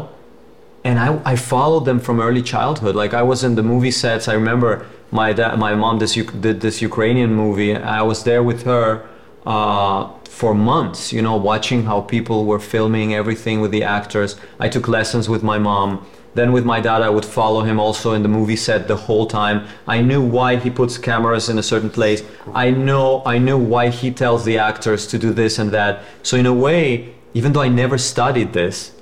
And 0.83 0.95
I, 0.99 1.07
I 1.33 1.35
followed 1.53 1.85
them 1.89 1.99
from 1.99 2.19
early 2.27 2.41
childhood. 2.55 2.95
Like 3.03 3.13
I 3.21 3.23
was 3.31 3.43
in 3.47 3.55
the 3.55 3.63
movie 3.63 3.91
sets. 4.03 4.27
I 4.27 4.33
remember 4.33 4.71
my 5.11 5.33
dad, 5.33 5.59
my 5.59 5.75
mom 5.75 5.99
this, 5.99 6.15
did 6.15 6.61
this 6.61 6.81
Ukrainian 6.81 7.33
movie. 7.33 7.75
I 7.75 8.01
was 8.01 8.23
there 8.23 8.41
with 8.41 8.63
her 8.63 9.07
uh, 9.45 10.09
for 10.23 10.55
months, 10.55 11.11
you 11.11 11.21
know, 11.21 11.35
watching 11.35 11.83
how 11.83 12.01
people 12.01 12.45
were 12.45 12.59
filming 12.59 13.13
everything 13.13 13.59
with 13.61 13.71
the 13.71 13.83
actors. 13.83 14.37
I 14.59 14.69
took 14.69 14.87
lessons 14.87 15.27
with 15.27 15.43
my 15.43 15.59
mom. 15.59 16.05
Then 16.33 16.53
with 16.53 16.63
my 16.63 16.79
dad, 16.79 17.01
I 17.01 17.09
would 17.09 17.25
follow 17.25 17.61
him 17.61 17.77
also 17.77 18.13
in 18.13 18.23
the 18.23 18.29
movie 18.29 18.55
set 18.55 18.87
the 18.87 18.95
whole 18.95 19.27
time. 19.27 19.67
I 19.85 20.01
knew 20.01 20.21
why 20.21 20.55
he 20.55 20.69
puts 20.69 20.97
cameras 20.97 21.49
in 21.49 21.57
a 21.57 21.63
certain 21.63 21.89
place. 21.89 22.23
I 22.53 22.71
know 22.71 23.21
I 23.25 23.37
knew 23.37 23.57
why 23.57 23.89
he 23.89 24.11
tells 24.11 24.45
the 24.45 24.57
actors 24.57 25.05
to 25.07 25.19
do 25.19 25.33
this 25.33 25.59
and 25.59 25.71
that. 25.71 26.03
So 26.23 26.37
in 26.37 26.45
a 26.45 26.53
way, 26.53 27.13
even 27.33 27.51
though 27.51 27.61
I 27.61 27.67
never 27.67 27.97
studied 27.97 28.53
this, 28.53 28.93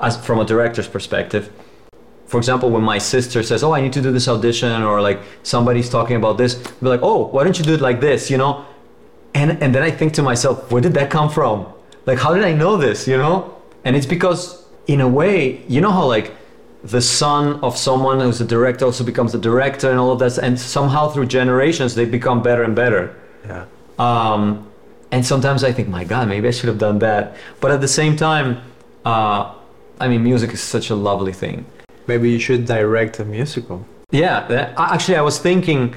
as 0.00 0.16
from 0.24 0.38
a 0.38 0.44
director's 0.44 0.86
perspective, 0.86 1.50
for 2.34 2.38
example, 2.38 2.68
when 2.68 2.82
my 2.82 2.98
sister 2.98 3.44
says, 3.44 3.62
"Oh, 3.62 3.72
I 3.78 3.80
need 3.80 3.92
to 3.92 4.02
do 4.02 4.10
this 4.10 4.26
audition," 4.26 4.82
or 4.82 5.00
like 5.00 5.20
somebody's 5.44 5.88
talking 5.88 6.16
about 6.16 6.36
this, 6.36 6.52
I'll 6.56 6.86
be 6.86 6.88
like, 6.88 7.04
"Oh, 7.10 7.28
why 7.28 7.44
don't 7.44 7.56
you 7.60 7.64
do 7.64 7.74
it 7.74 7.80
like 7.80 8.00
this?" 8.00 8.28
You 8.28 8.38
know, 8.38 8.64
and 9.40 9.48
and 9.62 9.72
then 9.72 9.84
I 9.84 9.92
think 9.98 10.14
to 10.14 10.22
myself, 10.30 10.54
where 10.72 10.82
did 10.82 10.94
that 10.94 11.10
come 11.10 11.28
from? 11.30 11.56
Like, 12.06 12.18
how 12.18 12.34
did 12.34 12.42
I 12.42 12.52
know 12.52 12.76
this? 12.76 13.06
You 13.06 13.18
know, 13.18 13.34
and 13.84 13.94
it's 13.94 14.10
because 14.16 14.40
in 14.88 15.00
a 15.00 15.06
way, 15.06 15.62
you 15.68 15.80
know 15.80 15.92
how 15.92 16.06
like 16.16 16.32
the 16.82 17.00
son 17.00 17.60
of 17.62 17.76
someone 17.76 18.18
who's 18.18 18.40
a 18.40 18.48
director 18.56 18.84
also 18.84 19.04
becomes 19.04 19.32
a 19.32 19.38
director 19.38 19.88
and 19.92 20.00
all 20.00 20.10
of 20.10 20.18
that, 20.18 20.36
and 20.46 20.58
somehow 20.58 21.02
through 21.12 21.26
generations 21.26 21.94
they 21.94 22.04
become 22.18 22.42
better 22.42 22.64
and 22.64 22.74
better. 22.74 23.14
Yeah. 23.46 23.66
Um, 24.08 24.66
and 25.12 25.24
sometimes 25.24 25.62
I 25.62 25.70
think, 25.70 25.86
my 25.88 26.02
God, 26.02 26.26
maybe 26.26 26.48
I 26.48 26.50
should 26.50 26.70
have 26.72 26.82
done 26.88 26.98
that. 26.98 27.36
But 27.60 27.70
at 27.70 27.80
the 27.80 27.92
same 28.00 28.16
time, 28.16 28.48
uh, 29.04 29.54
I 30.00 30.08
mean, 30.08 30.24
music 30.24 30.50
is 30.50 30.60
such 30.60 30.90
a 30.90 30.96
lovely 30.96 31.32
thing. 31.32 31.64
Maybe 32.06 32.30
you 32.30 32.38
should 32.38 32.66
direct 32.66 33.20
a 33.20 33.24
musical. 33.24 33.86
Yeah, 34.10 34.46
that, 34.48 34.74
actually, 34.78 35.16
I 35.16 35.22
was 35.22 35.38
thinking 35.38 35.94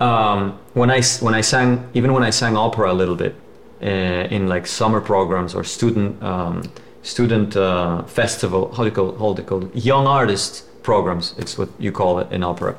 um, 0.00 0.58
when 0.74 0.90
I 0.90 1.02
when 1.20 1.34
I 1.34 1.40
sang, 1.40 1.88
even 1.94 2.12
when 2.12 2.22
I 2.22 2.30
sang 2.30 2.56
opera 2.56 2.92
a 2.92 2.94
little 2.94 3.16
bit 3.16 3.34
uh, 3.82 4.34
in 4.34 4.48
like 4.48 4.66
summer 4.66 5.00
programs 5.00 5.54
or 5.54 5.64
student 5.64 6.22
um, 6.22 6.62
student 7.02 7.56
uh, 7.56 8.02
festival, 8.04 8.72
how 8.72 8.82
do 8.82 8.88
you 8.88 8.94
call 8.94 9.16
how 9.18 9.32
do 9.32 9.42
you 9.42 9.48
call 9.48 9.64
it? 9.64 9.76
Young 9.76 10.06
artist 10.06 10.64
programs. 10.82 11.34
It's 11.38 11.56
what 11.56 11.68
you 11.78 11.92
call 11.92 12.18
it 12.18 12.30
in 12.32 12.42
opera. 12.42 12.76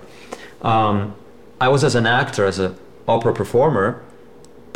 Um, 0.61 1.15
I 1.59 1.69
was 1.69 1.83
as 1.83 1.95
an 1.95 2.05
actor, 2.05 2.45
as 2.45 2.59
an 2.59 2.75
opera 3.07 3.33
performer, 3.33 4.03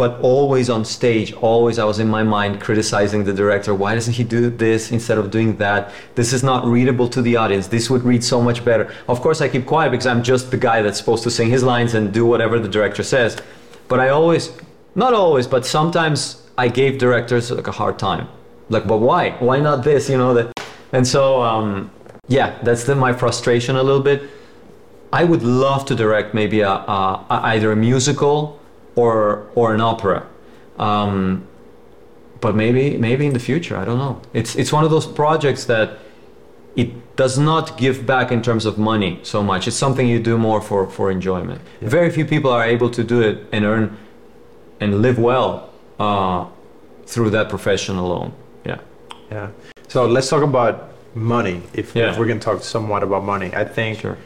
but 0.02 0.20
always 0.22 0.68
on 0.68 0.84
stage 0.84 1.32
always 1.34 1.78
i 1.78 1.84
was 1.84 2.00
in 2.00 2.08
my 2.08 2.24
mind 2.24 2.60
criticizing 2.60 3.24
the 3.24 3.36
director 3.42 3.72
why 3.76 3.94
doesn't 3.94 4.16
he 4.16 4.24
do 4.24 4.50
this 4.50 4.92
instead 4.92 5.18
of 5.18 5.30
doing 5.30 5.58
that? 5.58 5.92
This 6.16 6.34
is 6.34 6.44
not 6.44 6.66
readable 6.66 7.08
to 7.10 7.22
the 7.22 7.36
audience. 7.36 7.68
This 7.68 7.90
would 7.92 8.04
read 8.04 8.24
so 8.24 8.42
much 8.42 8.64
better. 8.66 8.86
Of 9.08 9.22
course 9.22 9.42
i 9.42 9.48
keep 9.48 9.66
quiet 9.66 9.90
because 9.92 10.08
i'm 10.08 10.24
just 10.24 10.52
the 10.52 10.58
guy 10.58 10.82
that's 10.82 10.98
supposed 10.98 11.24
to 11.24 11.32
sing 11.32 11.50
his 11.50 11.64
lines 11.64 11.94
and 11.94 12.14
do 12.14 12.26
whatever 12.26 12.60
the 12.60 12.72
director 12.78 13.04
says. 13.04 13.38
But 13.88 14.00
i 14.00 14.10
always 14.10 14.52
not 14.96 15.14
always 15.14 15.48
but 15.48 15.66
sometimes 15.66 16.20
i 16.58 16.68
gave 16.68 16.98
directors 16.98 17.52
like 17.52 17.68
a 17.68 17.76
hard 17.82 18.00
time. 18.00 18.28
Like 18.70 18.88
but 18.88 18.98
why? 18.98 19.32
Why 19.50 19.60
not 19.60 19.84
this? 19.84 20.10
You 20.10 20.18
know 20.18 20.34
that 20.34 20.48
and 20.92 21.06
so 21.08 21.42
um, 21.42 21.92
yeah 22.28 22.58
that's 22.64 22.84
the, 22.86 22.96
my 22.96 23.14
frustration 23.14 23.76
a 23.76 23.84
little 23.84 24.06
bit. 24.12 24.20
I 25.14 25.24
would 25.26 25.44
love 25.44 25.86
to 25.90 25.96
direct 25.96 26.34
maybe 26.34 26.62
a, 26.62 26.76
a, 26.98 27.26
a 27.30 27.38
either 27.54 27.72
a 27.72 27.76
musical 27.76 28.61
or 28.96 29.48
or 29.56 29.74
an 29.74 29.82
opera, 29.82 30.26
um, 30.78 31.48
but 32.42 32.56
maybe 32.56 32.98
maybe 32.98 33.26
in 33.26 33.34
the 33.34 33.40
future 33.40 33.78
I 33.78 33.86
don't 33.86 33.98
know. 33.98 34.22
It's 34.34 34.56
it's 34.56 34.72
one 34.74 34.84
of 34.84 34.92
those 34.92 35.08
projects 35.08 35.66
that 35.66 36.00
it 36.76 37.16
does 37.16 37.38
not 37.38 37.78
give 37.78 38.06
back 38.06 38.32
in 38.32 38.42
terms 38.42 38.66
of 38.66 38.78
money 38.78 39.20
so 39.24 39.44
much. 39.44 39.68
It's 39.68 39.76
something 39.76 40.08
you 40.08 40.20
do 40.20 40.38
more 40.38 40.62
for 40.62 40.88
for 40.88 41.12
enjoyment. 41.12 41.62
Very 41.82 42.10
few 42.10 42.26
people 42.26 42.52
are 42.52 42.64
able 42.64 42.90
to 42.90 43.04
do 43.04 43.22
it 43.22 43.38
and 43.52 43.66
earn 43.66 43.98
and 44.80 45.02
live 45.02 45.20
well 45.20 45.70
uh, 46.00 46.46
through 47.06 47.30
that 47.32 47.50
profession 47.50 47.98
alone. 47.98 48.32
Yeah. 48.66 48.80
Yeah. 49.32 49.50
So 49.88 50.06
let's 50.08 50.30
talk 50.30 50.44
about 50.44 50.90
money. 51.14 51.62
If, 51.74 51.96
Yeah. 51.96 52.10
if 52.12 52.18
we're 52.18 52.26
going 52.26 52.40
to 52.40 52.44
talk 52.46 52.64
somewhat 52.64 53.04
about 53.04 53.24
money, 53.24 53.52
I 53.54 53.66
think 53.66 54.00
Sure. 54.00 54.18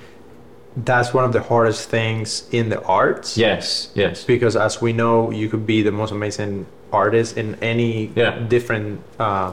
That's 0.77 1.13
one 1.13 1.23
of 1.23 1.31
the 1.33 1.41
hardest 1.41 1.89
things 1.89 2.47
in 2.51 2.69
the 2.69 2.81
arts. 2.83 3.37
Yes. 3.37 3.89
Yes. 3.95 4.23
Because 4.23 4.55
as 4.55 4.81
we 4.81 4.91
know, 4.93 5.31
you 5.31 5.47
could 5.49 5.65
be 5.65 5.81
the 5.81 5.91
most 5.91 6.11
amazing 6.11 6.65
artist 6.91 7.37
in 7.37 7.55
any 7.61 8.11
Yeah. 8.15 8.39
different 8.47 9.01
uh, 9.19 9.51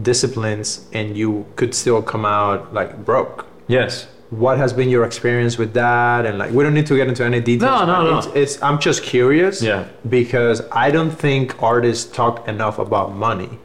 disciplines, 0.00 0.86
and 0.92 1.16
you 1.16 1.46
could 1.56 1.74
still 1.74 2.02
come 2.02 2.24
out 2.24 2.72
like 2.72 3.04
broke. 3.04 3.46
Yes. 3.66 4.06
What 4.30 4.58
has 4.58 4.72
been 4.74 4.90
your 4.90 5.04
experience 5.04 5.56
with 5.56 5.72
that? 5.74 6.26
And 6.26 6.38
like, 6.38 6.50
we 6.52 6.62
don't 6.62 6.74
need 6.74 6.86
to 6.86 6.96
get 6.96 7.08
into 7.08 7.24
any 7.24 7.40
details. 7.40 7.86
No, 7.86 7.86
no, 7.86 8.10
no. 8.10 8.18
It's, 8.18 8.26
it's 8.34 8.62
I'm 8.62 8.78
just 8.78 9.02
curious. 9.02 9.62
Yeah. 9.62 9.86
Because 10.08 10.62
I 10.70 10.90
don't 10.90 11.10
think 11.10 11.62
artists 11.62 12.10
talk 12.14 12.46
enough 12.46 12.78
about 12.78 13.14
money. 13.14 13.58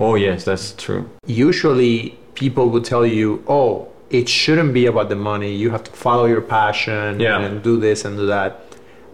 Oh 0.00 0.14
yes, 0.14 0.44
that's 0.44 0.72
true. 0.74 1.08
usually 1.26 2.16
people 2.34 2.68
would 2.70 2.84
tell 2.84 3.04
you, 3.04 3.42
oh, 3.48 3.88
it 4.10 4.28
shouldn't 4.28 4.72
be 4.72 4.86
about 4.86 5.08
the 5.08 5.16
money. 5.16 5.52
You 5.54 5.70
have 5.70 5.84
to 5.84 5.90
follow 5.92 6.24
your 6.26 6.40
passion 6.40 7.20
Yeah. 7.20 7.40
and 7.40 7.62
do 7.62 7.78
this 7.78 8.04
and 8.04 8.16
do 8.16 8.26
that. 8.26 8.62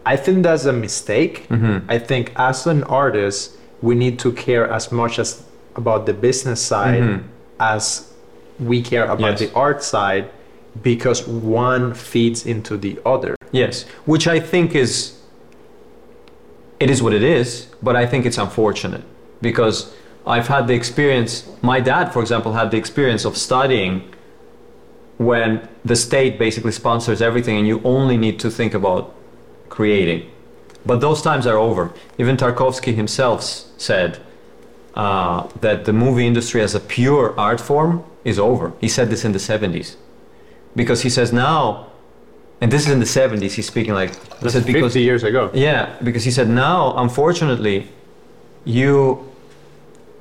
I 0.07 0.16
think 0.16 0.42
that's 0.45 0.64
a 0.66 0.72
mistake. 0.72 1.47
Mm-hmm. 1.49 1.90
I 1.90 1.99
think 1.99 2.32
as 2.36 2.66
an 2.66 2.84
artist, 2.84 3.57
we 3.82 3.95
need 3.95 4.18
to 4.20 4.32
care 4.32 4.70
as 4.70 4.92
much 4.92 5.18
as 5.18 5.42
about 5.76 6.07
the 6.07 6.12
business 6.14 6.61
side 6.61 7.03
Mhm. 7.03 7.22
as 7.59 8.12
we 8.61 8.80
care 8.82 9.05
about 9.05 9.20
Yes. 9.32 9.38
the 9.40 9.51
art 9.55 9.82
side 9.82 10.26
because 10.82 11.26
one 11.26 11.95
feeds 11.95 12.47
into 12.47 12.76
the 12.76 12.99
other. 13.05 13.34
Yes, 13.53 13.84
which 14.07 14.26
I 14.28 14.38
think 14.40 14.74
is 14.74 15.12
it 16.80 16.90
is 16.90 17.03
what 17.03 17.12
it 17.14 17.22
is, 17.22 17.66
but 17.82 17.95
I 17.97 18.05
think 18.07 18.26
it's 18.26 18.38
unfortunate 18.38 19.03
because 19.40 19.92
I've 20.26 20.49
had 20.49 20.66
the 20.66 20.74
experience 20.74 21.45
my 21.62 21.80
dad 21.80 22.12
for 22.12 22.20
example 22.20 22.53
had 22.53 22.70
the 22.70 22.76
experience 22.76 23.24
of 23.24 23.36
studying 23.36 24.03
when 25.19 25.69
the 25.85 25.97
state 25.97 26.39
basically 26.39 26.73
sponsors 26.73 27.23
everything 27.23 27.57
and 27.57 27.67
you 27.67 27.81
only 27.85 28.17
need 28.17 28.39
to 28.41 28.51
think 28.51 28.75
about 28.75 29.15
creating. 29.69 30.31
But 30.87 31.01
those 31.01 31.23
times 31.23 31.47
are 31.47 31.57
over. 31.57 31.93
Even 32.19 32.37
Tarkovsky 32.37 32.95
himself 32.95 33.43
said 33.43 34.19
uh, 34.95 35.49
that 35.61 35.85
the 35.85 35.93
movie 35.93 36.27
industry 36.27 36.61
as 36.61 36.75
a 36.75 36.81
pure 36.81 37.39
art 37.39 37.61
form 37.61 38.05
is 38.25 38.39
over. 38.39 38.73
He 38.81 38.89
said 38.89 39.11
this 39.11 39.25
in 39.25 39.33
the 39.33 39.39
70s. 39.39 39.97
Because 40.77 41.03
he 41.03 41.11
says 41.11 41.33
now, 41.33 41.87
and 42.61 42.71
this 42.73 42.87
is 42.87 42.93
in 42.93 42.99
the 42.99 43.07
70s, 43.07 43.53
he's 43.53 43.67
speaking 43.67 43.95
like, 43.95 44.12
That's 44.41 44.55
said 44.55 44.65
50 44.65 44.73
because, 44.73 44.97
years 44.97 45.23
ago. 45.23 45.51
yeah, 45.55 45.97
because 46.03 46.25
he 46.25 46.31
said 46.31 46.49
now, 46.49 46.97
unfortunately, 46.97 47.89
you, 48.65 49.31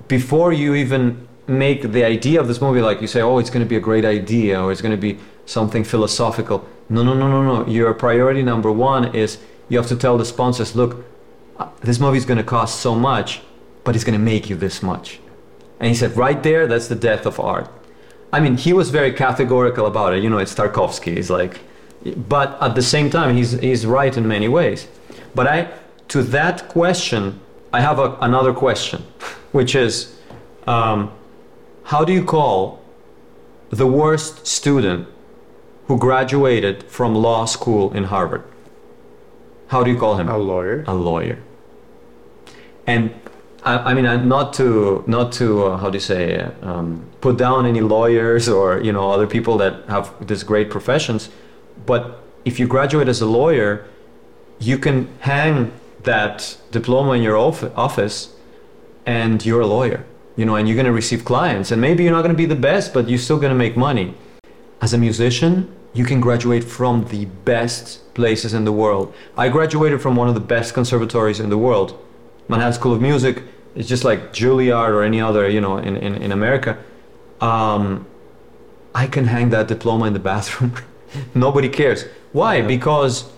before 0.08 0.54
you 0.54 0.76
even 0.76 1.28
make 1.48 1.92
the 1.92 2.04
idea 2.04 2.40
of 2.40 2.48
this 2.48 2.62
movie, 2.62 2.82
like 2.82 3.02
you 3.02 3.08
say, 3.08 3.22
oh, 3.22 3.38
it's 3.38 3.50
going 3.50 3.66
to 3.66 3.70
be 3.70 3.76
a 3.76 3.82
great 3.82 4.06
idea 4.06 4.62
or 4.62 4.72
it's 4.72 4.82
going 4.82 4.96
to 4.96 5.02
be 5.02 5.20
something 5.46 5.84
philosophical. 5.84 6.68
No, 6.90 7.04
no, 7.04 7.14
no, 7.14 7.28
no, 7.28 7.42
no. 7.44 7.70
Your 7.70 7.94
priority 7.94 8.44
number 8.44 8.72
one 8.72 9.14
is 9.16 9.40
you 9.70 9.78
have 9.78 9.88
to 9.88 9.96
tell 9.96 10.18
the 10.18 10.26
sponsors, 10.26 10.76
look, 10.76 11.06
uh, 11.58 11.70
this 11.82 12.00
movie 12.00 12.18
is 12.18 12.26
going 12.26 12.38
to 12.38 12.44
cost 12.44 12.80
so 12.80 12.96
much, 12.96 13.42
but 13.84 13.96
it's 13.96 14.04
going 14.04 14.18
to 14.18 14.24
make 14.24 14.50
you 14.50 14.56
this 14.56 14.82
much. 14.82 15.20
And 15.80 15.90
he 15.90 15.96
said, 15.96 16.16
right 16.16 16.42
there, 16.42 16.68
that's 16.68 16.88
the 16.88 16.96
death 16.96 17.26
of 17.26 17.40
art. 17.40 17.70
I 18.32 18.40
mean, 18.40 18.58
he 18.58 18.74
was 18.74 18.90
very 18.90 19.12
categorical 19.12 19.86
about 19.86 20.14
it. 20.14 20.24
You 20.24 20.30
know, 20.30 20.40
it's 20.40 20.56
Tarkovsky. 20.56 21.16
He's 21.16 21.30
like, 21.30 21.60
but 22.28 22.60
at 22.62 22.76
the 22.76 22.82
same 22.82 23.10
time, 23.10 23.36
he's 23.36 23.52
he's 23.52 23.86
right 23.86 24.16
in 24.16 24.28
many 24.28 24.48
ways. 24.48 24.88
But 25.36 25.48
I, 25.48 25.70
to 26.10 26.24
that 26.24 26.68
question, 26.68 27.40
I 27.72 27.82
have 27.82 28.00
a, 28.00 28.18
another 28.22 28.54
question, 28.54 29.02
which 29.52 29.76
is, 29.76 30.18
um, 30.68 31.12
how 31.86 32.06
do 32.06 32.14
you 32.14 32.24
call 32.24 32.82
the 33.70 33.88
worst 33.88 34.48
student 34.48 35.08
who 35.88 35.98
graduated 35.98 36.84
from 36.84 37.16
law 37.16 37.46
school 37.46 37.94
in 37.94 38.06
Harvard? 38.06 38.44
How 39.68 39.84
do 39.84 39.92
you 39.92 39.98
call 39.98 40.18
him? 40.18 40.30
A 40.30 40.38
lawyer. 40.38 40.84
a 40.88 40.94
lawyer. 40.94 41.40
And 42.86 43.14
I, 43.64 43.92
I 43.92 43.94
mean, 43.94 44.28
not 44.28 44.54
to 44.54 45.04
not 45.08 45.32
to 45.34 45.66
uh, 45.66 45.78
how 45.78 45.90
do 45.90 45.96
you 45.96 46.02
say 46.02 46.40
um, 46.62 47.06
put 47.22 47.38
down 47.38 47.66
any 47.66 47.82
lawyers 47.82 48.48
or 48.50 48.82
you 48.82 48.92
know 48.92 49.12
other 49.12 49.28
people 49.28 49.58
that 49.58 49.86
have 49.88 50.12
these 50.28 50.44
great 50.44 50.70
professions, 50.70 51.30
but 51.86 52.20
if 52.46 52.60
you 52.60 52.68
graduate 52.68 53.08
as 53.08 53.22
a 53.22 53.26
lawyer, 53.26 53.86
you 54.60 54.78
can 54.78 55.08
hang 55.20 55.72
that 56.04 56.58
diploma 56.72 57.14
in 57.14 57.24
your 57.24 57.38
off- 57.38 57.78
office, 57.78 58.36
and 59.06 59.46
you're 59.46 59.62
a 59.62 59.68
lawyer. 59.68 60.06
You 60.36 60.46
know, 60.46 60.56
and 60.56 60.68
you're 60.68 60.76
going 60.76 60.86
to 60.86 60.92
receive 60.92 61.26
clients. 61.26 61.72
And 61.72 61.82
maybe 61.82 62.04
you're 62.04 62.14
not 62.14 62.22
going 62.22 62.34
to 62.34 62.38
be 62.38 62.46
the 62.46 62.56
best, 62.56 62.94
but 62.94 63.08
you're 63.10 63.20
still 63.20 63.38
going 63.38 63.52
to 63.52 63.58
make 63.58 63.78
money. 63.78 64.16
As 64.82 64.94
a 64.94 64.98
musician, 64.98 65.74
you 65.94 66.06
can 66.06 66.20
graduate 66.20 66.64
from 66.64 67.06
the 67.06 67.26
best 67.26 68.14
places 68.14 68.54
in 68.54 68.66
the 68.66 68.72
world. 68.72 69.14
I 69.38 69.50
graduated 69.50 70.02
from 70.02 70.16
one 70.16 70.28
of 70.28 70.34
the 70.34 70.40
best 70.40 70.74
conservatories 70.74 71.40
in 71.40 71.50
the 71.50 71.58
world. 71.58 71.98
Manhattan 72.48 72.74
School 72.74 72.94
of 72.94 73.02
Music 73.02 73.44
is 73.76 73.88
just 73.88 74.04
like 74.04 74.34
Juilliard 74.34 74.90
or 74.90 75.04
any 75.04 75.22
other, 75.22 75.48
you 75.48 75.62
know, 75.62 75.78
in, 75.78 75.96
in, 75.96 76.16
in 76.16 76.32
America. 76.32 76.78
Um, 77.42 78.06
I 78.96 79.08
can 79.08 79.26
hang 79.26 79.50
that 79.50 79.68
diploma 79.68 80.06
in 80.06 80.14
the 80.14 80.20
bathroom. 80.32 80.74
Nobody 81.34 81.70
cares. 81.70 82.06
Why? 82.32 82.58
Yeah. 82.58 82.68
Because, 82.68 83.30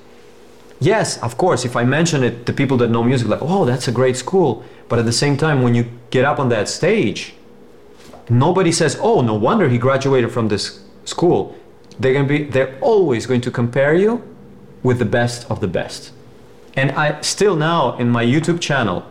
yes, 0.79 1.17
of 1.21 1.37
course, 1.37 1.65
if 1.65 1.75
I 1.75 1.83
mention 1.83 2.23
it 2.23 2.45
to 2.45 2.53
people 2.53 2.77
that 2.77 2.89
know 2.89 3.03
music, 3.03 3.27
like, 3.27 3.41
oh, 3.41 3.65
that's 3.65 3.87
a 3.87 3.91
great 3.91 4.17
school. 4.17 4.63
But 4.89 4.99
at 4.99 5.05
the 5.05 5.13
same 5.13 5.37
time, 5.37 5.61
when 5.61 5.75
you 5.75 5.89
get 6.09 6.25
up 6.25 6.39
on 6.39 6.49
that 6.49 6.69
stage, 6.69 7.33
nobody 8.29 8.71
says, 8.71 8.97
oh, 9.01 9.21
no 9.21 9.33
wonder 9.33 9.69
he 9.69 9.77
graduated 9.77 10.31
from 10.31 10.47
this 10.47 10.83
school. 11.05 11.55
They're 11.99 12.13
going 12.13 12.27
to 12.27 12.37
be, 12.37 12.43
they're 12.43 12.77
always 12.81 13.25
going 13.25 13.41
to 13.41 13.51
compare 13.51 13.95
you 13.95 14.21
with 14.83 14.99
the 14.99 15.05
best 15.05 15.49
of 15.49 15.59
the 15.61 15.67
best. 15.67 16.11
And 16.75 16.91
I 16.91 17.21
still 17.21 17.55
now 17.55 17.97
in 17.97 18.09
my 18.09 18.25
YouTube 18.25 18.59
channel, 18.59 19.05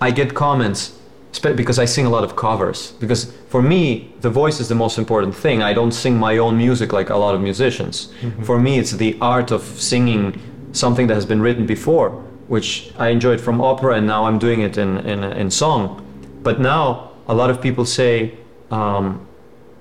I 0.00 0.10
get 0.10 0.34
comments 0.34 0.98
because 1.40 1.78
I 1.78 1.86
sing 1.86 2.06
a 2.06 2.10
lot 2.10 2.24
of 2.24 2.36
covers. 2.36 2.92
Because 2.92 3.32
for 3.48 3.62
me, 3.62 4.12
the 4.20 4.30
voice 4.30 4.60
is 4.60 4.68
the 4.68 4.74
most 4.74 4.98
important 4.98 5.34
thing. 5.34 5.62
I 5.62 5.72
don't 5.72 5.92
sing 5.92 6.16
my 6.16 6.38
own 6.38 6.56
music 6.56 6.92
like 6.92 7.10
a 7.10 7.16
lot 7.16 7.34
of 7.34 7.40
musicians. 7.40 8.12
Mm-hmm. 8.20 8.42
For 8.44 8.60
me, 8.60 8.78
it's 8.78 8.92
the 8.92 9.16
art 9.20 9.50
of 9.50 9.62
singing 9.62 10.40
something 10.72 11.06
that 11.06 11.14
has 11.14 11.26
been 11.26 11.40
written 11.40 11.66
before, 11.66 12.10
which 12.48 12.92
I 12.98 13.08
enjoyed 13.08 13.40
from 13.40 13.60
opera, 13.60 13.94
and 13.94 14.06
now 14.06 14.26
I'm 14.26 14.38
doing 14.38 14.60
it 14.60 14.76
in, 14.78 14.98
in, 14.98 15.22
in 15.24 15.50
song. 15.50 16.04
But 16.42 16.60
now 16.60 17.12
a 17.28 17.34
lot 17.34 17.50
of 17.50 17.60
people 17.60 17.84
say, 17.84 18.34
um, 18.70 19.26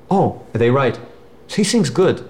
oh, 0.09 0.41
they 0.53 0.69
write, 0.69 0.99
he 1.47 1.63
sings 1.63 1.89
good, 1.89 2.29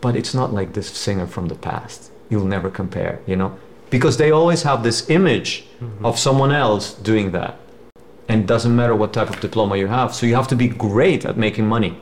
but 0.00 0.16
it's 0.16 0.34
not 0.34 0.52
like 0.52 0.72
this 0.72 0.88
singer 0.90 1.26
from 1.26 1.48
the 1.48 1.54
past. 1.54 2.10
You'll 2.28 2.44
never 2.44 2.70
compare, 2.70 3.20
you 3.26 3.36
know? 3.36 3.58
Because 3.90 4.18
they 4.18 4.30
always 4.30 4.62
have 4.64 4.82
this 4.82 5.08
image 5.08 5.66
of 6.04 6.18
someone 6.18 6.52
else 6.52 6.92
doing 6.92 7.30
that. 7.32 7.56
And 8.28 8.42
it 8.42 8.46
doesn't 8.46 8.76
matter 8.76 8.94
what 8.94 9.14
type 9.14 9.30
of 9.30 9.40
diploma 9.40 9.78
you 9.78 9.86
have. 9.86 10.14
So 10.14 10.26
you 10.26 10.34
have 10.34 10.48
to 10.48 10.56
be 10.56 10.68
great 10.68 11.24
at 11.24 11.38
making 11.38 11.66
money. 11.66 11.98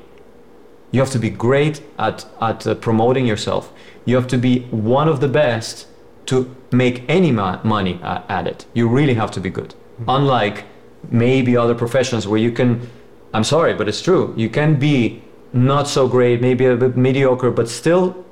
You 0.90 0.98
have 1.00 1.10
to 1.10 1.18
be 1.18 1.30
great 1.30 1.82
at, 1.98 2.26
at 2.40 2.66
uh, 2.66 2.74
promoting 2.74 3.26
yourself. 3.26 3.72
You 4.04 4.16
have 4.16 4.26
to 4.28 4.38
be 4.38 4.60
one 4.70 5.08
of 5.08 5.20
the 5.20 5.28
best 5.28 5.86
to 6.26 6.54
make 6.72 7.04
any 7.08 7.30
ma- 7.30 7.60
money 7.62 8.00
uh, 8.02 8.22
at 8.28 8.46
it. 8.46 8.66
You 8.74 8.88
really 8.88 9.14
have 9.14 9.30
to 9.32 9.40
be 9.40 9.50
good. 9.50 9.70
Mm-hmm. 9.70 10.10
Unlike 10.10 10.64
maybe 11.10 11.56
other 11.56 11.74
professions 11.74 12.26
where 12.26 12.40
you 12.40 12.52
can, 12.52 12.88
I'm 13.32 13.44
sorry, 13.44 13.74
but 13.74 13.88
it's 13.88 14.02
true, 14.02 14.34
you 14.36 14.48
can 14.48 14.78
be 14.78 15.22
not 15.52 15.88
so 15.88 16.08
great, 16.08 16.40
maybe 16.40 16.66
a 16.66 16.76
bit 16.76 16.96
mediocre, 16.96 17.50
but 17.50 17.68
still 17.68 18.24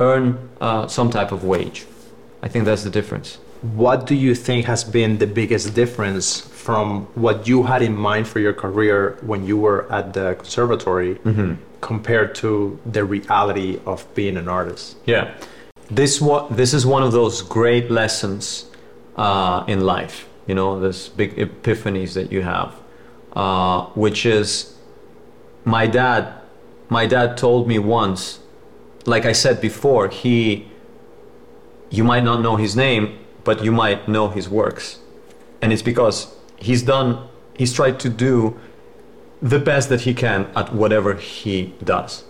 earn 0.00 0.48
uh, 0.60 0.86
some 0.86 1.10
type 1.10 1.32
of 1.32 1.44
wage. 1.44 1.86
I 2.42 2.48
think 2.48 2.64
that's 2.64 2.84
the 2.84 2.90
difference. 2.90 3.38
What 3.62 4.06
do 4.06 4.14
you 4.14 4.34
think 4.34 4.66
has 4.66 4.84
been 4.84 5.18
the 5.18 5.26
biggest 5.26 5.74
difference 5.74 6.40
from 6.40 7.06
what 7.14 7.48
you 7.48 7.64
had 7.64 7.82
in 7.82 7.96
mind 7.96 8.28
for 8.28 8.38
your 8.38 8.52
career 8.52 9.18
when 9.22 9.44
you 9.44 9.56
were 9.56 9.90
at 9.90 10.12
the 10.12 10.34
conservatory 10.34 11.16
mm-hmm. 11.16 11.54
compared 11.80 12.36
to 12.36 12.78
the 12.86 13.04
reality 13.04 13.80
of 13.84 14.06
being 14.14 14.36
an 14.36 14.48
artist? 14.48 14.96
Yeah, 15.06 15.34
this 15.90 16.20
what 16.20 16.56
this 16.56 16.74
is 16.74 16.84
one 16.84 17.02
of 17.02 17.12
those 17.12 17.42
great 17.42 17.90
lessons 17.90 18.66
uh, 19.16 19.64
in 19.66 19.80
life. 19.80 20.28
You 20.46 20.54
know, 20.54 20.80
this 20.80 21.08
big 21.08 21.36
epiphanies 21.36 22.14
that 22.14 22.32
you 22.32 22.42
have, 22.42 22.74
uh, 23.34 23.86
which 23.94 24.24
is 24.26 24.74
my 25.64 25.86
dad. 25.86 26.34
My 26.90 27.06
dad 27.06 27.36
told 27.36 27.68
me 27.68 27.78
once, 27.78 28.40
like 29.04 29.26
I 29.26 29.32
said 29.32 29.60
before, 29.60 30.08
he. 30.08 30.68
You 31.90 32.04
might 32.04 32.22
not 32.22 32.42
know 32.42 32.56
his 32.56 32.76
name, 32.76 33.18
but 33.44 33.64
you 33.64 33.72
might 33.72 34.08
know 34.08 34.28
his 34.28 34.46
works, 34.46 34.98
and 35.62 35.72
it's 35.72 35.80
because 35.80 36.34
he's 36.56 36.82
done. 36.82 37.28
He's 37.56 37.72
tried 37.72 37.98
to 38.00 38.10
do 38.10 38.58
the 39.40 39.58
best 39.58 39.88
that 39.88 40.02
he 40.02 40.12
can 40.12 40.50
at 40.54 40.74
whatever 40.74 41.14
he 41.14 41.74
does. 41.82 42.24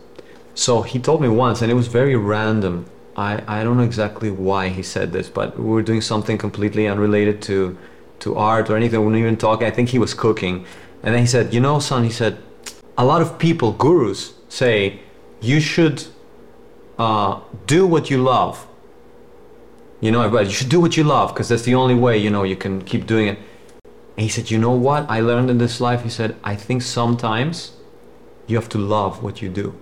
So 0.54 0.82
he 0.82 0.98
told 0.98 1.20
me 1.20 1.28
once, 1.28 1.60
and 1.60 1.70
it 1.70 1.74
was 1.74 1.88
very 1.88 2.14
random. 2.14 2.86
I, 3.18 3.42
I 3.48 3.64
don't 3.64 3.76
know 3.76 3.82
exactly 3.82 4.30
why 4.30 4.68
he 4.68 4.84
said 4.84 5.10
this, 5.10 5.28
but 5.28 5.58
we 5.58 5.64
were 5.64 5.82
doing 5.82 6.00
something 6.00 6.38
completely 6.38 6.86
unrelated 6.86 7.42
to, 7.42 7.76
to 8.20 8.36
art 8.36 8.70
or 8.70 8.76
anything. 8.76 9.00
We 9.00 9.06
weren't 9.06 9.18
even 9.18 9.36
talking. 9.36 9.66
I 9.66 9.72
think 9.72 9.88
he 9.88 9.98
was 9.98 10.14
cooking. 10.14 10.64
And 11.02 11.14
then 11.14 11.22
he 11.22 11.26
said, 11.26 11.52
You 11.52 11.58
know, 11.58 11.80
son, 11.80 12.04
he 12.04 12.10
said, 12.10 12.38
a 12.96 13.04
lot 13.04 13.20
of 13.20 13.36
people, 13.38 13.72
gurus, 13.72 14.34
say 14.48 15.00
you 15.40 15.58
should 15.58 16.04
uh, 16.96 17.40
do 17.66 17.88
what 17.88 18.08
you 18.08 18.22
love. 18.22 18.68
You 20.00 20.12
know, 20.12 20.22
everybody, 20.22 20.46
you 20.46 20.54
should 20.54 20.68
do 20.68 20.80
what 20.80 20.96
you 20.96 21.02
love 21.02 21.34
because 21.34 21.48
that's 21.48 21.62
the 21.62 21.74
only 21.74 21.96
way, 21.96 22.18
you 22.18 22.30
know, 22.30 22.44
you 22.44 22.54
can 22.54 22.82
keep 22.82 23.04
doing 23.04 23.26
it. 23.26 23.38
And 23.84 24.22
he 24.22 24.28
said, 24.28 24.48
You 24.48 24.58
know 24.58 24.70
what 24.70 25.10
I 25.10 25.18
learned 25.20 25.50
in 25.50 25.58
this 25.58 25.80
life? 25.80 26.04
He 26.04 26.08
said, 26.08 26.36
I 26.44 26.54
think 26.54 26.82
sometimes 26.82 27.72
you 28.46 28.54
have 28.54 28.68
to 28.68 28.78
love 28.78 29.24
what 29.24 29.42
you 29.42 29.48
do. 29.48 29.74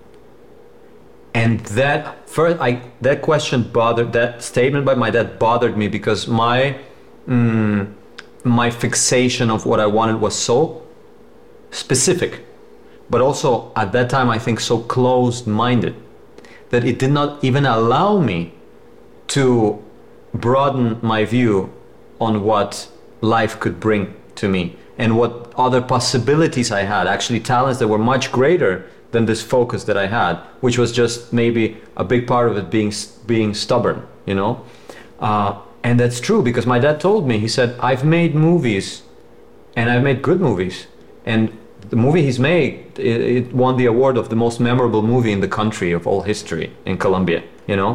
And 1.36 1.60
that 1.80 2.26
first, 2.26 2.56
I 2.62 2.80
that 3.02 3.20
question 3.20 3.62
bothered 3.62 4.14
that 4.14 4.42
statement 4.42 4.86
by 4.86 4.94
my 4.94 5.10
dad 5.10 5.38
bothered 5.38 5.76
me 5.76 5.86
because 5.86 6.26
my 6.26 6.78
mm, 7.28 7.92
my 8.42 8.70
fixation 8.70 9.50
of 9.50 9.66
what 9.66 9.78
I 9.78 9.84
wanted 9.84 10.16
was 10.18 10.34
so 10.34 10.82
specific, 11.70 12.40
but 13.10 13.20
also 13.20 13.70
at 13.76 13.92
that 13.92 14.08
time 14.08 14.30
I 14.30 14.38
think 14.38 14.60
so 14.60 14.78
closed-minded 14.78 15.94
that 16.70 16.84
it 16.84 16.98
did 16.98 17.10
not 17.10 17.44
even 17.44 17.66
allow 17.66 18.18
me 18.18 18.54
to 19.36 19.84
broaden 20.32 20.98
my 21.02 21.26
view 21.26 21.70
on 22.18 22.44
what 22.44 22.88
life 23.20 23.60
could 23.60 23.78
bring 23.78 24.14
to 24.36 24.48
me 24.48 24.76
and 24.96 25.18
what 25.18 25.52
other 25.58 25.82
possibilities 25.82 26.72
I 26.72 26.84
had, 26.84 27.06
actually 27.06 27.40
talents 27.40 27.78
that 27.80 27.88
were 27.88 27.98
much 27.98 28.32
greater 28.32 28.86
than 29.16 29.24
this 29.24 29.42
focus 29.42 29.84
that 29.84 29.96
I 29.96 30.06
had, 30.06 30.34
which 30.60 30.76
was 30.82 30.92
just 30.92 31.32
maybe 31.32 31.64
a 31.96 32.04
big 32.04 32.26
part 32.26 32.46
of 32.50 32.54
it 32.60 32.66
being 32.70 32.92
being 33.26 33.54
stubborn, 33.54 33.98
you 34.26 34.34
know. 34.40 34.52
Uh, 35.28 35.50
and 35.82 35.98
that's 35.98 36.20
true 36.28 36.42
because 36.42 36.66
my 36.74 36.78
dad 36.86 37.00
told 37.00 37.22
me. 37.30 37.38
He 37.46 37.50
said, 37.58 37.68
"I've 37.88 38.04
made 38.04 38.32
movies, 38.34 38.86
and 39.78 39.84
I've 39.90 40.04
made 40.10 40.20
good 40.28 40.40
movies, 40.48 40.76
and 41.32 41.40
the 41.92 41.96
movie 41.96 42.22
he's 42.28 42.40
made 42.52 42.70
it, 43.10 43.20
it 43.36 43.44
won 43.62 43.76
the 43.82 43.86
award 43.94 44.16
of 44.22 44.26
the 44.28 44.36
most 44.36 44.60
memorable 44.60 45.02
movie 45.12 45.32
in 45.36 45.40
the 45.46 45.52
country 45.60 45.90
of 45.98 46.02
all 46.06 46.22
history 46.32 46.66
in 46.84 46.96
Colombia, 46.98 47.40
you 47.70 47.76
know." 47.80 47.92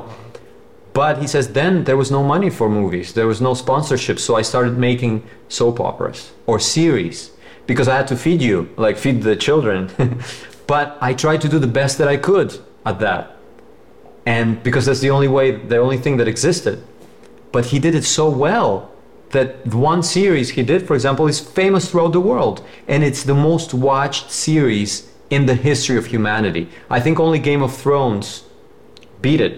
But 0.94 1.14
he 1.24 1.28
says 1.34 1.46
then 1.62 1.74
there 1.88 1.98
was 2.04 2.10
no 2.18 2.22
money 2.34 2.50
for 2.50 2.68
movies, 2.70 3.14
there 3.14 3.28
was 3.34 3.40
no 3.40 3.54
sponsorship, 3.54 4.18
so 4.20 4.32
I 4.42 4.44
started 4.52 4.74
making 4.90 5.14
soap 5.48 5.80
operas 5.80 6.20
or 6.50 6.60
series 6.60 7.18
because 7.68 7.88
I 7.94 7.96
had 8.00 8.08
to 8.08 8.16
feed 8.16 8.42
you, 8.42 8.58
like 8.86 8.98
feed 8.98 9.18
the 9.22 9.36
children. 9.48 9.80
but 10.72 10.98
I 11.02 11.14
tried 11.14 11.42
to 11.42 11.50
do 11.50 11.60
the 11.60 11.74
best 11.82 11.98
that 11.98 12.08
I 12.08 12.16
could 12.16 12.50
at 12.86 12.98
that. 13.00 13.36
And 14.26 14.64
because 14.64 14.86
that's 14.86 15.02
the 15.02 15.10
only 15.10 15.28
way, 15.28 15.48
the 15.52 15.80
only 15.86 15.98
thing 15.98 16.16
that 16.20 16.30
existed. 16.30 16.82
But 17.52 17.64
he 17.72 17.78
did 17.86 17.94
it 17.94 18.06
so 18.06 18.30
well 18.30 18.90
that 19.32 19.48
one 19.68 20.02
series 20.02 20.52
he 20.52 20.64
did, 20.64 20.88
for 20.88 20.94
example, 20.94 21.28
is 21.28 21.42
famous 21.42 21.92
throughout 21.92 22.14
the 22.14 22.22
world. 22.22 22.64
And 22.88 23.04
it's 23.04 23.24
the 23.24 23.34
most 23.34 23.74
watched 23.74 24.32
series 24.32 25.12
in 25.30 25.46
the 25.46 25.56
history 25.56 25.98
of 25.98 26.06
humanity. 26.06 26.70
I 26.90 27.02
think 27.02 27.20
only 27.20 27.40
Game 27.40 27.62
of 27.62 27.76
Thrones 27.76 28.46
beat 29.22 29.42
it. 29.42 29.54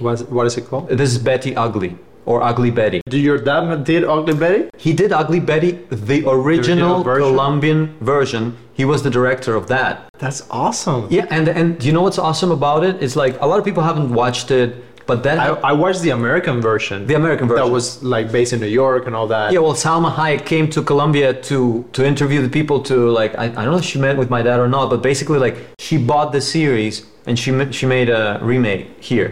What, 0.00 0.20
what 0.30 0.46
is 0.46 0.58
it 0.58 0.66
called? 0.66 0.90
This 0.90 1.10
is 1.14 1.18
Betty 1.18 1.56
Ugly 1.56 1.96
or 2.26 2.42
Ugly 2.42 2.72
Betty. 2.72 3.00
Did 3.08 3.22
your 3.22 3.38
dad 3.38 3.84
did 3.84 4.04
Ugly 4.04 4.34
Betty? 4.34 4.68
He 4.76 4.92
did 4.92 5.12
Ugly 5.12 5.40
Betty, 5.40 5.70
the 5.88 6.28
original, 6.28 6.36
original 6.36 7.02
version? 7.02 7.28
Colombian 7.30 7.96
version. 8.02 8.56
He 8.78 8.84
was 8.92 9.02
the 9.02 9.10
director 9.18 9.52
of 9.60 9.64
that. 9.74 9.92
That's 10.24 10.40
awesome. 10.64 11.00
Yeah, 11.16 11.26
and 11.36 11.46
and 11.60 11.68
you 11.86 11.92
know 11.96 12.02
what's 12.06 12.20
awesome 12.28 12.50
about 12.60 12.80
it? 12.88 12.94
It's 13.04 13.16
like 13.24 13.34
a 13.44 13.46
lot 13.50 13.58
of 13.60 13.64
people 13.68 13.82
haven't 13.90 14.10
watched 14.22 14.48
it, 14.60 14.68
but 15.10 15.18
then 15.26 15.36
I, 15.46 15.48
I 15.70 15.72
watched 15.84 16.02
the 16.06 16.12
American 16.20 16.56
version. 16.70 16.98
the 17.12 17.16
American 17.22 17.46
version. 17.48 17.64
that 17.66 17.72
was 17.78 17.86
like 18.14 18.26
based 18.38 18.52
in 18.54 18.60
New 18.66 18.72
York 18.84 19.02
and 19.08 19.14
all 19.18 19.26
that. 19.36 19.46
yeah, 19.52 19.58
well, 19.66 19.74
Salma 19.84 20.10
Hayek 20.18 20.42
came 20.52 20.66
to 20.76 20.80
Colombia 20.90 21.28
to 21.50 21.58
to 21.96 22.00
interview 22.12 22.40
the 22.46 22.52
people 22.58 22.78
to 22.90 22.94
like 23.20 23.32
I, 23.44 23.46
I 23.58 23.62
don't 23.64 23.72
know 23.74 23.82
if 23.84 23.88
she 23.92 23.98
met 24.08 24.16
with 24.22 24.30
my 24.36 24.42
dad 24.48 24.58
or 24.64 24.68
not, 24.76 24.84
but 24.92 25.00
basically 25.10 25.40
like 25.46 25.56
she 25.86 25.96
bought 26.12 26.28
the 26.36 26.40
series 26.40 26.94
and 27.28 27.34
she 27.42 27.50
she 27.78 27.84
made 27.96 28.08
a 28.20 28.24
remake 28.50 28.84
here. 29.10 29.28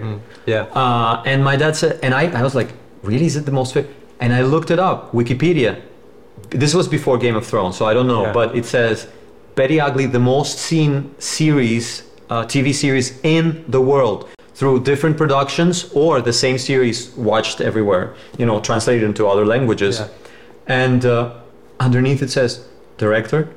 Yeah. 0.53 0.63
Uh, 0.83 1.23
and 1.31 1.39
my 1.51 1.57
dad 1.63 1.73
said, 1.81 1.93
and 2.05 2.13
I, 2.23 2.23
I 2.41 2.43
was 2.49 2.55
like, 2.61 2.71
really, 3.11 3.27
is 3.31 3.37
it 3.41 3.45
the 3.51 3.57
most 3.61 3.71
fit? 3.75 3.87
And 4.23 4.31
I 4.33 4.43
looked 4.55 4.71
it 4.77 4.81
up, 4.89 4.99
Wikipedia. 5.21 5.73
This 6.63 6.73
was 6.79 6.87
before 6.89 7.17
Game 7.27 7.37
of 7.41 7.45
Thrones, 7.51 7.77
so 7.79 7.85
I 7.91 7.95
don't 7.97 8.07
know, 8.15 8.23
Yeah. 8.27 8.33
but 8.39 8.49
it 8.61 8.65
says 8.65 9.07
Betty 9.57 9.81
Ugly, 9.81 10.07
the 10.07 10.21
most 10.21 10.59
seen 10.59 11.15
series, 11.19 12.03
uh, 12.29 12.45
TV 12.45 12.75
series 12.75 13.19
in 13.23 13.65
the 13.69 13.81
world 13.81 14.29
through 14.53 14.81
different 14.81 15.17
productions 15.17 15.91
or 15.95 16.21
the 16.21 16.33
same 16.33 16.59
series 16.59 17.09
watched 17.13 17.63
everywhere, 17.63 18.15
you 18.37 18.45
know, 18.45 18.61
translated 18.61 19.03
into 19.03 19.27
other 19.27 19.47
languages. 19.47 19.99
Yeah. 19.99 20.09
And 20.67 21.07
uh, 21.07 21.39
underneath 21.81 22.23
it 22.23 22.29
says 22.29 22.69
director 22.99 23.49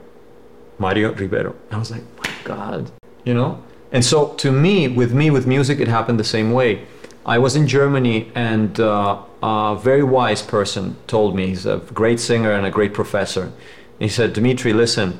Mario 0.78 1.14
Ribero. 1.14 1.54
I 1.70 1.78
was 1.78 1.92
like, 1.92 2.04
my 2.24 2.32
God, 2.46 2.90
you 3.26 3.34
know? 3.34 3.62
And 3.92 4.06
so 4.06 4.34
to 4.36 4.54
me, 4.54 4.88
with 4.88 5.14
me, 5.14 5.30
with 5.30 5.46
music, 5.48 5.82
it 5.82 5.90
happened 5.90 6.18
the 6.18 6.24
same 6.24 6.54
way. 6.54 6.86
I 7.26 7.40
was 7.40 7.58
in 7.58 7.68
Germany 7.68 8.32
and 8.36 8.80
uh, 8.80 9.22
a 9.44 9.78
very 9.78 10.04
wise 10.04 10.42
person 10.42 10.96
told 11.08 11.36
me, 11.36 11.48
he's 11.48 11.66
a 11.66 11.78
great 11.94 12.22
singer 12.22 12.54
and 12.54 12.66
a 12.66 12.72
great 12.72 12.94
professor. 12.94 13.52
He 14.00 14.08
said, 14.08 14.32
Dimitri, 14.32 14.72
listen, 14.72 15.20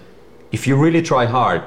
if 0.52 0.68
you 0.68 0.76
really 0.76 1.02
try 1.02 1.26
hard, 1.26 1.64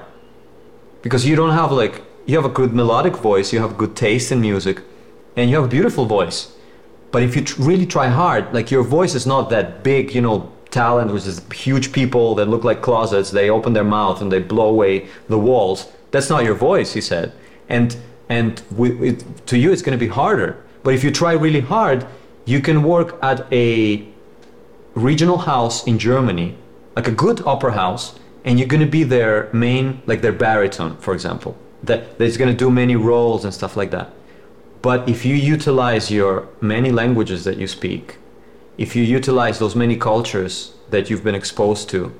because 1.03 1.27
you 1.27 1.37
don't 1.37 1.53
have 1.53 1.73
like, 1.73 2.03
you 2.27 2.37
have 2.37 2.45
a 2.45 2.55
good 2.55 2.73
melodic 2.73 3.17
voice, 3.17 3.53
you 3.53 3.61
have 3.61 3.77
good 3.77 3.97
taste 3.97 4.33
in 4.33 4.41
music, 4.41 4.83
and 5.37 5.51
you 5.51 5.57
have 5.57 5.65
a 5.65 5.69
beautiful 5.69 6.07
voice. 6.07 6.55
But 7.11 7.23
if 7.23 7.37
you 7.37 7.43
tr- 7.45 7.63
really 7.63 7.87
try 7.87 8.09
hard, 8.09 8.53
like 8.55 8.71
your 8.71 8.83
voice 8.83 9.15
is 9.15 9.27
not 9.27 9.51
that 9.51 9.83
big, 9.83 10.15
you 10.15 10.21
know, 10.21 10.51
talent, 10.71 11.13
which 11.13 11.27
is 11.27 11.43
huge 11.53 11.93
people 11.93 12.35
that 12.37 12.47
look 12.47 12.65
like 12.65 12.81
closets, 12.81 13.31
they 13.31 13.51
open 13.51 13.75
their 13.75 13.85
mouth 13.85 14.23
and 14.23 14.33
they 14.33 14.41
blow 14.41 14.69
away 14.69 15.09
the 15.29 15.39
walls. 15.39 15.89
That's 16.11 16.31
not 16.31 16.45
your 16.45 16.55
voice, 16.55 16.95
he 16.95 17.01
said. 17.01 17.33
And 17.69 17.97
and 18.29 18.63
we, 18.75 19.11
it, 19.11 19.47
to 19.49 19.59
you, 19.59 19.73
it's 19.73 19.83
going 19.83 19.99
to 19.99 20.03
be 20.03 20.11
harder. 20.11 20.65
But 20.83 20.95
if 20.95 21.05
you 21.05 21.11
try 21.11 21.33
really 21.33 21.61
hard, 21.61 22.07
you 22.47 22.61
can 22.61 22.83
work 22.83 23.19
at 23.23 23.47
a 23.53 24.07
regional 24.95 25.39
house 25.39 25.87
in 25.87 25.99
Germany, 25.99 26.57
like 26.97 27.09
a 27.09 27.13
good 27.13 27.43
opera 27.47 27.73
house, 27.73 28.19
and 28.45 28.59
you're 28.59 28.69
going 28.69 28.85
to 28.85 28.91
be 28.91 29.05
their 29.05 29.49
main, 29.53 30.03
like 30.07 30.21
their 30.23 30.33
baritone, 30.33 30.97
for 30.97 31.15
example. 31.15 31.57
That 31.83 32.19
that's 32.19 32.37
going 32.37 32.51
to 32.51 32.57
do 32.57 32.71
many 32.71 32.97
roles 32.97 33.45
and 33.45 33.53
stuff 33.53 33.77
like 33.77 33.91
that. 33.91 34.11
But 34.83 35.09
if 35.09 35.25
you 35.25 35.35
utilize 35.35 36.11
your 36.11 36.49
many 36.61 36.91
languages 36.91 37.45
that 37.45 37.57
you 37.57 37.67
speak, 37.69 38.19
if 38.79 38.97
you 38.97 39.05
utilize 39.05 39.59
those 39.59 39.77
many 39.77 39.97
cultures 39.97 40.75
that 40.91 41.09
you've 41.09 41.23
been 41.23 41.35
exposed 41.35 41.89
to, 41.91 42.13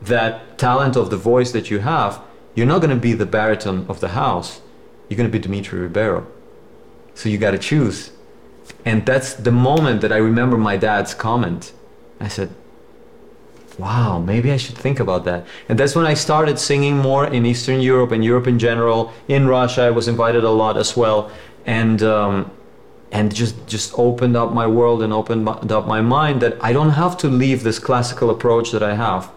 that 0.00 0.58
talent 0.58 0.96
of 0.96 1.10
the 1.10 1.16
voice 1.16 1.52
that 1.52 1.70
you 1.70 1.80
have, 1.80 2.20
you're 2.54 2.66
not 2.66 2.80
going 2.80 2.90
to 2.90 2.96
be 2.96 3.12
the 3.12 3.26
baritone 3.26 3.84
of 3.88 4.00
the 4.00 4.08
house. 4.08 4.60
You're 5.08 5.16
going 5.16 5.30
to 5.30 5.32
be 5.32 5.38
Dimitri 5.38 5.86
Ribero. 5.86 6.26
So 7.14 7.28
you 7.28 7.38
got 7.38 7.50
to 7.52 7.58
choose. 7.58 8.12
And 8.84 9.04
that's 9.04 9.34
the 9.34 9.50
moment 9.50 10.00
that 10.02 10.12
I 10.12 10.16
remember 10.16 10.56
my 10.56 10.76
dad's 10.76 11.14
comment. 11.14 11.72
I 12.20 12.28
said, 12.28 12.50
wow, 13.78 14.18
maybe 14.18 14.50
I 14.52 14.56
should 14.56 14.76
think 14.76 15.00
about 15.00 15.24
that. 15.24 15.46
And 15.68 15.78
that's 15.78 15.94
when 15.94 16.04
I 16.04 16.14
started 16.14 16.58
singing 16.58 16.96
more 16.96 17.26
in 17.26 17.46
Eastern 17.46 17.80
Europe 17.80 18.10
and 18.10 18.24
Europe 18.24 18.46
in 18.46 18.58
general. 18.58 19.12
In 19.28 19.46
Russia, 19.46 19.82
I 19.82 19.90
was 19.90 20.08
invited 20.08 20.44
a 20.44 20.50
lot 20.50 20.76
as 20.76 20.96
well. 20.96 21.30
And, 21.64 22.02
um, 22.02 22.50
and 23.12 23.34
just, 23.34 23.66
just 23.66 23.92
opened 23.96 24.36
up 24.36 24.52
my 24.52 24.66
world 24.66 25.02
and 25.02 25.12
opened 25.12 25.48
up 25.48 25.86
my 25.86 26.00
mind 26.00 26.42
that 26.42 26.56
I 26.60 26.72
don't 26.72 26.90
have 26.90 27.16
to 27.18 27.28
leave 27.28 27.62
this 27.62 27.78
classical 27.78 28.30
approach 28.30 28.72
that 28.72 28.82
I 28.82 28.94
have. 28.94 29.30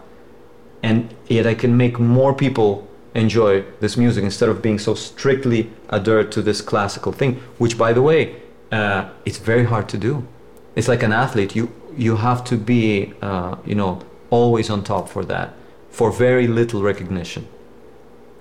And 0.84 1.14
yet 1.28 1.46
I 1.46 1.54
can 1.54 1.78
make 1.78 2.00
more 2.00 2.34
people 2.34 2.88
enjoy 3.14 3.64
this 3.80 3.98
music 3.98 4.24
instead 4.24 4.50
of 4.50 4.62
being 4.62 4.80
so 4.80 4.96
strictly 4.96 5.70
adhered 5.90 6.32
to 6.32 6.42
this 6.42 6.62
classical 6.62 7.12
thing, 7.12 7.36
which, 7.60 7.78
by 7.78 7.94
the 7.94 8.02
way, 8.02 8.42
uh, 8.72 9.10
it's 9.26 9.38
very 9.38 9.66
hard 9.66 9.88
to 9.90 9.98
do. 9.98 10.28
It's 10.76 10.88
like 10.88 11.04
an 11.04 11.12
athlete. 11.12 11.56
You 11.56 11.72
you 11.98 12.16
have 12.16 12.46
to 12.46 12.56
be, 12.56 13.14
uh, 13.22 13.58
you 13.66 13.76
know, 13.76 14.02
always 14.32 14.70
on 14.70 14.84
top 14.84 15.08
for 15.08 15.24
that, 15.26 15.54
for 15.92 16.12
very 16.12 16.48
little 16.48 16.82
recognition. 16.82 17.48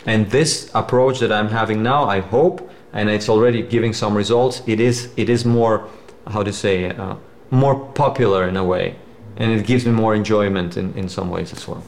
And 0.07 0.30
this 0.30 0.70
approach 0.74 1.18
that 1.20 1.30
I'm 1.30 1.49
having 1.49 1.82
now, 1.82 2.05
I 2.05 2.20
hope, 2.20 2.70
and 2.95 3.11
it's 3.11 3.28
already 3.28 3.62
giving 3.62 3.93
some 3.93 4.16
results. 4.16 4.62
It 4.66 4.80
is 4.80 5.11
it 5.16 5.28
is 5.28 5.45
more, 5.45 5.86
how 6.26 6.43
to 6.43 6.53
say, 6.53 6.88
uh, 6.91 7.16
more 7.51 7.74
popular 7.95 8.49
in 8.49 8.57
a 8.57 8.64
way, 8.64 8.95
and 9.36 9.53
it 9.53 9.66
gives 9.66 9.84
me 9.84 9.93
more 9.93 10.14
enjoyment 10.14 10.76
in, 10.76 10.95
in 10.97 11.09
some 11.09 11.28
ways 11.28 11.53
as 11.53 11.68
well. 11.68 11.82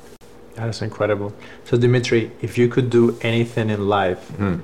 That 0.57 0.69
is 0.69 0.83
incredible. 0.83 1.33
So 1.65 1.79
Dimitri, 1.79 2.31
if 2.43 2.59
you 2.59 2.69
could 2.69 2.91
do 2.91 3.17
anything 3.23 3.71
in 3.71 3.89
life, 3.89 4.31
Mm. 4.39 4.61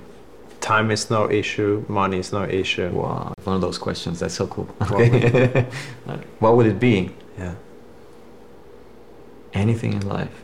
time 0.60 0.90
is 0.92 1.08
no 1.10 1.30
issue, 1.30 1.82
money 1.88 2.18
is 2.18 2.32
no 2.32 2.44
issue. 2.44 2.90
Wow, 2.90 3.32
one 3.44 3.56
of 3.56 3.62
those 3.62 3.78
questions. 3.78 4.18
That's 4.20 4.34
so 4.34 4.46
cool. 4.46 4.66
Okay. 4.92 5.64
what 6.40 6.56
would 6.56 6.66
it 6.66 6.78
be? 6.78 7.10
Yeah. 7.38 7.54
Anything 9.58 9.92
in 9.92 10.08
life. 10.08 10.36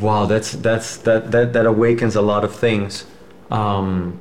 Wow, 0.00 0.26
that's 0.26 0.52
that's 0.52 0.96
that 0.98 1.30
that 1.30 1.52
that 1.52 1.66
awakens 1.66 2.16
a 2.16 2.20
lot 2.20 2.42
of 2.44 2.52
things. 2.54 3.06
Um, 3.50 4.20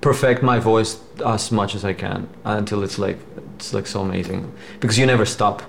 perfect 0.00 0.42
my 0.42 0.58
voice 0.58 0.98
as 1.24 1.52
much 1.52 1.74
as 1.76 1.84
I 1.84 1.92
can 1.92 2.28
until 2.44 2.82
it's 2.82 2.98
like 2.98 3.18
it's 3.56 3.72
like 3.72 3.86
so 3.86 4.00
amazing 4.00 4.52
because 4.80 4.98
you 4.98 5.06
never 5.06 5.24
stop. 5.24 5.62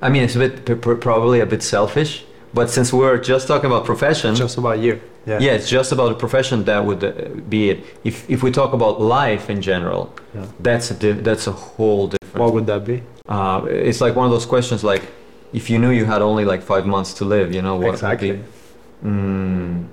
I 0.00 0.08
mean, 0.10 0.24
it's 0.24 0.34
a 0.34 0.40
bit 0.40 0.80
probably 1.00 1.38
a 1.40 1.46
bit 1.46 1.62
selfish, 1.62 2.24
but 2.52 2.68
since 2.70 2.92
we're 2.92 3.18
just 3.18 3.46
talking 3.46 3.66
about 3.70 3.84
profession, 3.84 4.34
Just 4.34 4.58
about 4.58 4.80
you. 4.80 5.00
Yeah. 5.26 5.38
yeah, 5.38 5.52
it's 5.52 5.68
just 5.68 5.92
about 5.92 6.10
a 6.10 6.16
profession. 6.16 6.64
That 6.64 6.84
would 6.84 7.04
uh, 7.04 7.12
be 7.48 7.70
it. 7.70 7.78
If 8.02 8.28
if 8.28 8.42
we 8.42 8.50
talk 8.50 8.72
about 8.72 9.00
life 9.00 9.48
in 9.48 9.62
general, 9.62 10.12
Yeah. 10.34 10.46
that's 10.58 10.90
a 10.90 10.94
di- 10.94 11.22
that's 11.22 11.46
a 11.46 11.52
whole 11.52 12.08
What 12.34 12.52
would 12.54 12.66
that 12.66 12.84
be? 12.84 13.02
Uh, 13.28 13.64
it's 13.68 14.00
like 14.00 14.14
one 14.16 14.26
of 14.26 14.32
those 14.32 14.46
questions 14.46 14.82
like, 14.82 15.02
if 15.52 15.68
you 15.68 15.78
knew 15.78 15.90
you 15.90 16.04
had 16.06 16.22
only 16.22 16.44
like 16.44 16.62
five 16.62 16.86
months 16.86 17.12
to 17.14 17.24
live, 17.24 17.54
you 17.54 17.62
know 17.62 17.76
what? 17.76 17.86
would 17.86 17.94
exactly. 17.94 18.32
be- 18.32 18.44
Mm, 19.04 19.88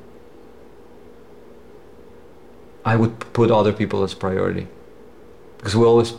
I 2.86 2.96
would 2.96 3.20
put 3.34 3.50
other 3.52 3.74
people 3.74 4.04
as 4.04 4.14
priority, 4.14 4.68
because 5.58 5.76
we 5.76 5.84
always 5.84 6.14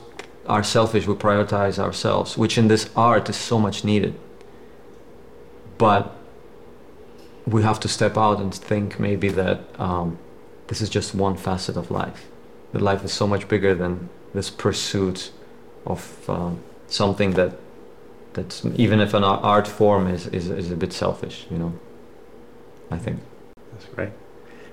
are 0.46 0.62
selfish. 0.64 1.06
We 1.06 1.14
prioritize 1.14 1.78
ourselves, 1.78 2.36
which 2.36 2.58
in 2.58 2.68
this 2.68 2.90
art 2.96 3.28
is 3.28 3.36
so 3.36 3.58
much 3.58 3.84
needed. 3.84 4.14
But 5.78 6.14
we 7.46 7.62
have 7.62 7.80
to 7.80 7.88
step 7.88 8.16
out 8.18 8.40
and 8.40 8.52
think 8.54 8.98
maybe 9.00 9.28
that 9.30 9.60
um, 9.78 10.18
this 10.66 10.80
is 10.80 10.90
just 10.90 11.14
one 11.14 11.36
facet 11.36 11.76
of 11.76 11.90
life. 11.90 12.28
That 12.72 12.82
life 12.82 13.04
is 13.04 13.12
so 13.12 13.26
much 13.26 13.48
bigger 13.48 13.74
than 13.74 14.08
this 14.34 14.50
pursuit 14.50 15.30
of 15.90 16.30
um, 16.30 16.58
something 16.88 17.32
that 17.32 17.52
that's 18.32 18.64
even 18.76 19.00
if 19.00 19.12
an 19.14 19.24
art 19.24 19.66
form 19.66 20.06
is, 20.06 20.26
is, 20.28 20.48
is 20.50 20.70
a 20.70 20.76
bit 20.76 20.92
selfish, 20.92 21.46
you 21.50 21.58
know. 21.58 21.72
I 22.90 22.98
think. 22.98 23.18
That's 23.72 23.86
great. 23.94 24.10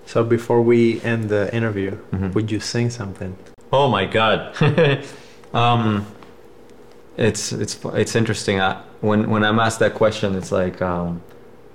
So 0.06 0.24
before 0.24 0.62
we 0.62 1.02
end 1.02 1.30
the 1.30 1.54
interview, 1.56 1.92
Mhm. 2.14 2.34
would 2.34 2.52
you 2.52 2.60
sing 2.60 2.90
something? 2.90 3.36
Oh 3.72 3.88
my 3.90 4.06
God. 4.06 4.40
um, 5.54 6.06
it's 7.18 7.52
it's 7.52 7.80
it's 7.94 8.16
interesting. 8.16 8.60
I, 8.62 8.82
when 9.02 9.30
when 9.30 9.44
I'm 9.44 9.60
asked 9.60 9.80
that 9.80 9.94
question, 9.96 10.36
it's 10.36 10.52
like 10.52 10.82
um, 10.82 11.22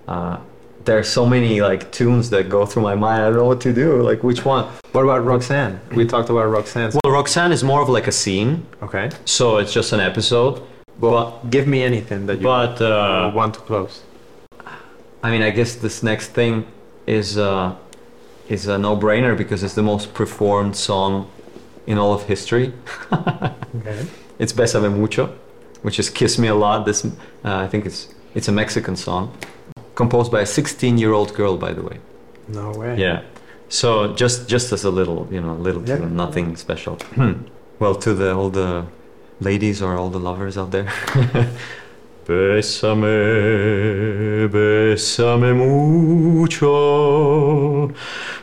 uh, 0.08 0.36
there 0.84 0.98
are 0.98 1.02
so 1.04 1.24
many 1.26 1.60
like 1.60 1.90
tunes 1.92 2.30
that 2.30 2.48
go 2.48 2.66
through 2.66 2.82
my 2.82 2.94
mind. 2.94 3.22
I 3.22 3.26
don't 3.28 3.36
know 3.38 3.44
what 3.46 3.60
to 3.62 3.72
do. 3.72 4.02
Like 4.02 4.22
which 4.22 4.44
one? 4.44 4.64
What 4.92 5.02
about 5.04 5.24
Roxanne? 5.24 5.80
We 5.94 6.06
talked 6.06 6.30
about 6.30 6.46
Roxanne. 6.50 6.90
Well, 7.04 7.12
Roxanne 7.12 7.52
is 7.52 7.62
more 7.64 7.80
of 7.82 7.88
like 7.88 8.06
a 8.08 8.12
scene, 8.12 8.66
Okay. 8.82 9.10
so 9.24 9.58
it's 9.58 9.72
just 9.72 9.92
an 9.92 10.00
episode. 10.00 10.62
Well, 11.00 11.40
give 11.50 11.66
me 11.66 11.82
anything 11.82 12.26
that 12.26 12.36
you 12.38 12.44
But 12.44 12.80
uh, 12.80 13.30
want 13.34 13.54
to 13.54 13.60
close. 13.60 14.02
I 15.22 15.30
mean, 15.30 15.42
I 15.42 15.50
guess 15.50 15.76
this 15.76 16.02
next 16.02 16.28
thing 16.28 16.66
is 17.06 17.38
uh, 17.38 17.74
is 18.48 18.66
a 18.66 18.76
no-brainer 18.76 19.36
because 19.36 19.62
it's 19.62 19.74
the 19.74 19.82
most 19.82 20.12
performed 20.14 20.76
song 20.76 21.30
in 21.86 21.96
all 21.98 22.12
of 22.12 22.22
history. 22.24 22.72
Okay. 23.78 24.06
It's 24.38 24.52
Besame 24.52 24.90
Mucho, 24.94 25.30
which 25.82 25.98
is 25.98 26.10
Kiss 26.10 26.38
Me 26.38 26.48
a 26.48 26.54
Lot. 26.54 26.84
This, 26.84 27.04
uh, 27.06 27.10
I 27.44 27.68
think 27.68 27.86
it's 27.86 28.08
it's 28.34 28.48
a 28.48 28.52
Mexican 28.52 28.96
song, 28.96 29.32
composed 29.94 30.32
by 30.32 30.40
a 30.40 30.44
16-year-old 30.46 31.34
girl, 31.34 31.56
by 31.56 31.72
the 31.72 31.82
way. 31.82 31.98
No 32.48 32.72
way. 32.72 32.96
Yeah. 32.98 33.22
So 33.68 34.12
just 34.14 34.48
just 34.48 34.72
as 34.72 34.84
a 34.84 34.90
little, 34.90 35.28
you 35.30 35.40
know, 35.40 35.52
a 35.52 35.62
little 35.62 35.82
Yeah. 35.86 35.98
nothing 36.08 36.56
special. 36.56 36.96
Hmm. 37.14 37.32
well, 37.78 37.94
to 37.96 38.14
the 38.14 38.34
all 38.34 38.50
the 38.50 38.84
ladies 39.40 39.80
or 39.82 39.96
all 39.96 40.10
the 40.10 40.18
lovers 40.20 40.56
out 40.58 40.70
there. 40.70 40.86
Bésame, 42.24 44.46
bésame 44.48 45.52
mucho, 45.54 46.70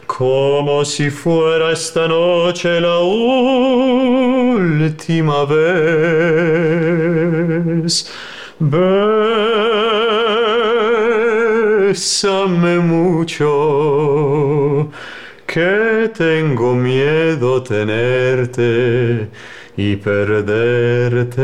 como 0.06 0.84
si 0.84 1.10
fuera 1.10 1.72
esta 1.72 2.10
noche 2.10 2.82
la 2.82 3.00
última 4.60 5.46
vez. 7.40 8.12
Bésame 11.90 12.78
mucho, 12.78 13.42
que 15.48 16.12
tengo 16.16 16.76
miedo 16.76 17.64
tenerte 17.64 19.28
y 19.76 19.96
perderte 19.96 21.42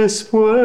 después. 0.00 0.56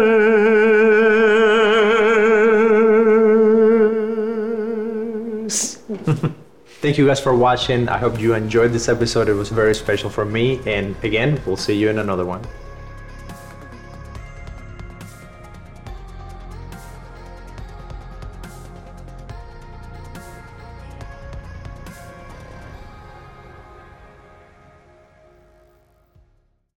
Thank 6.82 6.98
you 6.98 7.06
guys 7.06 7.20
for 7.20 7.36
watching. 7.36 7.90
I 7.90 7.98
hope 7.98 8.22
you 8.22 8.34
enjoyed 8.36 8.72
this 8.72 8.88
episode. 8.88 9.28
It 9.28 9.34
was 9.34 9.50
very 9.50 9.76
special 9.76 10.10
for 10.10 10.24
me. 10.24 10.62
And 10.66 10.96
again, 11.04 11.42
we'll 11.46 11.58
see 11.58 11.76
you 11.76 11.90
in 11.90 12.00
another 12.00 12.24
one. 12.24 12.40